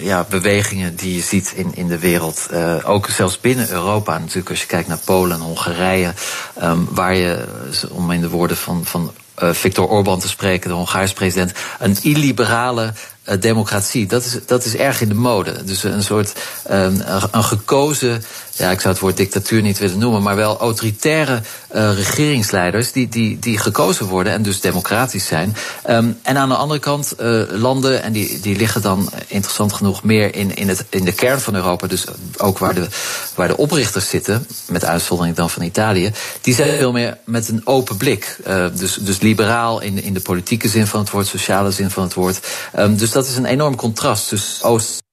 ja, 0.00 0.26
bewegingen 0.28 0.96
die 0.96 1.14
je 1.14 1.22
ziet 1.22 1.52
in, 1.56 1.70
in 1.74 1.86
de 1.86 1.98
wereld. 1.98 2.48
Ook 2.84 3.08
zelfs 3.08 3.40
binnen 3.40 3.70
Europa 3.70 4.18
natuurlijk, 4.18 4.50
als 4.50 4.60
je 4.60 4.66
kijkt 4.66 4.88
naar 4.88 4.98
Polen 5.04 5.36
en 5.36 5.42
Hongarije, 5.42 6.14
um, 6.62 6.88
waar 6.90 7.14
je, 7.14 7.44
om 7.90 8.10
in 8.10 8.20
de 8.20 8.28
woorden 8.28 8.56
van, 8.56 8.84
van 8.84 9.12
Viktor 9.36 9.88
Orban 9.88 10.18
te 10.18 10.28
spreken, 10.28 10.68
de 10.68 10.76
Hongaarse 10.76 11.14
president, 11.14 11.52
een 11.78 11.96
illiberale 12.02 12.92
democratie. 13.40 14.06
Dat 14.06 14.24
is, 14.24 14.38
dat 14.46 14.64
is 14.64 14.76
erg 14.76 15.00
in 15.00 15.08
de 15.08 15.14
mode. 15.14 15.64
Dus 15.64 15.82
een 15.82 16.02
soort 16.02 16.32
um, 16.70 17.02
een 17.30 17.44
gekozen 17.44 18.24
ja, 18.56 18.70
ik 18.70 18.80
zou 18.80 18.92
het 18.92 19.02
woord 19.02 19.16
dictatuur 19.16 19.62
niet 19.62 19.78
willen 19.78 19.98
noemen, 19.98 20.22
maar 20.22 20.36
wel 20.36 20.58
autoritaire 20.58 21.42
uh, 21.74 21.94
regeringsleiders 21.94 22.92
die, 22.92 23.08
die, 23.08 23.38
die 23.38 23.58
gekozen 23.58 24.06
worden 24.06 24.32
en 24.32 24.42
dus 24.42 24.60
democratisch 24.60 25.26
zijn. 25.26 25.56
Um, 25.90 26.18
en 26.22 26.36
aan 26.36 26.48
de 26.48 26.54
andere 26.54 26.80
kant 26.80 27.14
uh, 27.20 27.42
landen, 27.50 28.02
en 28.02 28.12
die, 28.12 28.40
die 28.40 28.56
liggen 28.56 28.82
dan 28.82 29.10
interessant 29.26 29.72
genoeg 29.72 30.02
meer 30.02 30.34
in, 30.34 30.56
in, 30.56 30.68
het, 30.68 30.84
in 30.88 31.04
de 31.04 31.12
kern 31.12 31.40
van 31.40 31.54
Europa, 31.54 31.86
dus 31.86 32.04
ook 32.36 32.58
waar 32.58 32.74
de, 32.74 32.86
waar 33.34 33.48
de 33.48 33.56
oprichters 33.56 34.08
zitten, 34.08 34.46
met 34.68 34.84
uitzondering 34.84 35.36
dan 35.36 35.50
van 35.50 35.62
Italië, 35.62 36.12
die 36.40 36.54
zijn 36.54 36.78
veel 36.78 36.92
meer 36.92 37.18
met 37.24 37.48
een 37.48 37.66
open 37.66 37.96
blik. 37.96 38.36
Uh, 38.46 38.66
dus, 38.74 38.94
dus 38.94 39.20
liberaal 39.20 39.80
in, 39.80 40.02
in 40.02 40.14
de 40.14 40.20
politieke 40.20 40.68
zin 40.68 40.86
van 40.86 41.00
het 41.00 41.10
woord, 41.10 41.26
sociale 41.26 41.70
zin 41.70 41.90
van 41.90 42.02
het 42.02 42.14
woord. 42.14 42.40
Um, 42.78 42.96
dus 42.96 43.10
dat 43.10 43.26
is 43.26 43.36
een 43.36 43.44
enorm 43.44 43.76
contrast 43.76 44.28
tussen 44.28 44.64
Oost 44.64 45.04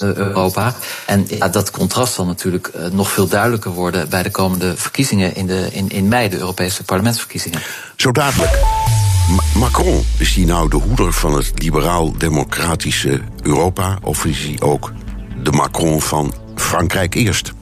Europa. 0.00 0.74
En 1.06 1.26
ja, 1.28 1.48
dat 1.48 1.70
contrast 1.70 2.14
zal 2.14 2.26
natuurlijk 2.26 2.70
uh, 2.76 2.86
nog 2.86 3.10
veel 3.10 3.28
duidelijker 3.28 3.70
worden 3.70 4.08
bij 4.08 4.22
de 4.22 4.30
komende 4.30 4.76
verkiezingen 4.76 5.34
in, 5.34 5.46
de, 5.46 5.68
in, 5.72 5.88
in 5.88 6.08
mei, 6.08 6.28
de 6.28 6.38
Europese 6.38 6.84
parlementsverkiezingen. 6.84 7.60
Zo 7.96 8.12
dadelijk. 8.12 8.58
Macron, 9.54 10.04
is 10.18 10.34
hij 10.34 10.44
nou 10.44 10.70
de 10.70 10.76
hoeder 10.76 11.12
van 11.12 11.36
het 11.36 11.52
liberaal-democratische 11.54 13.20
Europa? 13.42 13.98
Of 14.02 14.24
is 14.24 14.38
hij 14.38 14.56
ook 14.60 14.92
de 15.42 15.52
Macron 15.52 16.02
van 16.02 16.34
Frankrijk 16.54 17.14
eerst? 17.14 17.52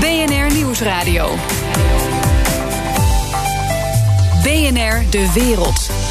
BNR 0.00 0.52
Nieuwsradio. 0.54 1.34
BNR 4.42 5.10
De 5.10 5.30
Wereld. 5.34 6.05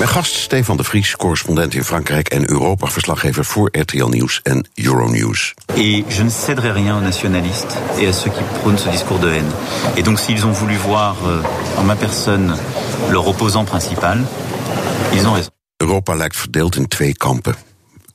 Mijn 0.00 0.12
gast 0.12 0.34
Stefan 0.34 0.76
de 0.76 0.84
Vries, 0.84 1.16
correspondent 1.16 1.74
in 1.74 1.84
Frankrijk 1.84 2.28
en 2.28 2.50
Europa-verslaggever 2.50 3.44
voor 3.44 3.68
RTL 3.72 4.06
Nieuws 4.06 4.40
en 4.42 4.68
Euronews. 4.74 5.54
Et 5.74 6.04
je 6.08 6.22
ne 6.22 6.30
céderai 6.30 6.72
rien 6.72 6.96
aux 6.96 7.02
nationalistes 7.02 7.76
et 7.98 8.06
à 8.06 8.12
ceux 8.12 8.30
qui 8.30 8.42
prônent 8.60 8.78
ce 8.78 8.88
discours 8.88 9.18
de 9.18 9.28
haine. 9.28 9.50
Et 9.96 10.02
donc 10.02 10.18
s'ils 10.18 10.46
ont 10.46 10.52
voulu 10.52 10.76
voir 10.76 11.16
euh, 11.26 11.42
en 11.76 11.82
ma 11.82 11.96
personne 11.96 12.56
leur 13.10 13.26
opposant 13.26 13.64
principal, 13.64 14.24
ils 15.12 15.26
ont 15.26 15.32
raison. 15.32 15.50
Europa 15.76 16.14
lijkt 16.14 16.36
verdeeld 16.36 16.76
in 16.76 16.88
twee 16.88 17.14
kampen 17.14 17.54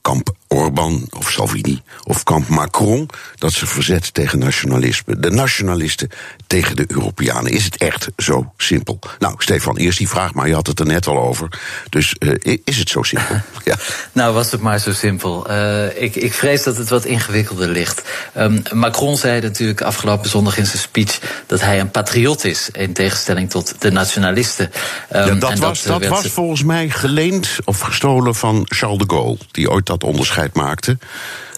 kamp 0.06 0.34
Orbán 0.48 1.08
of 1.18 1.32
Salvini 1.32 1.82
of 2.04 2.24
kamp 2.24 2.48
Macron 2.48 3.10
dat 3.36 3.54
ze 3.54 3.68
verzet 3.68 4.14
tegen 4.14 4.40
nationalisme. 4.40 5.20
De 5.20 5.30
nationalisten 5.30 6.10
tegen 6.48 6.76
de 6.76 6.86
Europeanen. 6.88 7.52
Is 7.52 7.66
het 7.66 7.78
echt 7.78 8.10
zo 8.18 8.54
simpel? 8.58 9.00
Nou, 9.20 9.36
Stefan, 9.38 9.78
eerst 9.78 9.98
die 9.98 10.10
vraag, 10.10 10.34
maar 10.34 10.48
je 10.48 10.54
had 10.54 10.68
het 10.68 10.80
er 10.80 10.86
net 10.86 11.08
al 11.08 11.18
over. 11.18 11.60
Dus 11.90 12.16
uh, 12.20 12.58
is 12.64 12.78
het 12.78 12.90
zo 12.90 13.04
simpel? 13.04 13.36
ja. 13.64 13.76
Nou, 14.12 14.34
was 14.34 14.52
het 14.52 14.62
maar 14.62 14.80
zo 14.80 14.94
simpel. 14.94 15.52
Uh, 15.52 16.02
ik, 16.02 16.16
ik 16.16 16.34
vrees 16.34 16.64
dat 16.64 16.78
het 16.78 16.90
wat 16.90 17.06
ingewikkelder 17.06 17.68
ligt. 17.68 18.02
Um, 18.38 18.62
Macron 18.74 19.18
zei 19.18 19.42
natuurlijk 19.42 19.82
afgelopen 19.82 20.30
zondag 20.30 20.58
in 20.58 20.66
zijn 20.66 20.78
speech 20.78 21.20
dat 21.46 21.62
hij 21.62 21.80
een 21.80 21.92
patriot 21.92 22.44
is, 22.44 22.70
in 22.72 22.94
tegenstelling 22.94 23.50
tot 23.50 23.82
de 23.82 23.92
nationalisten. 23.92 24.72
Um, 25.16 25.26
ja, 25.26 25.34
dat 25.34 25.60
was, 25.60 25.84
dat, 25.84 26.02
dat 26.02 26.10
was 26.10 26.28
volgens 26.28 26.64
mij 26.64 26.90
geleend 26.90 27.50
of 27.64 27.80
gestolen 27.80 28.36
van 28.36 28.62
Charles 28.64 28.98
de 28.98 29.06
Gaulle, 29.08 29.38
die 29.52 29.70
ooit 29.70 29.86
dat 29.86 29.95
onderscheid 30.04 30.54
maakte. 30.54 30.98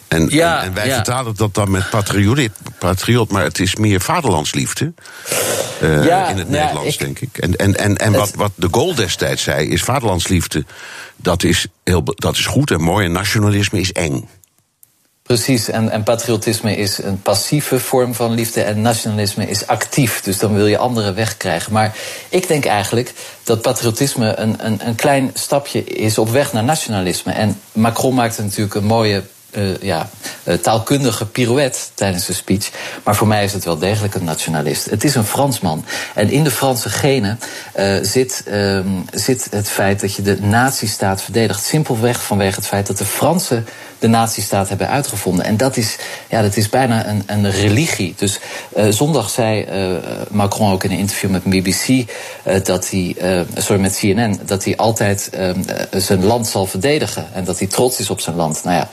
En, 0.07 0.27
ja, 0.29 0.63
en, 0.63 0.73
wij 0.73 0.91
vertalen 0.91 1.35
dat 1.35 1.53
dan 1.53 1.71
met 1.71 1.89
patriot, 1.89 2.49
patriot, 2.79 3.31
maar 3.31 3.43
het 3.43 3.59
is 3.59 3.75
meer 3.75 4.01
vaderlandsliefde. 4.01 4.93
Uh, 5.83 6.05
ja, 6.05 6.27
in 6.29 6.37
het 6.37 6.49
Nederlands, 6.49 6.97
denk 6.97 7.19
ik. 7.19 7.37
En, 7.37 7.55
en, 7.55 7.77
en, 7.77 7.97
en 7.97 8.11
wat, 8.11 8.31
wat 8.35 8.51
de 8.55 8.67
Gaulle 8.71 8.95
destijds 8.95 9.43
zei, 9.43 9.69
is 9.69 9.83
vaderlandsliefde, 9.83 10.65
dat 11.15 11.43
is, 11.43 11.67
heel, 11.83 12.03
dat 12.03 12.35
is 12.35 12.45
goed 12.45 12.71
en 12.71 12.81
mooi. 12.81 13.05
En 13.05 13.11
nationalisme 13.11 13.79
is 13.79 13.91
eng. 13.91 14.29
Precies, 15.27 15.69
en, 15.69 16.03
patriotisme 16.03 16.75
is 16.75 17.03
een 17.03 17.21
passieve 17.21 17.79
vorm 17.79 18.13
van 18.13 18.31
liefde 18.31 18.61
en 18.61 18.81
nationalisme 18.81 19.49
is 19.49 19.67
actief. 19.67 20.21
Dus 20.21 20.37
dan 20.37 20.53
wil 20.53 20.67
je 20.67 20.77
anderen 20.77 21.15
wegkrijgen. 21.15 21.73
Maar 21.73 21.95
ik 22.29 22.47
denk 22.47 22.65
eigenlijk 22.65 23.13
dat 23.43 23.61
patriotisme 23.61 24.37
een, 24.37 24.55
een, 24.65 24.87
een 24.87 24.95
klein 24.95 25.31
stapje 25.33 25.83
is 25.83 26.17
op 26.17 26.29
weg 26.29 26.53
naar 26.53 26.63
nationalisme. 26.63 27.31
En 27.31 27.61
Macron 27.71 28.15
maakte 28.15 28.41
natuurlijk 28.41 28.75
een 28.75 28.85
mooie 28.85 29.23
uh, 29.51 29.77
ja, 29.81 30.09
uh, 30.43 30.53
taalkundige 30.53 31.25
pirouette 31.25 31.79
tijdens 31.93 32.25
de 32.25 32.33
speech. 32.33 32.69
Maar 33.03 33.15
voor 33.15 33.27
mij 33.27 33.43
is 33.43 33.53
het 33.53 33.65
wel 33.65 33.77
degelijk 33.77 34.15
een 34.15 34.23
nationalist. 34.23 34.89
Het 34.89 35.03
is 35.03 35.15
een 35.15 35.25
Fransman. 35.25 35.85
En 36.15 36.29
in 36.29 36.43
de 36.43 36.51
Franse 36.51 36.89
genen 36.89 37.39
uh, 37.79 37.95
zit, 38.01 38.43
ehm, 38.45 38.87
zit 39.13 39.47
het 39.51 39.69
feit 39.69 39.99
dat 39.99 40.13
je 40.13 40.21
de 40.21 40.41
nazistaat 40.41 41.21
verdedigt. 41.21 41.63
Simpelweg 41.63 42.23
vanwege 42.23 42.55
het 42.55 42.67
feit 42.67 42.87
dat 42.87 42.97
de 42.97 43.05
Fransen 43.05 43.67
de 43.99 44.07
nazistaat 44.07 44.69
hebben 44.69 44.89
uitgevonden. 44.89 45.45
En 45.45 45.57
dat 45.57 45.77
is, 45.77 45.97
ja, 46.29 46.41
dat 46.41 46.57
is 46.57 46.69
bijna 46.69 47.07
een, 47.07 47.23
een 47.25 47.51
religie. 47.51 48.13
Dus 48.17 48.39
uh, 48.77 48.87
zondag 48.89 49.29
zei 49.29 49.65
uh, 49.91 49.97
Macron 50.29 50.71
ook 50.71 50.83
in 50.83 50.91
een 50.91 50.97
interview 50.97 51.29
met 51.29 51.43
BBC 51.43 51.87
uh, 51.87 52.05
dat 52.63 52.89
hij, 52.89 53.15
sorry, 53.55 53.81
met 53.81 53.97
CNN, 53.97 54.39
dat 54.45 54.63
hij 54.63 54.75
altijd 54.75 55.29
zijn 55.91 56.25
land 56.25 56.47
zal 56.47 56.65
verdedigen 56.65 57.27
en 57.33 57.43
dat 57.43 57.59
hij 57.59 57.67
trots 57.67 57.99
is 57.99 58.09
op 58.09 58.19
zijn 58.19 58.35
land. 58.35 58.63
Nou 58.63 58.75
ja, 58.75 58.89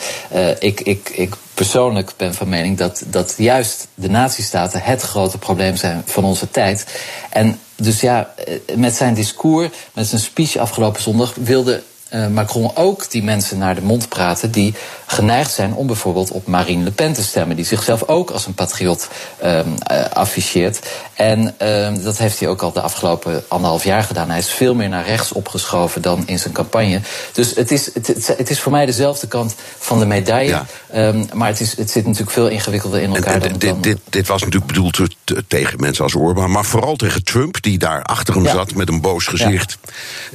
ik, 0.58 0.80
ik, 0.80 1.08
ik 1.14 1.34
persoonlijk 1.54 2.12
ben 2.16 2.34
van 2.34 2.48
mening 2.48 2.78
dat, 2.78 3.02
dat 3.06 3.34
juist 3.36 3.86
de 3.94 4.10
nazistaten 4.10 4.82
het 4.82 5.02
grote 5.02 5.38
probleem 5.38 5.76
zijn 5.76 6.02
van 6.04 6.24
onze 6.24 6.50
tijd. 6.50 6.86
En 7.30 7.58
dus 7.76 8.00
ja, 8.00 8.34
met 8.76 8.94
zijn 8.94 9.14
discours, 9.14 9.68
met 9.92 10.06
zijn 10.06 10.20
speech 10.20 10.56
afgelopen 10.56 11.02
zondag, 11.02 11.34
wilde 11.34 11.82
Macron 12.30 12.76
ook 12.76 13.10
die 13.10 13.22
mensen 13.22 13.58
naar 13.58 13.74
de 13.74 13.82
mond 13.82 14.08
praten 14.08 14.50
die 14.50 14.74
geneigd 15.14 15.52
zijn 15.52 15.74
om 15.74 15.86
bijvoorbeeld 15.86 16.30
op 16.30 16.46
Marine 16.46 16.84
Le 16.84 16.90
Pen 16.90 17.12
te 17.12 17.22
stemmen, 17.22 17.56
die 17.56 17.64
zichzelf 17.64 18.08
ook 18.08 18.30
als 18.30 18.46
een 18.46 18.54
patriot 18.54 19.08
um, 19.44 19.74
uh, 19.90 20.04
afficheert. 20.12 20.78
En 21.14 21.54
um, 21.68 22.02
dat 22.02 22.18
heeft 22.18 22.40
hij 22.40 22.48
ook 22.48 22.62
al 22.62 22.72
de 22.72 22.80
afgelopen 22.80 23.44
anderhalf 23.48 23.84
jaar 23.84 24.02
gedaan. 24.02 24.30
Hij 24.30 24.38
is 24.38 24.50
veel 24.50 24.74
meer 24.74 24.88
naar 24.88 25.06
rechts 25.06 25.32
opgeschoven 25.32 26.02
dan 26.02 26.22
in 26.26 26.38
zijn 26.38 26.54
campagne. 26.54 27.00
Dus 27.32 27.54
het 27.54 27.70
is, 27.70 27.94
het, 27.94 28.34
het 28.36 28.50
is 28.50 28.60
voor 28.60 28.72
mij 28.72 28.86
dezelfde 28.86 29.26
kant 29.26 29.54
van 29.78 29.98
de 29.98 30.06
medaille. 30.06 30.50
Ja. 30.50 30.66
Um, 30.94 31.28
maar 31.32 31.48
het, 31.48 31.60
is, 31.60 31.76
het 31.76 31.90
zit 31.90 32.04
natuurlijk 32.04 32.32
veel 32.32 32.48
ingewikkelder 32.48 33.00
in 33.00 33.14
elkaar. 33.14 33.34
En, 33.34 33.42
en, 33.42 33.58
dan, 33.58 33.58
dit, 33.58 33.82
dit, 33.82 33.98
dit, 34.10 34.26
was 34.26 34.42
natuurlijk 34.42 34.72
bedoeld 34.72 35.00
tegen 35.48 35.80
mensen 35.80 36.04
als 36.04 36.14
Orbán, 36.14 36.50
maar 36.50 36.64
vooral 36.64 36.96
tegen 36.96 37.24
Trump, 37.24 37.62
die 37.62 37.78
daar 37.78 38.02
achter 38.02 38.34
hem 38.34 38.44
ja. 38.44 38.52
zat 38.52 38.74
met 38.74 38.88
een 38.88 39.00
boos 39.00 39.26
gezicht. 39.26 39.78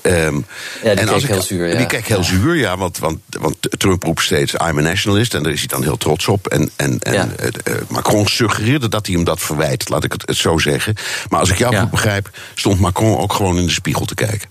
Ja, 0.03 0.11
ja 0.11 0.31
die 0.81 0.89
en 0.89 1.07
keek 1.07 1.27
heel 1.27 1.41
zuur. 1.41 1.67
Ja. 1.67 1.77
Die 1.77 1.85
kijkt 1.85 2.07
heel 2.07 2.23
zuur, 2.23 2.55
ja, 2.55 2.77
want, 2.77 2.97
want, 2.97 3.19
want 3.39 3.58
Trump 3.77 4.03
roept 4.03 4.21
steeds: 4.21 4.53
I'm 4.53 4.77
a 4.77 4.81
nationalist, 4.81 5.33
en 5.33 5.43
daar 5.43 5.51
is 5.51 5.59
hij 5.59 5.67
dan 5.67 5.83
heel 5.83 5.97
trots 5.97 6.27
op. 6.27 6.47
En, 6.47 6.69
en, 6.75 6.99
en 6.99 7.13
ja. 7.13 7.27
uh, 7.67 7.75
Macron 7.87 8.27
suggereerde 8.27 8.89
dat 8.89 9.05
hij 9.05 9.15
hem 9.15 9.23
dat 9.23 9.39
verwijt, 9.39 9.89
laat 9.89 10.03
ik 10.03 10.11
het, 10.11 10.23
het 10.25 10.37
zo 10.37 10.57
zeggen. 10.57 10.95
Maar 11.29 11.39
als 11.39 11.49
ik 11.49 11.57
jou 11.57 11.73
ja. 11.73 11.81
goed 11.81 11.89
begrijp, 11.89 12.29
stond 12.55 12.79
Macron 12.79 13.17
ook 13.17 13.33
gewoon 13.33 13.57
in 13.57 13.65
de 13.65 13.71
spiegel 13.71 14.05
te 14.05 14.15
kijken. 14.15 14.49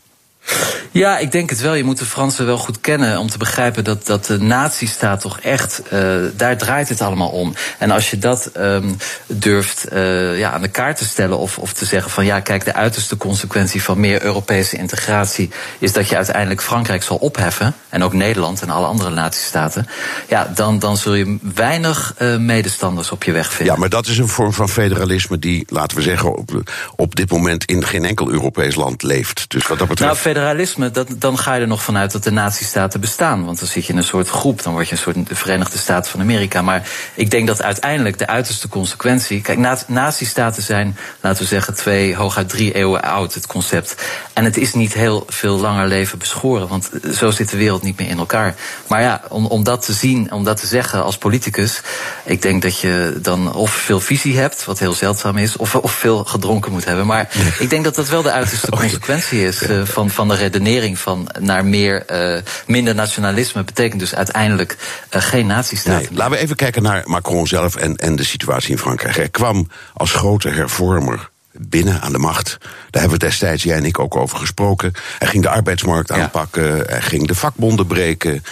Ja, 0.91 1.19
ik 1.19 1.33
denk 1.33 1.51
het 1.51 1.61
wel. 1.61 1.75
Je 1.75 1.85
moet 1.85 1.99
de 1.99 2.05
Fransen 2.05 2.47
wel 2.47 2.59
goed 2.59 2.81
kennen 2.81 3.19
om 3.19 3.31
te 3.31 3.39
begrijpen 3.39 3.85
dat, 3.85 4.07
dat 4.07 4.25
de 4.25 4.41
nazistaat 4.41 5.21
toch 5.21 5.41
echt, 5.41 5.83
uh, 5.93 6.17
daar 6.37 6.57
draait 6.57 6.89
het 6.89 7.01
allemaal 7.01 7.29
om. 7.29 7.55
En 7.79 7.91
als 7.91 8.11
je 8.11 8.19
dat 8.19 8.51
um, 8.57 8.97
durft 9.27 9.87
uh, 9.93 10.39
ja, 10.39 10.51
aan 10.51 10.63
de 10.63 10.69
kaart 10.69 10.97
te 10.97 11.05
stellen 11.05 11.39
of, 11.39 11.59
of 11.59 11.73
te 11.73 11.85
zeggen 11.85 12.11
van 12.11 12.25
ja, 12.25 12.41
kijk, 12.41 12.65
de 12.65 12.75
uiterste 12.75 13.17
consequentie 13.17 13.83
van 13.83 14.01
meer 14.01 14.23
Europese 14.23 14.77
integratie 14.77 15.51
is 15.79 15.93
dat 15.93 16.09
je 16.09 16.17
uiteindelijk 16.17 16.63
Frankrijk 16.63 17.03
zal 17.03 17.17
opheffen 17.17 17.75
en 17.89 18.03
ook 18.03 18.13
Nederland 18.13 18.63
en 18.63 18.71
alle 18.71 18.87
andere 18.87 19.11
nazistaten. 19.11 19.87
Ja, 20.29 20.53
dan, 20.55 20.79
dan 20.79 20.97
zul 20.97 21.15
je 21.15 21.39
weinig 21.55 22.15
uh, 22.19 22.37
medestanders 22.37 23.11
op 23.11 23.25
je 23.25 23.33
weg 23.33 23.53
vinden. 23.53 23.75
Ja, 23.75 23.81
maar 23.81 23.89
dat 23.89 24.07
is 24.07 24.19
een 24.19 24.29
vorm 24.29 24.53
van 24.53 24.69
federalisme 24.69 25.39
die, 25.39 25.65
laten 25.69 25.97
we 25.97 26.03
zeggen, 26.03 26.37
op, 26.37 26.63
op 26.97 27.17
dit 27.17 27.31
moment 27.31 27.65
in 27.65 27.85
geen 27.85 28.05
enkel 28.05 28.31
Europees 28.31 28.75
land 28.75 29.03
leeft. 29.03 29.45
Dus 29.49 29.67
wat 29.67 29.79
dat 29.79 29.89
betreft. 29.89 30.11
Nou, 30.11 30.23
federalisme, 30.39 30.91
dat, 30.91 31.09
dan 31.19 31.39
ga 31.39 31.55
je 31.55 31.61
er 31.61 31.67
nog 31.67 31.83
vanuit 31.83 32.13
dat 32.13 32.25
de 32.25 32.31
nazistaten 32.31 33.01
bestaan. 33.01 33.45
Want 33.45 33.59
dan 33.59 33.69
zit 33.69 33.87
je 33.87 33.93
in 33.93 33.99
een 33.99 34.05
soort 34.05 34.29
groep, 34.29 34.63
dan 34.63 34.73
word 34.73 34.89
je 34.89 34.93
een 34.93 35.01
soort 35.01 35.29
de 35.29 35.35
Verenigde 35.35 35.79
Staten 35.79 36.11
van 36.11 36.21
Amerika. 36.21 36.63
Maar 36.63 36.89
ik 37.15 37.31
denk 37.31 37.47
dat 37.47 37.63
uiteindelijk 37.63 38.19
de 38.19 38.27
uiterste 38.27 38.69
consequentie. 38.69 39.41
Kijk, 39.41 39.59
na, 39.59 39.79
nazistaten 39.87 40.63
zijn, 40.63 40.97
laten 41.21 41.43
we 41.43 41.49
zeggen, 41.49 41.75
twee, 41.75 42.15
hooguit 42.15 42.49
drie 42.49 42.73
eeuwen 42.73 43.03
oud, 43.03 43.35
het 43.35 43.47
concept. 43.47 43.95
En 44.33 44.45
het 44.45 44.57
is 44.57 44.75
niet 44.75 44.95
heel 44.95 45.25
veel 45.29 45.59
langer 45.59 45.87
leven 45.87 46.19
beschoren, 46.19 46.69
want 46.69 46.91
zo 47.15 47.31
zit 47.31 47.51
de 47.51 47.57
wereld 47.57 47.83
niet 47.83 47.99
meer 47.99 48.09
in 48.09 48.19
elkaar. 48.19 48.55
Maar 48.87 49.03
ja, 49.03 49.23
om, 49.29 49.47
om 49.47 49.65
dat 49.65 49.85
te 49.85 49.93
zien, 49.93 50.33
om 50.33 50.45
dat 50.45 50.61
te 50.61 50.67
zeggen 50.67 51.05
als 51.05 51.19
politicus, 51.19 51.81
ik 52.25 52.43
denk 52.43 52.63
dat 52.63 52.81
je 52.81 53.19
dan 53.23 53.55
of 53.55 53.71
veel 53.71 54.01
visie 54.01 54.39
hebt, 54.39 54.65
wat 54.65 54.79
heel 54.79 54.93
zeldzaam 54.93 55.37
is, 55.37 55.57
of, 55.57 55.75
of 55.75 55.93
veel 55.93 56.25
gedronken 56.25 56.73
moet 56.73 56.85
hebben. 56.85 57.07
Maar 57.07 57.29
ik 57.59 57.71
denk 57.71 57.85
dat 57.85 57.95
dat 57.95 58.09
wel 58.09 58.23
de 58.23 58.31
uiterste 58.31 58.71
consequentie 58.81 59.47
is 59.47 59.63
uh, 59.63 59.85
van, 59.85 60.11
van 60.11 60.28
de 60.29 60.35
redenering 60.35 60.99
van 60.99 61.29
naar 61.41 61.65
meer, 61.65 62.05
uh, 62.11 62.41
minder 62.67 62.95
nationalisme 62.95 63.65
betekent 63.65 64.01
dus 64.01 64.15
uiteindelijk 64.15 64.77
uh, 65.17 65.23
geen 65.23 65.47
nazistaat. 65.47 66.01
Nee, 66.01 66.09
laten 66.13 66.33
we 66.33 66.39
even 66.39 66.57
kijken 66.57 66.83
naar 66.83 67.03
Macron 67.05 67.47
zelf 67.47 67.77
en, 67.77 67.97
en 67.97 68.17
de 68.17 68.25
situatie 68.25 68.71
in 68.71 68.79
Frankrijk. 68.79 69.17
Hij 69.17 69.29
kwam 69.29 69.69
als 69.95 70.13
grote 70.13 70.49
hervormer 70.49 71.31
binnen 71.53 72.01
aan 72.01 72.13
de 72.13 72.19
macht. 72.19 72.57
Daar 72.91 73.03
hebben 73.03 73.19
we 73.19 73.27
destijds, 73.27 73.63
jij 73.63 73.77
en 73.77 73.85
ik, 73.85 73.99
ook 73.99 74.17
over 74.17 74.39
gesproken. 74.39 74.93
Hij 75.19 75.29
ging 75.29 75.43
de 75.43 75.49
arbeidsmarkt 75.49 76.13
aanpakken, 76.13 76.77
ja. 76.77 76.83
hij 76.87 77.03
ging 77.03 77.27
de 77.27 77.35
vakbonden 77.35 77.87
breken. 77.87 78.45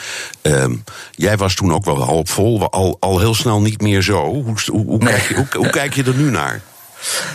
Um, 0.42 0.84
jij 1.10 1.36
was 1.36 1.54
toen 1.54 1.72
ook 1.72 1.84
wel 1.84 2.02
half 2.02 2.30
vol, 2.30 2.70
al, 2.70 2.96
al 3.00 3.18
heel 3.18 3.34
snel 3.34 3.60
niet 3.60 3.80
meer 3.80 4.02
zo. 4.02 4.24
Hoe, 4.24 4.44
hoe, 4.66 4.84
hoe, 4.84 4.98
nee. 4.98 5.12
kijk, 5.12 5.28
je, 5.28 5.58
hoe 5.58 5.70
kijk 5.70 5.94
je 5.94 6.04
er 6.04 6.14
nu 6.14 6.30
naar? 6.30 6.60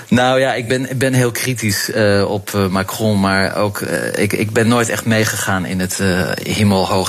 Nou 0.07 0.39
ja, 0.39 0.53
ik 0.53 0.68
ben, 0.68 0.88
ben 0.95 1.14
heel 1.14 1.32
kritisch 1.32 1.89
uh, 1.89 2.32
op 2.32 2.51
uh, 2.55 2.68
Macron, 2.68 3.20
maar 3.20 3.55
ook 3.55 3.80
uh, 3.80 4.18
ik, 4.18 4.34
ik 4.34 4.51
ben 4.51 4.68
nooit 4.68 4.89
echt 4.89 5.05
meegegaan 5.05 5.66
in 5.66 5.80
het 5.80 5.99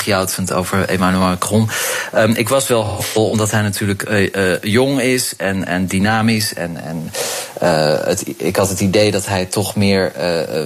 joutsend 0.05 0.53
over 0.53 0.89
Emmanuel 0.89 1.21
Macron. 1.21 1.71
Um, 2.15 2.35
ik 2.35 2.49
was 2.49 2.69
wel 2.69 2.83
hoopvol, 2.83 3.29
omdat 3.29 3.51
hij 3.51 3.63
natuurlijk 3.63 4.31
jong 4.63 5.01
is 5.01 5.35
en, 5.37 5.67
en 5.67 5.87
dynamisch. 5.87 6.55
En, 6.55 6.77
en 6.85 7.11
het, 8.05 8.25
ik 8.37 8.57
had 8.57 8.69
het 8.69 8.81
idee 8.81 9.11
dat 9.11 9.27
hij 9.27 9.45
toch 9.45 9.77
meer 9.77 10.13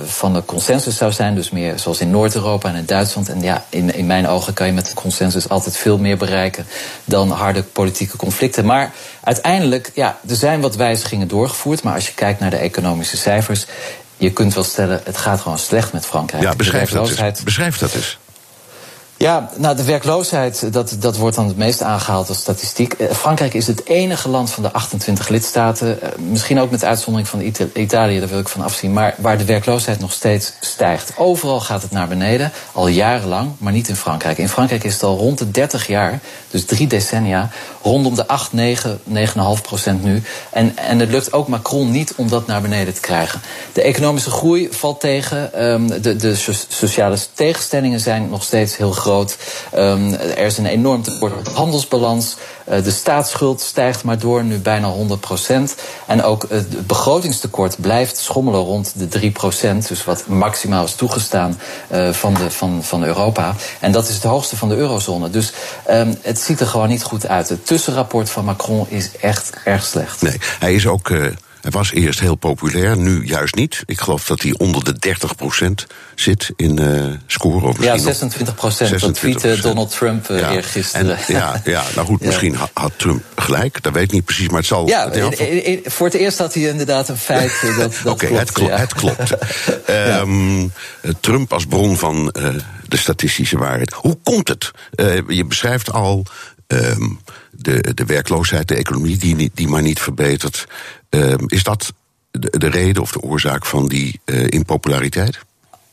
van 0.06 0.34
de 0.34 0.44
consensus 0.44 0.96
zou 0.96 1.12
zijn, 1.12 1.34
dus 1.34 1.50
meer 1.50 1.78
zoals 1.78 2.00
in 2.00 2.10
Noord-Europa 2.10 2.68
en 2.68 2.74
in 2.74 2.86
Duitsland. 2.86 3.28
En 3.28 3.42
ja, 3.42 3.64
in, 3.68 3.94
in 3.94 4.06
mijn 4.06 4.28
ogen 4.28 4.54
kan 4.54 4.66
je 4.66 4.72
met 4.72 4.94
consensus 4.94 5.48
altijd 5.48 5.76
veel 5.76 5.98
meer 5.98 6.16
bereiken 6.16 6.66
dan 7.04 7.30
harde 7.30 7.62
politieke 7.62 8.16
conflicten. 8.16 8.64
Maar 8.64 8.92
uiteindelijk, 9.22 9.90
ja, 9.94 10.18
er 10.28 10.36
zijn 10.36 10.60
wat 10.60 10.76
wijzigingen 10.76 11.28
doorgevoerd. 11.28 11.75
Maar 11.82 11.94
als 11.94 12.06
je 12.06 12.14
kijkt 12.14 12.40
naar 12.40 12.50
de 12.50 12.56
economische 12.56 13.16
cijfers, 13.16 13.66
je 14.16 14.30
kunt 14.30 14.54
wel 14.54 14.64
stellen, 14.64 15.00
het 15.04 15.16
gaat 15.16 15.40
gewoon 15.40 15.58
slecht 15.58 15.92
met 15.92 16.06
Frankrijk. 16.06 16.42
Ja, 16.42 16.54
beschrijf, 16.54 16.90
dat, 16.90 17.18
eens. 17.18 17.42
beschrijf 17.42 17.78
dat 17.78 17.94
eens. 17.94 18.18
Ja, 19.18 19.50
nou, 19.56 19.76
de 19.76 19.84
werkloosheid, 19.84 20.72
dat, 20.72 20.96
dat 20.98 21.16
wordt 21.16 21.36
dan 21.36 21.46
het 21.46 21.56
meest 21.56 21.82
aangehaald 21.82 22.28
als 22.28 22.38
statistiek. 22.38 22.96
Frankrijk 23.10 23.54
is 23.54 23.66
het 23.66 23.86
enige 23.86 24.28
land 24.28 24.50
van 24.50 24.62
de 24.62 24.72
28 24.72 25.28
lidstaten, 25.28 25.98
misschien 26.18 26.60
ook 26.60 26.70
met 26.70 26.84
uitzondering 26.84 27.28
van 27.28 27.52
Italië, 27.74 28.18
daar 28.18 28.28
wil 28.28 28.38
ik 28.38 28.48
van 28.48 28.62
afzien, 28.62 28.92
maar 28.92 29.14
waar 29.18 29.38
de 29.38 29.44
werkloosheid 29.44 30.00
nog 30.00 30.12
steeds 30.12 30.52
stijgt. 30.60 31.12
Overal 31.16 31.60
gaat 31.60 31.82
het 31.82 31.90
naar 31.90 32.08
beneden, 32.08 32.52
al 32.72 32.88
jarenlang, 32.88 33.50
maar 33.58 33.72
niet 33.72 33.88
in 33.88 33.96
Frankrijk. 33.96 34.38
In 34.38 34.48
Frankrijk 34.48 34.84
is 34.84 34.92
het 34.92 35.02
al 35.02 35.16
rond 35.16 35.38
de 35.38 35.50
30 35.50 35.86
jaar, 35.86 36.20
dus 36.50 36.64
drie 36.64 36.86
decennia, 36.86 37.50
rondom 37.82 38.14
de 38.14 38.26
8, 38.26 38.52
9, 38.52 39.00
9,5 39.14 39.22
procent 39.62 40.04
nu. 40.04 40.22
En, 40.50 40.76
en 40.76 40.98
het 40.98 41.10
lukt 41.10 41.32
ook 41.32 41.48
Macron 41.48 41.90
niet 41.90 42.14
om 42.16 42.28
dat 42.28 42.46
naar 42.46 42.60
beneden 42.62 42.94
te 42.94 43.00
krijgen. 43.00 43.40
De 43.72 43.82
economische 43.82 44.30
groei 44.30 44.68
valt 44.70 45.00
tegen, 45.00 45.64
um, 45.64 46.02
de, 46.02 46.16
de 46.16 46.34
sociale 46.68 47.18
tegenstellingen 47.32 48.00
zijn 48.00 48.28
nog 48.28 48.42
steeds 48.42 48.76
heel 48.76 48.92
groot 48.92 49.04
Um, 49.06 50.12
er 50.14 50.38
is 50.38 50.58
een 50.58 50.66
enorm 50.66 51.02
tekort 51.02 51.48
handelsbalans. 51.48 52.36
Uh, 52.68 52.84
de 52.84 52.90
staatsschuld 52.90 53.60
stijgt 53.60 54.04
maar 54.04 54.18
door, 54.18 54.44
nu 54.44 54.58
bijna 54.58 54.88
100 54.88 55.20
procent. 55.20 55.74
En 56.06 56.22
ook 56.22 56.46
het 56.48 56.86
begrotingstekort 56.86 57.80
blijft 57.80 58.16
schommelen 58.16 58.60
rond 58.60 58.92
de 58.98 59.08
3 59.08 59.30
procent. 59.30 59.88
Dus 59.88 60.04
wat 60.04 60.26
maximaal 60.26 60.84
is 60.84 60.94
toegestaan 60.94 61.60
uh, 61.92 62.12
van, 62.12 62.34
de, 62.34 62.50
van, 62.50 62.84
van 62.84 63.04
Europa. 63.04 63.54
En 63.80 63.92
dat 63.92 64.08
is 64.08 64.14
het 64.14 64.24
hoogste 64.24 64.56
van 64.56 64.68
de 64.68 64.76
eurozone. 64.76 65.30
Dus 65.30 65.52
um, 65.90 66.18
het 66.22 66.38
ziet 66.38 66.60
er 66.60 66.66
gewoon 66.66 66.88
niet 66.88 67.02
goed 67.02 67.26
uit. 67.26 67.48
Het 67.48 67.66
tussenrapport 67.66 68.30
van 68.30 68.44
Macron 68.44 68.86
is 68.88 69.10
echt 69.20 69.52
erg 69.64 69.84
slecht. 69.84 70.22
Nee, 70.22 70.40
hij 70.58 70.74
is 70.74 70.86
ook... 70.86 71.08
Uh 71.08 71.26
hij 71.66 71.74
was 71.74 71.92
eerst 71.92 72.20
heel 72.20 72.34
populair, 72.34 72.96
nu 72.96 73.24
juist 73.24 73.54
niet. 73.54 73.82
Ik 73.86 74.00
geloof 74.00 74.24
dat 74.26 74.42
hij 74.42 74.54
onder 74.58 74.84
de 74.84 75.16
30% 75.84 75.94
zit 76.14 76.52
in 76.56 76.80
uh, 76.80 77.14
score. 77.26 77.66
Of 77.66 77.82
ja, 77.82 77.98
26%. 77.98 78.98
Dat 78.98 79.14
tweette 79.14 79.58
Donald 79.60 79.90
Trump 79.90 80.30
uh, 80.30 80.38
ja. 80.38 80.52
eergisteren. 80.52 81.16
En, 81.16 81.34
ja, 81.34 81.60
ja, 81.64 81.84
nou 81.94 82.06
goed, 82.06 82.20
ja. 82.20 82.26
misschien 82.26 82.56
had 82.72 82.92
Trump 82.96 83.22
gelijk. 83.36 83.82
Dat 83.82 83.92
weet 83.92 84.02
ik 84.02 84.12
niet 84.12 84.24
precies, 84.24 84.48
maar 84.48 84.58
het 84.58 84.66
zal... 84.66 84.88
Ja, 84.88 85.10
het 85.10 85.80
voor 85.84 86.06
het 86.06 86.14
eerst 86.14 86.38
had 86.38 86.54
hij 86.54 86.62
inderdaad 86.62 87.08
een 87.08 87.16
feit 87.16 87.52
uh, 87.64 87.78
dat, 87.78 87.92
dat 88.04 88.12
Oké, 88.12 88.24
okay, 88.24 88.38
het, 88.38 88.52
klo 88.52 88.68
het, 88.68 88.94
klopt. 88.94 89.36
um, 90.20 90.72
Trump 91.20 91.52
als 91.52 91.66
bron 91.66 91.96
van 91.96 92.34
de 92.88 92.96
statistische 92.96 93.58
waarheid. 93.58 93.92
Hoe 93.92 94.18
komt 94.22 94.48
het? 94.48 94.70
je 95.28 95.44
beschrijft 95.44 95.92
al... 95.92 96.26
Um, 96.66 97.20
de, 97.50 97.94
de 97.94 98.04
werkloosheid, 98.04 98.68
de 98.68 98.74
economie 98.74 99.16
die, 99.16 99.50
die 99.54 99.68
maar 99.68 99.82
niet 99.82 100.00
verbetert. 100.00 100.66
Uh, 101.10 101.34
is 101.46 101.62
dat 101.62 101.92
de, 102.30 102.58
de, 102.58 102.68
reden 102.68 103.02
of 103.02 103.12
de 103.12 103.20
oorzaak 103.20 103.66
van 103.66 103.88
die 103.88 104.20
uh, 104.24 104.46
impopulariteit? 104.48 105.38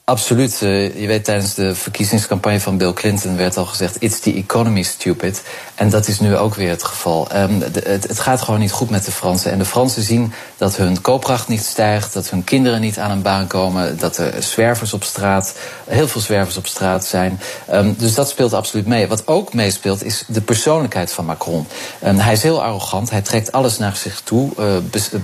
Absoluut. 0.06 0.62
Uh, 0.62 1.00
je 1.02 1.08
weet, 1.08 1.24
tijdens 1.24 1.54
de 1.54 1.76
verkiezingscampagne 1.76 2.60
van 2.60 2.78
Bill 2.78 2.94
Clinton 2.94 3.38
werd 3.38 3.58
al 3.58 3.66
gezegd: 3.66 3.96
It's 4.00 4.20
the 4.20 4.34
economy, 4.34 4.82
stupid. 4.82 5.44
En 5.76 5.90
dat 5.90 6.08
is 6.08 6.20
nu 6.20 6.38
ook 6.38 6.56
weer 6.56 6.70
het 6.70 6.84
geval. 6.84 7.28
De, 7.28 7.82
het, 7.86 8.20
gaat 8.20 8.42
gewoon 8.42 8.60
niet 8.60 8.72
goed 8.72 8.90
met 8.90 9.06
de 9.06 9.12
Fransen. 9.12 9.52
En 9.52 9.58
de 9.58 9.66
Fransen 9.66 10.04
zien 10.04 10.34
dat 10.58 10.76
hun 10.76 11.02
koopkracht 11.02 11.48
niet 11.48 11.64
stijgt, 11.64 12.14
dat 12.14 12.30
hun 12.30 12.44
kinderen 12.44 12.82
niet 12.82 13.00
aan 13.00 13.12
een 13.12 13.22
baan 13.22 13.48
komen, 13.48 13.98
dat 13.98 14.18
er 14.18 14.44
zwervers 14.44 14.94
op 14.94 15.04
straat, 15.04 15.56
heel 15.88 16.08
veel 16.08 16.22
zwervers 16.22 16.58
op 16.58 16.68
straat 16.68 17.06
zijn. 17.06 17.40
Um, 17.72 17.96
dus 17.98 18.14
dat 18.14 18.30
speelt 18.30 18.54
absoluut 18.54 18.88
mee. 18.88 19.08
Wat 19.08 19.28
ook 19.28 19.54
meespeelt 19.54 20.04
is 20.04 20.24
de 20.28 20.42
persoonlijkheid 20.42 21.12
van 21.12 21.26
Macron. 21.26 21.68
Um, 22.06 22.18
hij 22.18 22.34
is 22.34 22.44
heel 22.44 22.64
arrogant, 22.64 23.10
hij 23.10 23.22
trekt 23.22 23.52
alles 23.52 23.78
naar 23.78 23.96
zich 23.96 24.22
toe, 24.22 24.52
uh, 24.60 24.66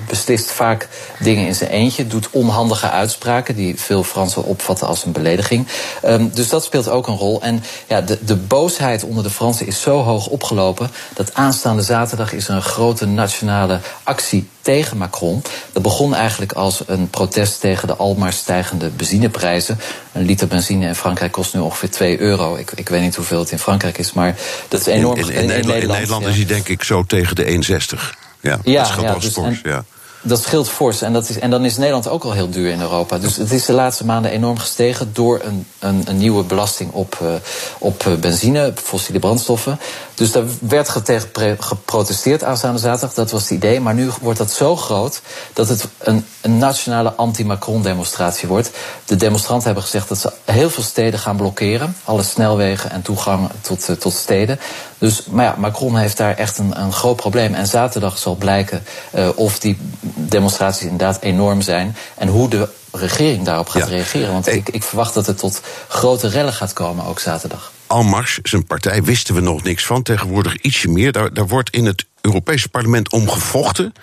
beslist 0.07 0.51
vaak 0.51 0.87
dingen 1.19 1.45
in 1.45 1.55
zijn 1.55 1.69
eentje, 1.69 2.07
doet 2.07 2.29
onhandige 2.31 2.89
uitspraken 2.89 3.55
die 3.55 3.79
veel 3.79 4.03
Fransen 4.03 4.43
opvallen 4.43 4.68
als 4.69 5.05
een 5.05 5.11
belediging. 5.11 5.67
Um, 6.05 6.31
dus 6.33 6.49
dat 6.49 6.63
speelt 6.63 6.89
ook 6.89 7.07
een 7.07 7.17
rol. 7.17 7.41
En 7.41 7.63
ja, 7.87 8.01
de, 8.01 8.17
de 8.25 8.35
boosheid 8.35 9.03
onder 9.03 9.23
de 9.23 9.29
Fransen 9.29 9.67
is 9.67 9.81
zo 9.81 10.01
hoog 10.01 10.27
opgelopen 10.27 10.89
dat 11.13 11.33
aanstaande 11.33 11.81
zaterdag 11.81 12.33
is 12.33 12.47
er 12.47 12.55
een 12.55 12.61
grote 12.61 13.05
nationale 13.05 13.79
actie 14.03 14.47
tegen 14.61 14.97
Macron. 14.97 15.41
Dat 15.73 15.83
begon 15.83 16.15
eigenlijk 16.15 16.51
als 16.51 16.83
een 16.85 17.09
protest 17.09 17.59
tegen 17.59 17.87
de 17.87 17.95
almaar 17.95 18.33
stijgende 18.33 18.89
benzineprijzen. 18.89 19.79
Een 20.11 20.25
liter 20.25 20.47
benzine 20.47 20.87
in 20.87 20.95
Frankrijk 20.95 21.31
kost 21.31 21.53
nu 21.53 21.59
ongeveer 21.59 21.91
2 21.91 22.19
euro. 22.19 22.55
Ik, 22.55 22.71
ik 22.75 22.89
weet 22.89 23.01
niet 23.01 23.15
hoeveel 23.15 23.39
het 23.39 23.51
in 23.51 23.59
Frankrijk 23.59 23.97
is, 23.97 24.13
maar 24.13 24.35
dat 24.67 24.79
is 24.79 24.85
enorm. 24.85 25.17
In, 25.17 25.29
in, 25.29 25.33
in, 25.33 25.39
in 25.39 25.47
Nederland, 25.47 25.87
Nederland 25.87 26.25
is 26.25 26.35
hij 26.35 26.45
denk 26.45 26.67
ik 26.67 26.83
zo 26.83 27.03
tegen 27.03 27.35
de 27.35 27.43
1,60. 27.45 28.17
Ja, 28.41 28.59
ja, 28.63 28.79
dat 28.79 28.87
scheelt 28.87 29.35
ja, 29.35 29.49
dus, 29.49 29.61
ja. 29.63 29.83
Dat 30.21 30.41
scheelt 30.41 30.69
fors. 30.69 31.01
En, 31.01 31.13
dat 31.13 31.29
is, 31.29 31.39
en 31.39 31.49
dan 31.49 31.65
is 31.65 31.77
Nederland 31.77 32.07
ook 32.07 32.23
al 32.23 32.31
heel 32.31 32.49
duur 32.49 32.71
in 32.71 32.81
Europa. 32.81 33.17
Dus 33.17 33.35
het 33.35 33.51
is 33.51 33.65
de 33.65 33.73
laatste 33.73 34.05
maanden 34.05 34.31
enorm 34.31 34.57
gestegen 34.57 35.09
door 35.13 35.39
een, 35.43 35.65
een, 35.79 36.03
een 36.05 36.17
nieuwe 36.17 36.43
belasting 36.43 36.91
op, 36.91 37.19
uh, 37.21 37.29
op 37.79 38.17
benzine, 38.19 38.73
fossiele 38.83 39.19
brandstoffen. 39.19 39.79
Dus 40.15 40.31
daar 40.31 40.43
werd 40.59 41.05
tegen 41.05 41.63
geprotesteerd 41.63 42.43
aanstaande 42.43 42.79
zaterdag. 42.79 43.13
Dat 43.13 43.31
was 43.31 43.41
het 43.41 43.51
idee. 43.51 43.79
Maar 43.79 43.93
nu 43.93 44.09
wordt 44.21 44.39
dat 44.39 44.51
zo 44.51 44.75
groot 44.75 45.21
dat 45.53 45.69
het 45.69 45.87
een, 45.97 46.25
een 46.41 46.57
nationale 46.57 47.13
anti-Macron-demonstratie 47.13 48.47
wordt. 48.47 48.71
De 49.05 49.15
demonstranten 49.15 49.65
hebben 49.65 49.83
gezegd 49.83 50.09
dat 50.09 50.17
ze 50.17 50.31
heel 50.45 50.69
veel 50.69 50.83
steden 50.83 51.19
gaan 51.19 51.37
blokkeren. 51.37 51.95
Alle 52.03 52.23
snelwegen 52.23 52.91
en 52.91 53.01
toegang 53.01 53.49
tot, 53.61 53.89
uh, 53.89 53.95
tot 53.95 54.13
steden. 54.13 54.59
Dus, 54.97 55.25
maar 55.25 55.45
ja, 55.45 55.55
Macron 55.57 55.97
heeft 55.97 56.17
daar 56.17 56.35
echt 56.35 56.57
een, 56.57 56.81
een 56.81 56.93
groot 56.93 57.15
probleem. 57.15 57.53
En 57.53 57.67
zaterdag 57.67 58.17
zal 58.17 58.35
blijken 58.35 58.83
of 59.35 59.59
die 59.59 59.77
demonstraties 60.15 60.81
inderdaad 60.81 61.21
enorm 61.21 61.61
zijn. 61.61 61.95
En 62.17 62.27
hoe 62.27 62.49
de 62.49 62.69
regering 62.91 63.45
daarop 63.45 63.69
gaat 63.69 63.81
ja. 63.81 63.87
reageren. 63.87 64.31
Want 64.31 64.47
ik, 64.47 64.69
ik 64.69 64.83
verwacht 64.83 65.13
dat 65.13 65.25
het 65.25 65.37
tot 65.37 65.61
grote 65.87 66.27
rellen 66.27 66.53
gaat 66.53 66.73
komen, 66.73 67.05
ook 67.05 67.19
zaterdag. 67.19 67.71
Almars, 67.87 68.39
zijn 68.43 68.65
partij, 68.65 69.03
wisten 69.03 69.35
we 69.35 69.41
nog 69.41 69.63
niks 69.63 69.85
van. 69.85 70.03
Tegenwoordig 70.03 70.55
ietsje 70.55 70.89
meer. 70.89 71.11
Daar, 71.11 71.33
daar 71.33 71.47
wordt 71.47 71.69
in 71.69 71.85
het 71.85 72.05
Europese 72.21 72.69
parlement 72.69 73.11
om 73.11 73.29
gevochten. 73.29 73.93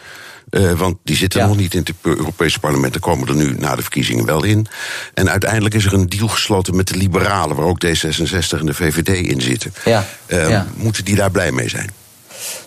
Uh, 0.51 0.73
want 0.73 0.97
die 1.05 1.17
zitten 1.17 1.41
ja. 1.41 1.47
nog 1.47 1.57
niet 1.57 1.75
in 1.75 1.81
het 1.81 1.93
Europese 2.03 2.59
parlement. 2.59 2.93
Daar 2.93 3.03
komen 3.03 3.29
er 3.29 3.35
nu 3.35 3.55
na 3.59 3.77
de 3.77 3.83
verkiezingen 3.83 4.25
wel 4.25 4.45
in. 4.45 4.67
En 5.15 5.31
uiteindelijk 5.31 5.75
is 5.75 5.85
er 5.85 5.93
een 5.93 6.09
deal 6.09 6.29
gesloten 6.29 6.77
met 6.77 6.89
de 6.89 6.97
Liberalen, 6.97 7.57
waar 7.57 7.67
ook 7.67 7.85
D66 7.87 8.59
en 8.59 8.67
de 8.67 8.75
VVD 8.75 9.09
in 9.09 9.41
zitten. 9.41 9.73
Ja. 9.85 10.07
Uh, 10.27 10.49
ja. 10.49 10.67
Moeten 10.75 11.05
die 11.05 11.15
daar 11.15 11.31
blij 11.31 11.53
mee 11.53 11.69
zijn? 11.69 11.91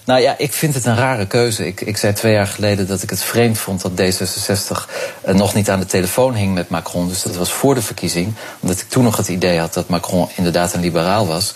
Nou 0.05 0.21
ja, 0.21 0.35
ik 0.37 0.53
vind 0.53 0.73
het 0.73 0.85
een 0.85 0.95
rare 0.95 1.27
keuze. 1.27 1.67
Ik, 1.67 1.81
ik 1.81 1.97
zei 1.97 2.13
twee 2.13 2.33
jaar 2.33 2.47
geleden 2.47 2.87
dat 2.87 3.01
ik 3.01 3.09
het 3.09 3.23
vreemd 3.23 3.57
vond 3.57 3.81
dat 3.81 3.91
D66 3.91 4.89
uh, 5.27 5.35
nog 5.35 5.53
niet 5.53 5.69
aan 5.69 5.79
de 5.79 5.85
telefoon 5.85 6.35
hing 6.35 6.53
met 6.53 6.69
Macron. 6.69 7.07
Dus 7.07 7.21
dat 7.23 7.35
was 7.35 7.51
voor 7.51 7.75
de 7.75 7.81
verkiezing. 7.81 8.33
Omdat 8.59 8.79
ik 8.79 8.89
toen 8.89 9.03
nog 9.03 9.17
het 9.17 9.27
idee 9.27 9.59
had 9.59 9.73
dat 9.73 9.89
Macron 9.89 10.29
inderdaad 10.35 10.73
een 10.73 10.81
liberaal 10.81 11.27
was. 11.27 11.53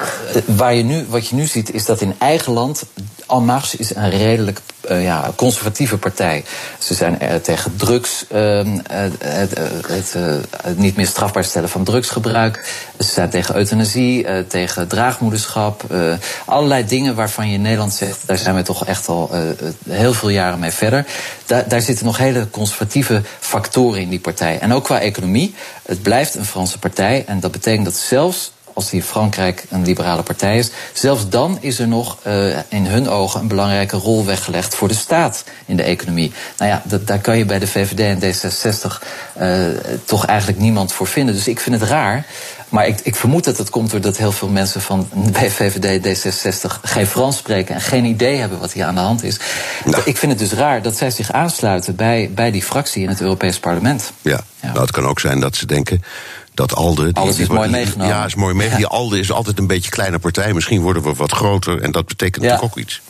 Uh, 0.00 0.42
waar 0.56 0.74
je 0.74 0.82
nu, 0.82 1.06
wat 1.08 1.28
je 1.28 1.34
nu 1.34 1.46
ziet, 1.46 1.72
is 1.72 1.84
dat 1.84 2.00
in 2.00 2.14
eigen 2.18 2.52
land. 2.52 2.82
En 3.28 3.44
Marche 3.44 3.76
is 3.76 3.94
een 3.94 4.10
redelijk 4.10 4.60
uh, 4.90 5.04
ja, 5.04 5.32
conservatieve 5.36 5.98
partij. 5.98 6.44
Ze 6.78 6.94
zijn 6.94 7.18
uh, 7.22 7.34
tegen 7.34 7.76
drugs, 7.76 8.24
uh, 8.32 8.60
het, 9.18 10.12
het, 10.62 10.78
niet 10.78 10.96
meer 10.96 11.06
strafbaar 11.06 11.44
stellen 11.44 11.68
van 11.68 11.84
drugsgebruik. 11.84 12.72
Ze 12.98 13.12
zijn 13.12 13.30
tegen 13.30 13.56
euthanasie, 13.56 14.46
tegen 14.46 14.88
draagmoederschap. 14.88 15.84
allerlei 16.44 16.86
dingen 16.86 17.14
waarvan 17.14 17.48
je 17.48 17.54
in 17.54 17.62
Nederland 17.62 17.92
zegt, 17.92 18.26
daar 18.26 18.38
zijn 18.38 18.54
we 18.54 18.62
toch 18.62 18.86
echt 18.86 19.08
al 19.08 19.30
heel 19.88 20.14
veel 20.14 20.28
jaren 20.28 20.58
mee 20.58 20.70
verder. 20.70 21.06
Da 21.46 21.64
daar 21.68 21.80
zitten 21.80 22.06
nog 22.06 22.16
hele 22.16 22.50
conservatieve 22.50 23.22
factoren 23.38 24.00
in 24.00 24.08
die 24.08 24.20
partij. 24.20 24.58
En 24.58 24.72
ook 24.72 24.84
qua 24.84 25.00
economie. 25.00 25.54
Het 25.82 26.02
blijft 26.02 26.34
een 26.34 26.44
Franse 26.44 26.78
partij. 26.78 27.24
En 27.26 27.40
dat 27.40 27.52
betekent 27.52 27.84
dat 27.84 27.94
zelfs 27.94 28.52
als 28.74 28.90
die 28.90 29.02
Frankrijk 29.02 29.64
een 29.70 29.84
liberale 29.84 30.22
partij 30.22 30.58
is. 30.58 30.70
Zelfs 30.92 31.28
dan 31.28 31.58
is 31.60 31.78
er 31.78 31.88
nog 31.88 32.18
uh, 32.26 32.56
in 32.68 32.86
hun 32.86 33.08
ogen 33.08 33.40
een 33.40 33.48
belangrijke 33.48 33.96
rol 33.96 34.24
weggelegd 34.24 34.74
voor 34.74 34.88
de 34.88 34.94
staat 34.94 35.44
in 35.66 35.76
de 35.76 35.82
economie. 35.82 36.32
Nou 36.58 36.70
ja, 36.70 36.82
dat, 36.84 37.06
daar 37.06 37.20
kan 37.20 37.38
je 37.38 37.44
bij 37.44 37.58
de 37.58 37.66
VVD 37.66 38.00
en 38.00 38.20
D66 38.20 39.02
uh, 39.40 39.66
toch 40.04 40.26
eigenlijk 40.26 40.58
niemand 40.58 40.92
voor 40.92 41.06
vinden. 41.06 41.34
Dus 41.34 41.48
ik 41.48 41.60
vind 41.60 41.80
het 41.80 41.88
raar. 41.88 42.26
Maar 42.68 42.86
ik, 42.86 43.00
ik 43.02 43.16
vermoed 43.16 43.44
dat 43.44 43.58
het 43.58 43.70
komt 43.70 43.90
doordat 43.90 44.16
heel 44.16 44.32
veel 44.32 44.48
mensen 44.48 44.80
van 44.80 45.08
bij 45.32 45.50
VVD 45.50 46.06
D66 46.06 46.80
geen 46.82 47.06
Frans 47.06 47.36
spreken 47.36 47.74
en 47.74 47.80
geen 47.80 48.04
idee 48.04 48.36
hebben 48.36 48.58
wat 48.58 48.72
hier 48.72 48.84
aan 48.84 48.94
de 48.94 49.00
hand 49.00 49.22
is. 49.22 49.38
Nou. 49.84 50.02
Ik 50.04 50.16
vind 50.16 50.32
het 50.32 50.40
dus 50.40 50.58
raar 50.58 50.82
dat 50.82 50.96
zij 50.96 51.10
zich 51.10 51.32
aansluiten 51.32 51.96
bij, 51.96 52.30
bij 52.34 52.50
die 52.50 52.62
fractie 52.62 53.02
in 53.02 53.08
het 53.08 53.20
Europees 53.20 53.58
Parlement. 53.58 54.12
Ja, 54.22 54.40
ja. 54.60 54.68
Nou, 54.68 54.80
het 54.80 54.90
kan 54.90 55.06
ook 55.06 55.20
zijn 55.20 55.40
dat 55.40 55.56
ze 55.56 55.66
denken 55.66 56.02
dat 56.54 56.74
Alde. 56.74 57.10
Alles 57.12 57.38
is 57.38 57.46
die, 57.46 57.56
mooi 57.56 57.70
meegenomen. 57.70 58.14
Ja, 58.14 58.24
is 58.24 58.34
mooi 58.34 58.54
meegenomen. 58.54 58.88
Die 58.88 58.98
Alde 58.98 59.18
is 59.18 59.32
altijd 59.32 59.58
een 59.58 59.66
beetje 59.66 59.84
een 59.84 59.90
kleine 59.90 60.18
partij. 60.18 60.52
Misschien 60.52 60.80
worden 60.80 61.02
we 61.02 61.14
wat 61.14 61.32
groter 61.32 61.82
en 61.82 61.92
dat 61.92 62.06
betekent 62.06 62.44
ja. 62.44 62.50
natuurlijk 62.50 62.78
ook 62.78 62.84
iets. 62.84 63.02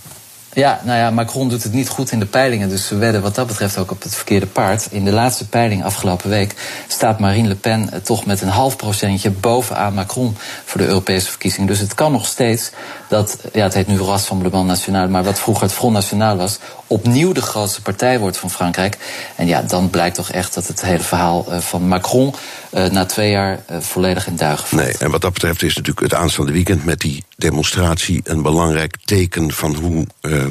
Ja, 0.55 0.80
nou 0.84 0.99
ja, 0.99 1.11
Macron 1.11 1.49
doet 1.49 1.62
het 1.62 1.72
niet 1.72 1.88
goed 1.88 2.11
in 2.11 2.18
de 2.18 2.26
peilingen. 2.26 2.68
Dus 2.68 2.86
ze 2.86 2.97
wedden 2.97 3.22
wat 3.22 3.34
dat 3.34 3.47
betreft 3.47 3.78
ook 3.78 3.90
op 3.90 4.03
het 4.03 4.14
verkeerde 4.14 4.47
paard. 4.47 4.86
In 4.90 5.05
de 5.05 5.12
laatste 5.12 5.49
peiling 5.49 5.84
afgelopen 5.84 6.30
week 6.30 6.55
staat 6.88 7.18
Marine 7.18 7.49
Le 7.49 7.55
Pen 7.55 8.03
toch 8.03 8.26
met 8.26 8.40
een 8.40 8.49
half 8.49 8.76
procentje 8.76 9.30
bovenaan 9.30 9.95
Macron 9.95 10.36
voor 10.64 10.80
de 10.80 10.86
Europese 10.86 11.28
verkiezing. 11.28 11.66
Dus 11.66 11.78
het 11.78 11.95
kan 11.95 12.12
nog 12.12 12.26
steeds 12.26 12.70
dat, 13.09 13.38
ja, 13.53 13.62
het 13.62 13.74
heet 13.74 13.86
nu 13.86 13.99
Rassemblement 13.99 14.66
National, 14.66 15.09
maar 15.09 15.24
wat 15.24 15.38
vroeger 15.38 15.64
het 15.64 15.72
Front 15.72 15.95
National 15.95 16.36
was, 16.36 16.59
opnieuw 16.86 17.32
de 17.32 17.42
grootste 17.42 17.82
partij 17.82 18.18
wordt 18.18 18.36
van 18.36 18.51
Frankrijk. 18.51 18.99
En 19.36 19.47
ja, 19.47 19.62
dan 19.62 19.90
blijkt 19.90 20.14
toch 20.14 20.30
echt 20.30 20.55
dat 20.55 20.66
het 20.66 20.82
hele 20.82 21.03
verhaal 21.03 21.47
van 21.49 21.88
Macron 21.88 22.34
uh, 22.75 22.87
na 22.87 23.07
twee 23.07 23.31
jaar 23.31 23.61
uh, 23.70 23.81
volledig 23.81 24.27
in 24.27 24.37
duigen 24.37 24.68
valt. 24.68 24.83
Nee, 24.83 24.95
en 24.99 25.11
wat 25.11 25.20
dat 25.20 25.33
betreft 25.33 25.62
is 25.62 25.77
natuurlijk 25.77 26.12
het 26.12 26.20
aanstaande 26.20 26.53
weekend 26.53 26.85
met 26.85 27.01
die 27.01 27.25
demonstratie 27.37 28.20
een 28.25 28.43
belangrijk 28.43 28.97
teken 29.05 29.53
van 29.53 29.75
hoe, 29.75 30.07
uh, 30.22 30.45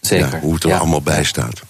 Zeker. 0.00 0.32
Ja, 0.32 0.40
hoe 0.40 0.54
het 0.54 0.62
er 0.62 0.68
ja. 0.68 0.76
allemaal 0.76 1.02
bij 1.02 1.24
staat. 1.24 1.62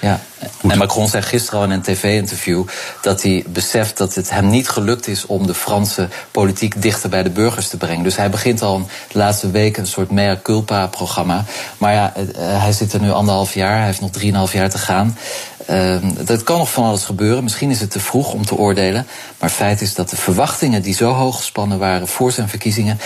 Ja, 0.00 0.20
Goed. 0.60 0.70
en 0.70 0.78
Macron 0.78 1.08
zei 1.08 1.22
gisteren 1.22 1.58
al 1.58 1.64
in 1.64 1.70
een 1.70 1.82
tv-interview 1.82 2.64
dat 3.02 3.22
hij 3.22 3.44
beseft 3.46 3.96
dat 3.96 4.14
het 4.14 4.30
hem 4.30 4.50
niet 4.50 4.68
gelukt 4.68 5.06
is 5.06 5.26
om 5.26 5.46
de 5.46 5.54
Franse 5.54 6.08
politiek 6.30 6.82
dichter 6.82 7.08
bij 7.08 7.22
de 7.22 7.30
burgers 7.30 7.68
te 7.68 7.76
brengen. 7.76 8.02
Dus 8.04 8.16
hij 8.16 8.30
begint 8.30 8.62
al 8.62 8.88
de 9.12 9.18
laatste 9.18 9.50
weken 9.50 9.82
een 9.82 9.88
soort 9.88 10.10
mea 10.10 10.38
culpa-programma. 10.42 11.44
Maar 11.78 11.92
ja, 11.92 12.12
hij 12.38 12.72
zit 12.72 12.92
er 12.92 13.00
nu 13.00 13.10
anderhalf 13.10 13.54
jaar, 13.54 13.76
hij 13.76 13.86
heeft 13.86 14.00
nog 14.00 14.10
drieënhalf 14.10 14.52
jaar 14.52 14.70
te 14.70 14.78
gaan. 14.78 15.18
Uh, 15.70 15.96
dat 16.24 16.42
kan 16.42 16.58
nog 16.58 16.72
van 16.72 16.84
alles 16.84 17.04
gebeuren. 17.04 17.42
Misschien 17.42 17.70
is 17.70 17.80
het 17.80 17.90
te 17.90 18.00
vroeg 18.00 18.32
om 18.32 18.46
te 18.46 18.54
oordelen. 18.54 19.06
Maar 19.38 19.50
feit 19.50 19.80
is 19.80 19.94
dat 19.94 20.10
de 20.10 20.16
verwachtingen 20.16 20.82
die 20.82 20.94
zo 20.94 21.12
hoog 21.12 21.36
gespannen 21.36 21.78
waren 21.78 22.08
voor 22.08 22.32
zijn 22.32 22.48
verkiezingen. 22.48 22.98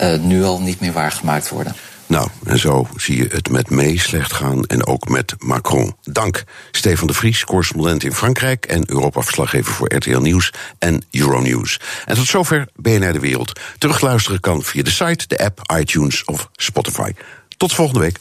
Uh, 0.00 0.18
nu 0.18 0.44
al 0.44 0.60
niet 0.60 0.80
meer 0.80 0.92
waargemaakt 0.92 1.48
worden. 1.48 1.74
Nou, 2.10 2.28
en 2.44 2.58
zo 2.58 2.86
zie 2.96 3.16
je 3.16 3.26
het 3.28 3.50
met 3.50 3.70
May 3.70 3.96
slecht 3.96 4.32
gaan 4.32 4.64
en 4.64 4.86
ook 4.86 5.08
met 5.08 5.34
Macron. 5.38 5.96
Dank 6.02 6.44
Stefan 6.70 7.06
de 7.06 7.12
Vries, 7.12 7.44
correspondent 7.44 8.04
in 8.04 8.12
Frankrijk 8.12 8.66
en 8.66 8.90
Europa-verslaggever 8.90 9.72
voor 9.72 9.94
RTL 9.94 10.18
Nieuws 10.18 10.52
en 10.78 11.02
Euronews. 11.10 11.80
En 12.06 12.14
tot 12.14 12.26
zover 12.26 12.68
BNR 12.76 13.12
De 13.12 13.20
Wereld. 13.20 13.60
Terugluisteren 13.78 14.40
kan 14.40 14.62
via 14.62 14.82
de 14.82 14.90
site, 14.90 15.26
de 15.26 15.38
app, 15.44 15.72
iTunes 15.78 16.24
of 16.24 16.48
Spotify. 16.52 17.12
Tot 17.56 17.72
volgende 17.72 18.00
week. 18.00 18.20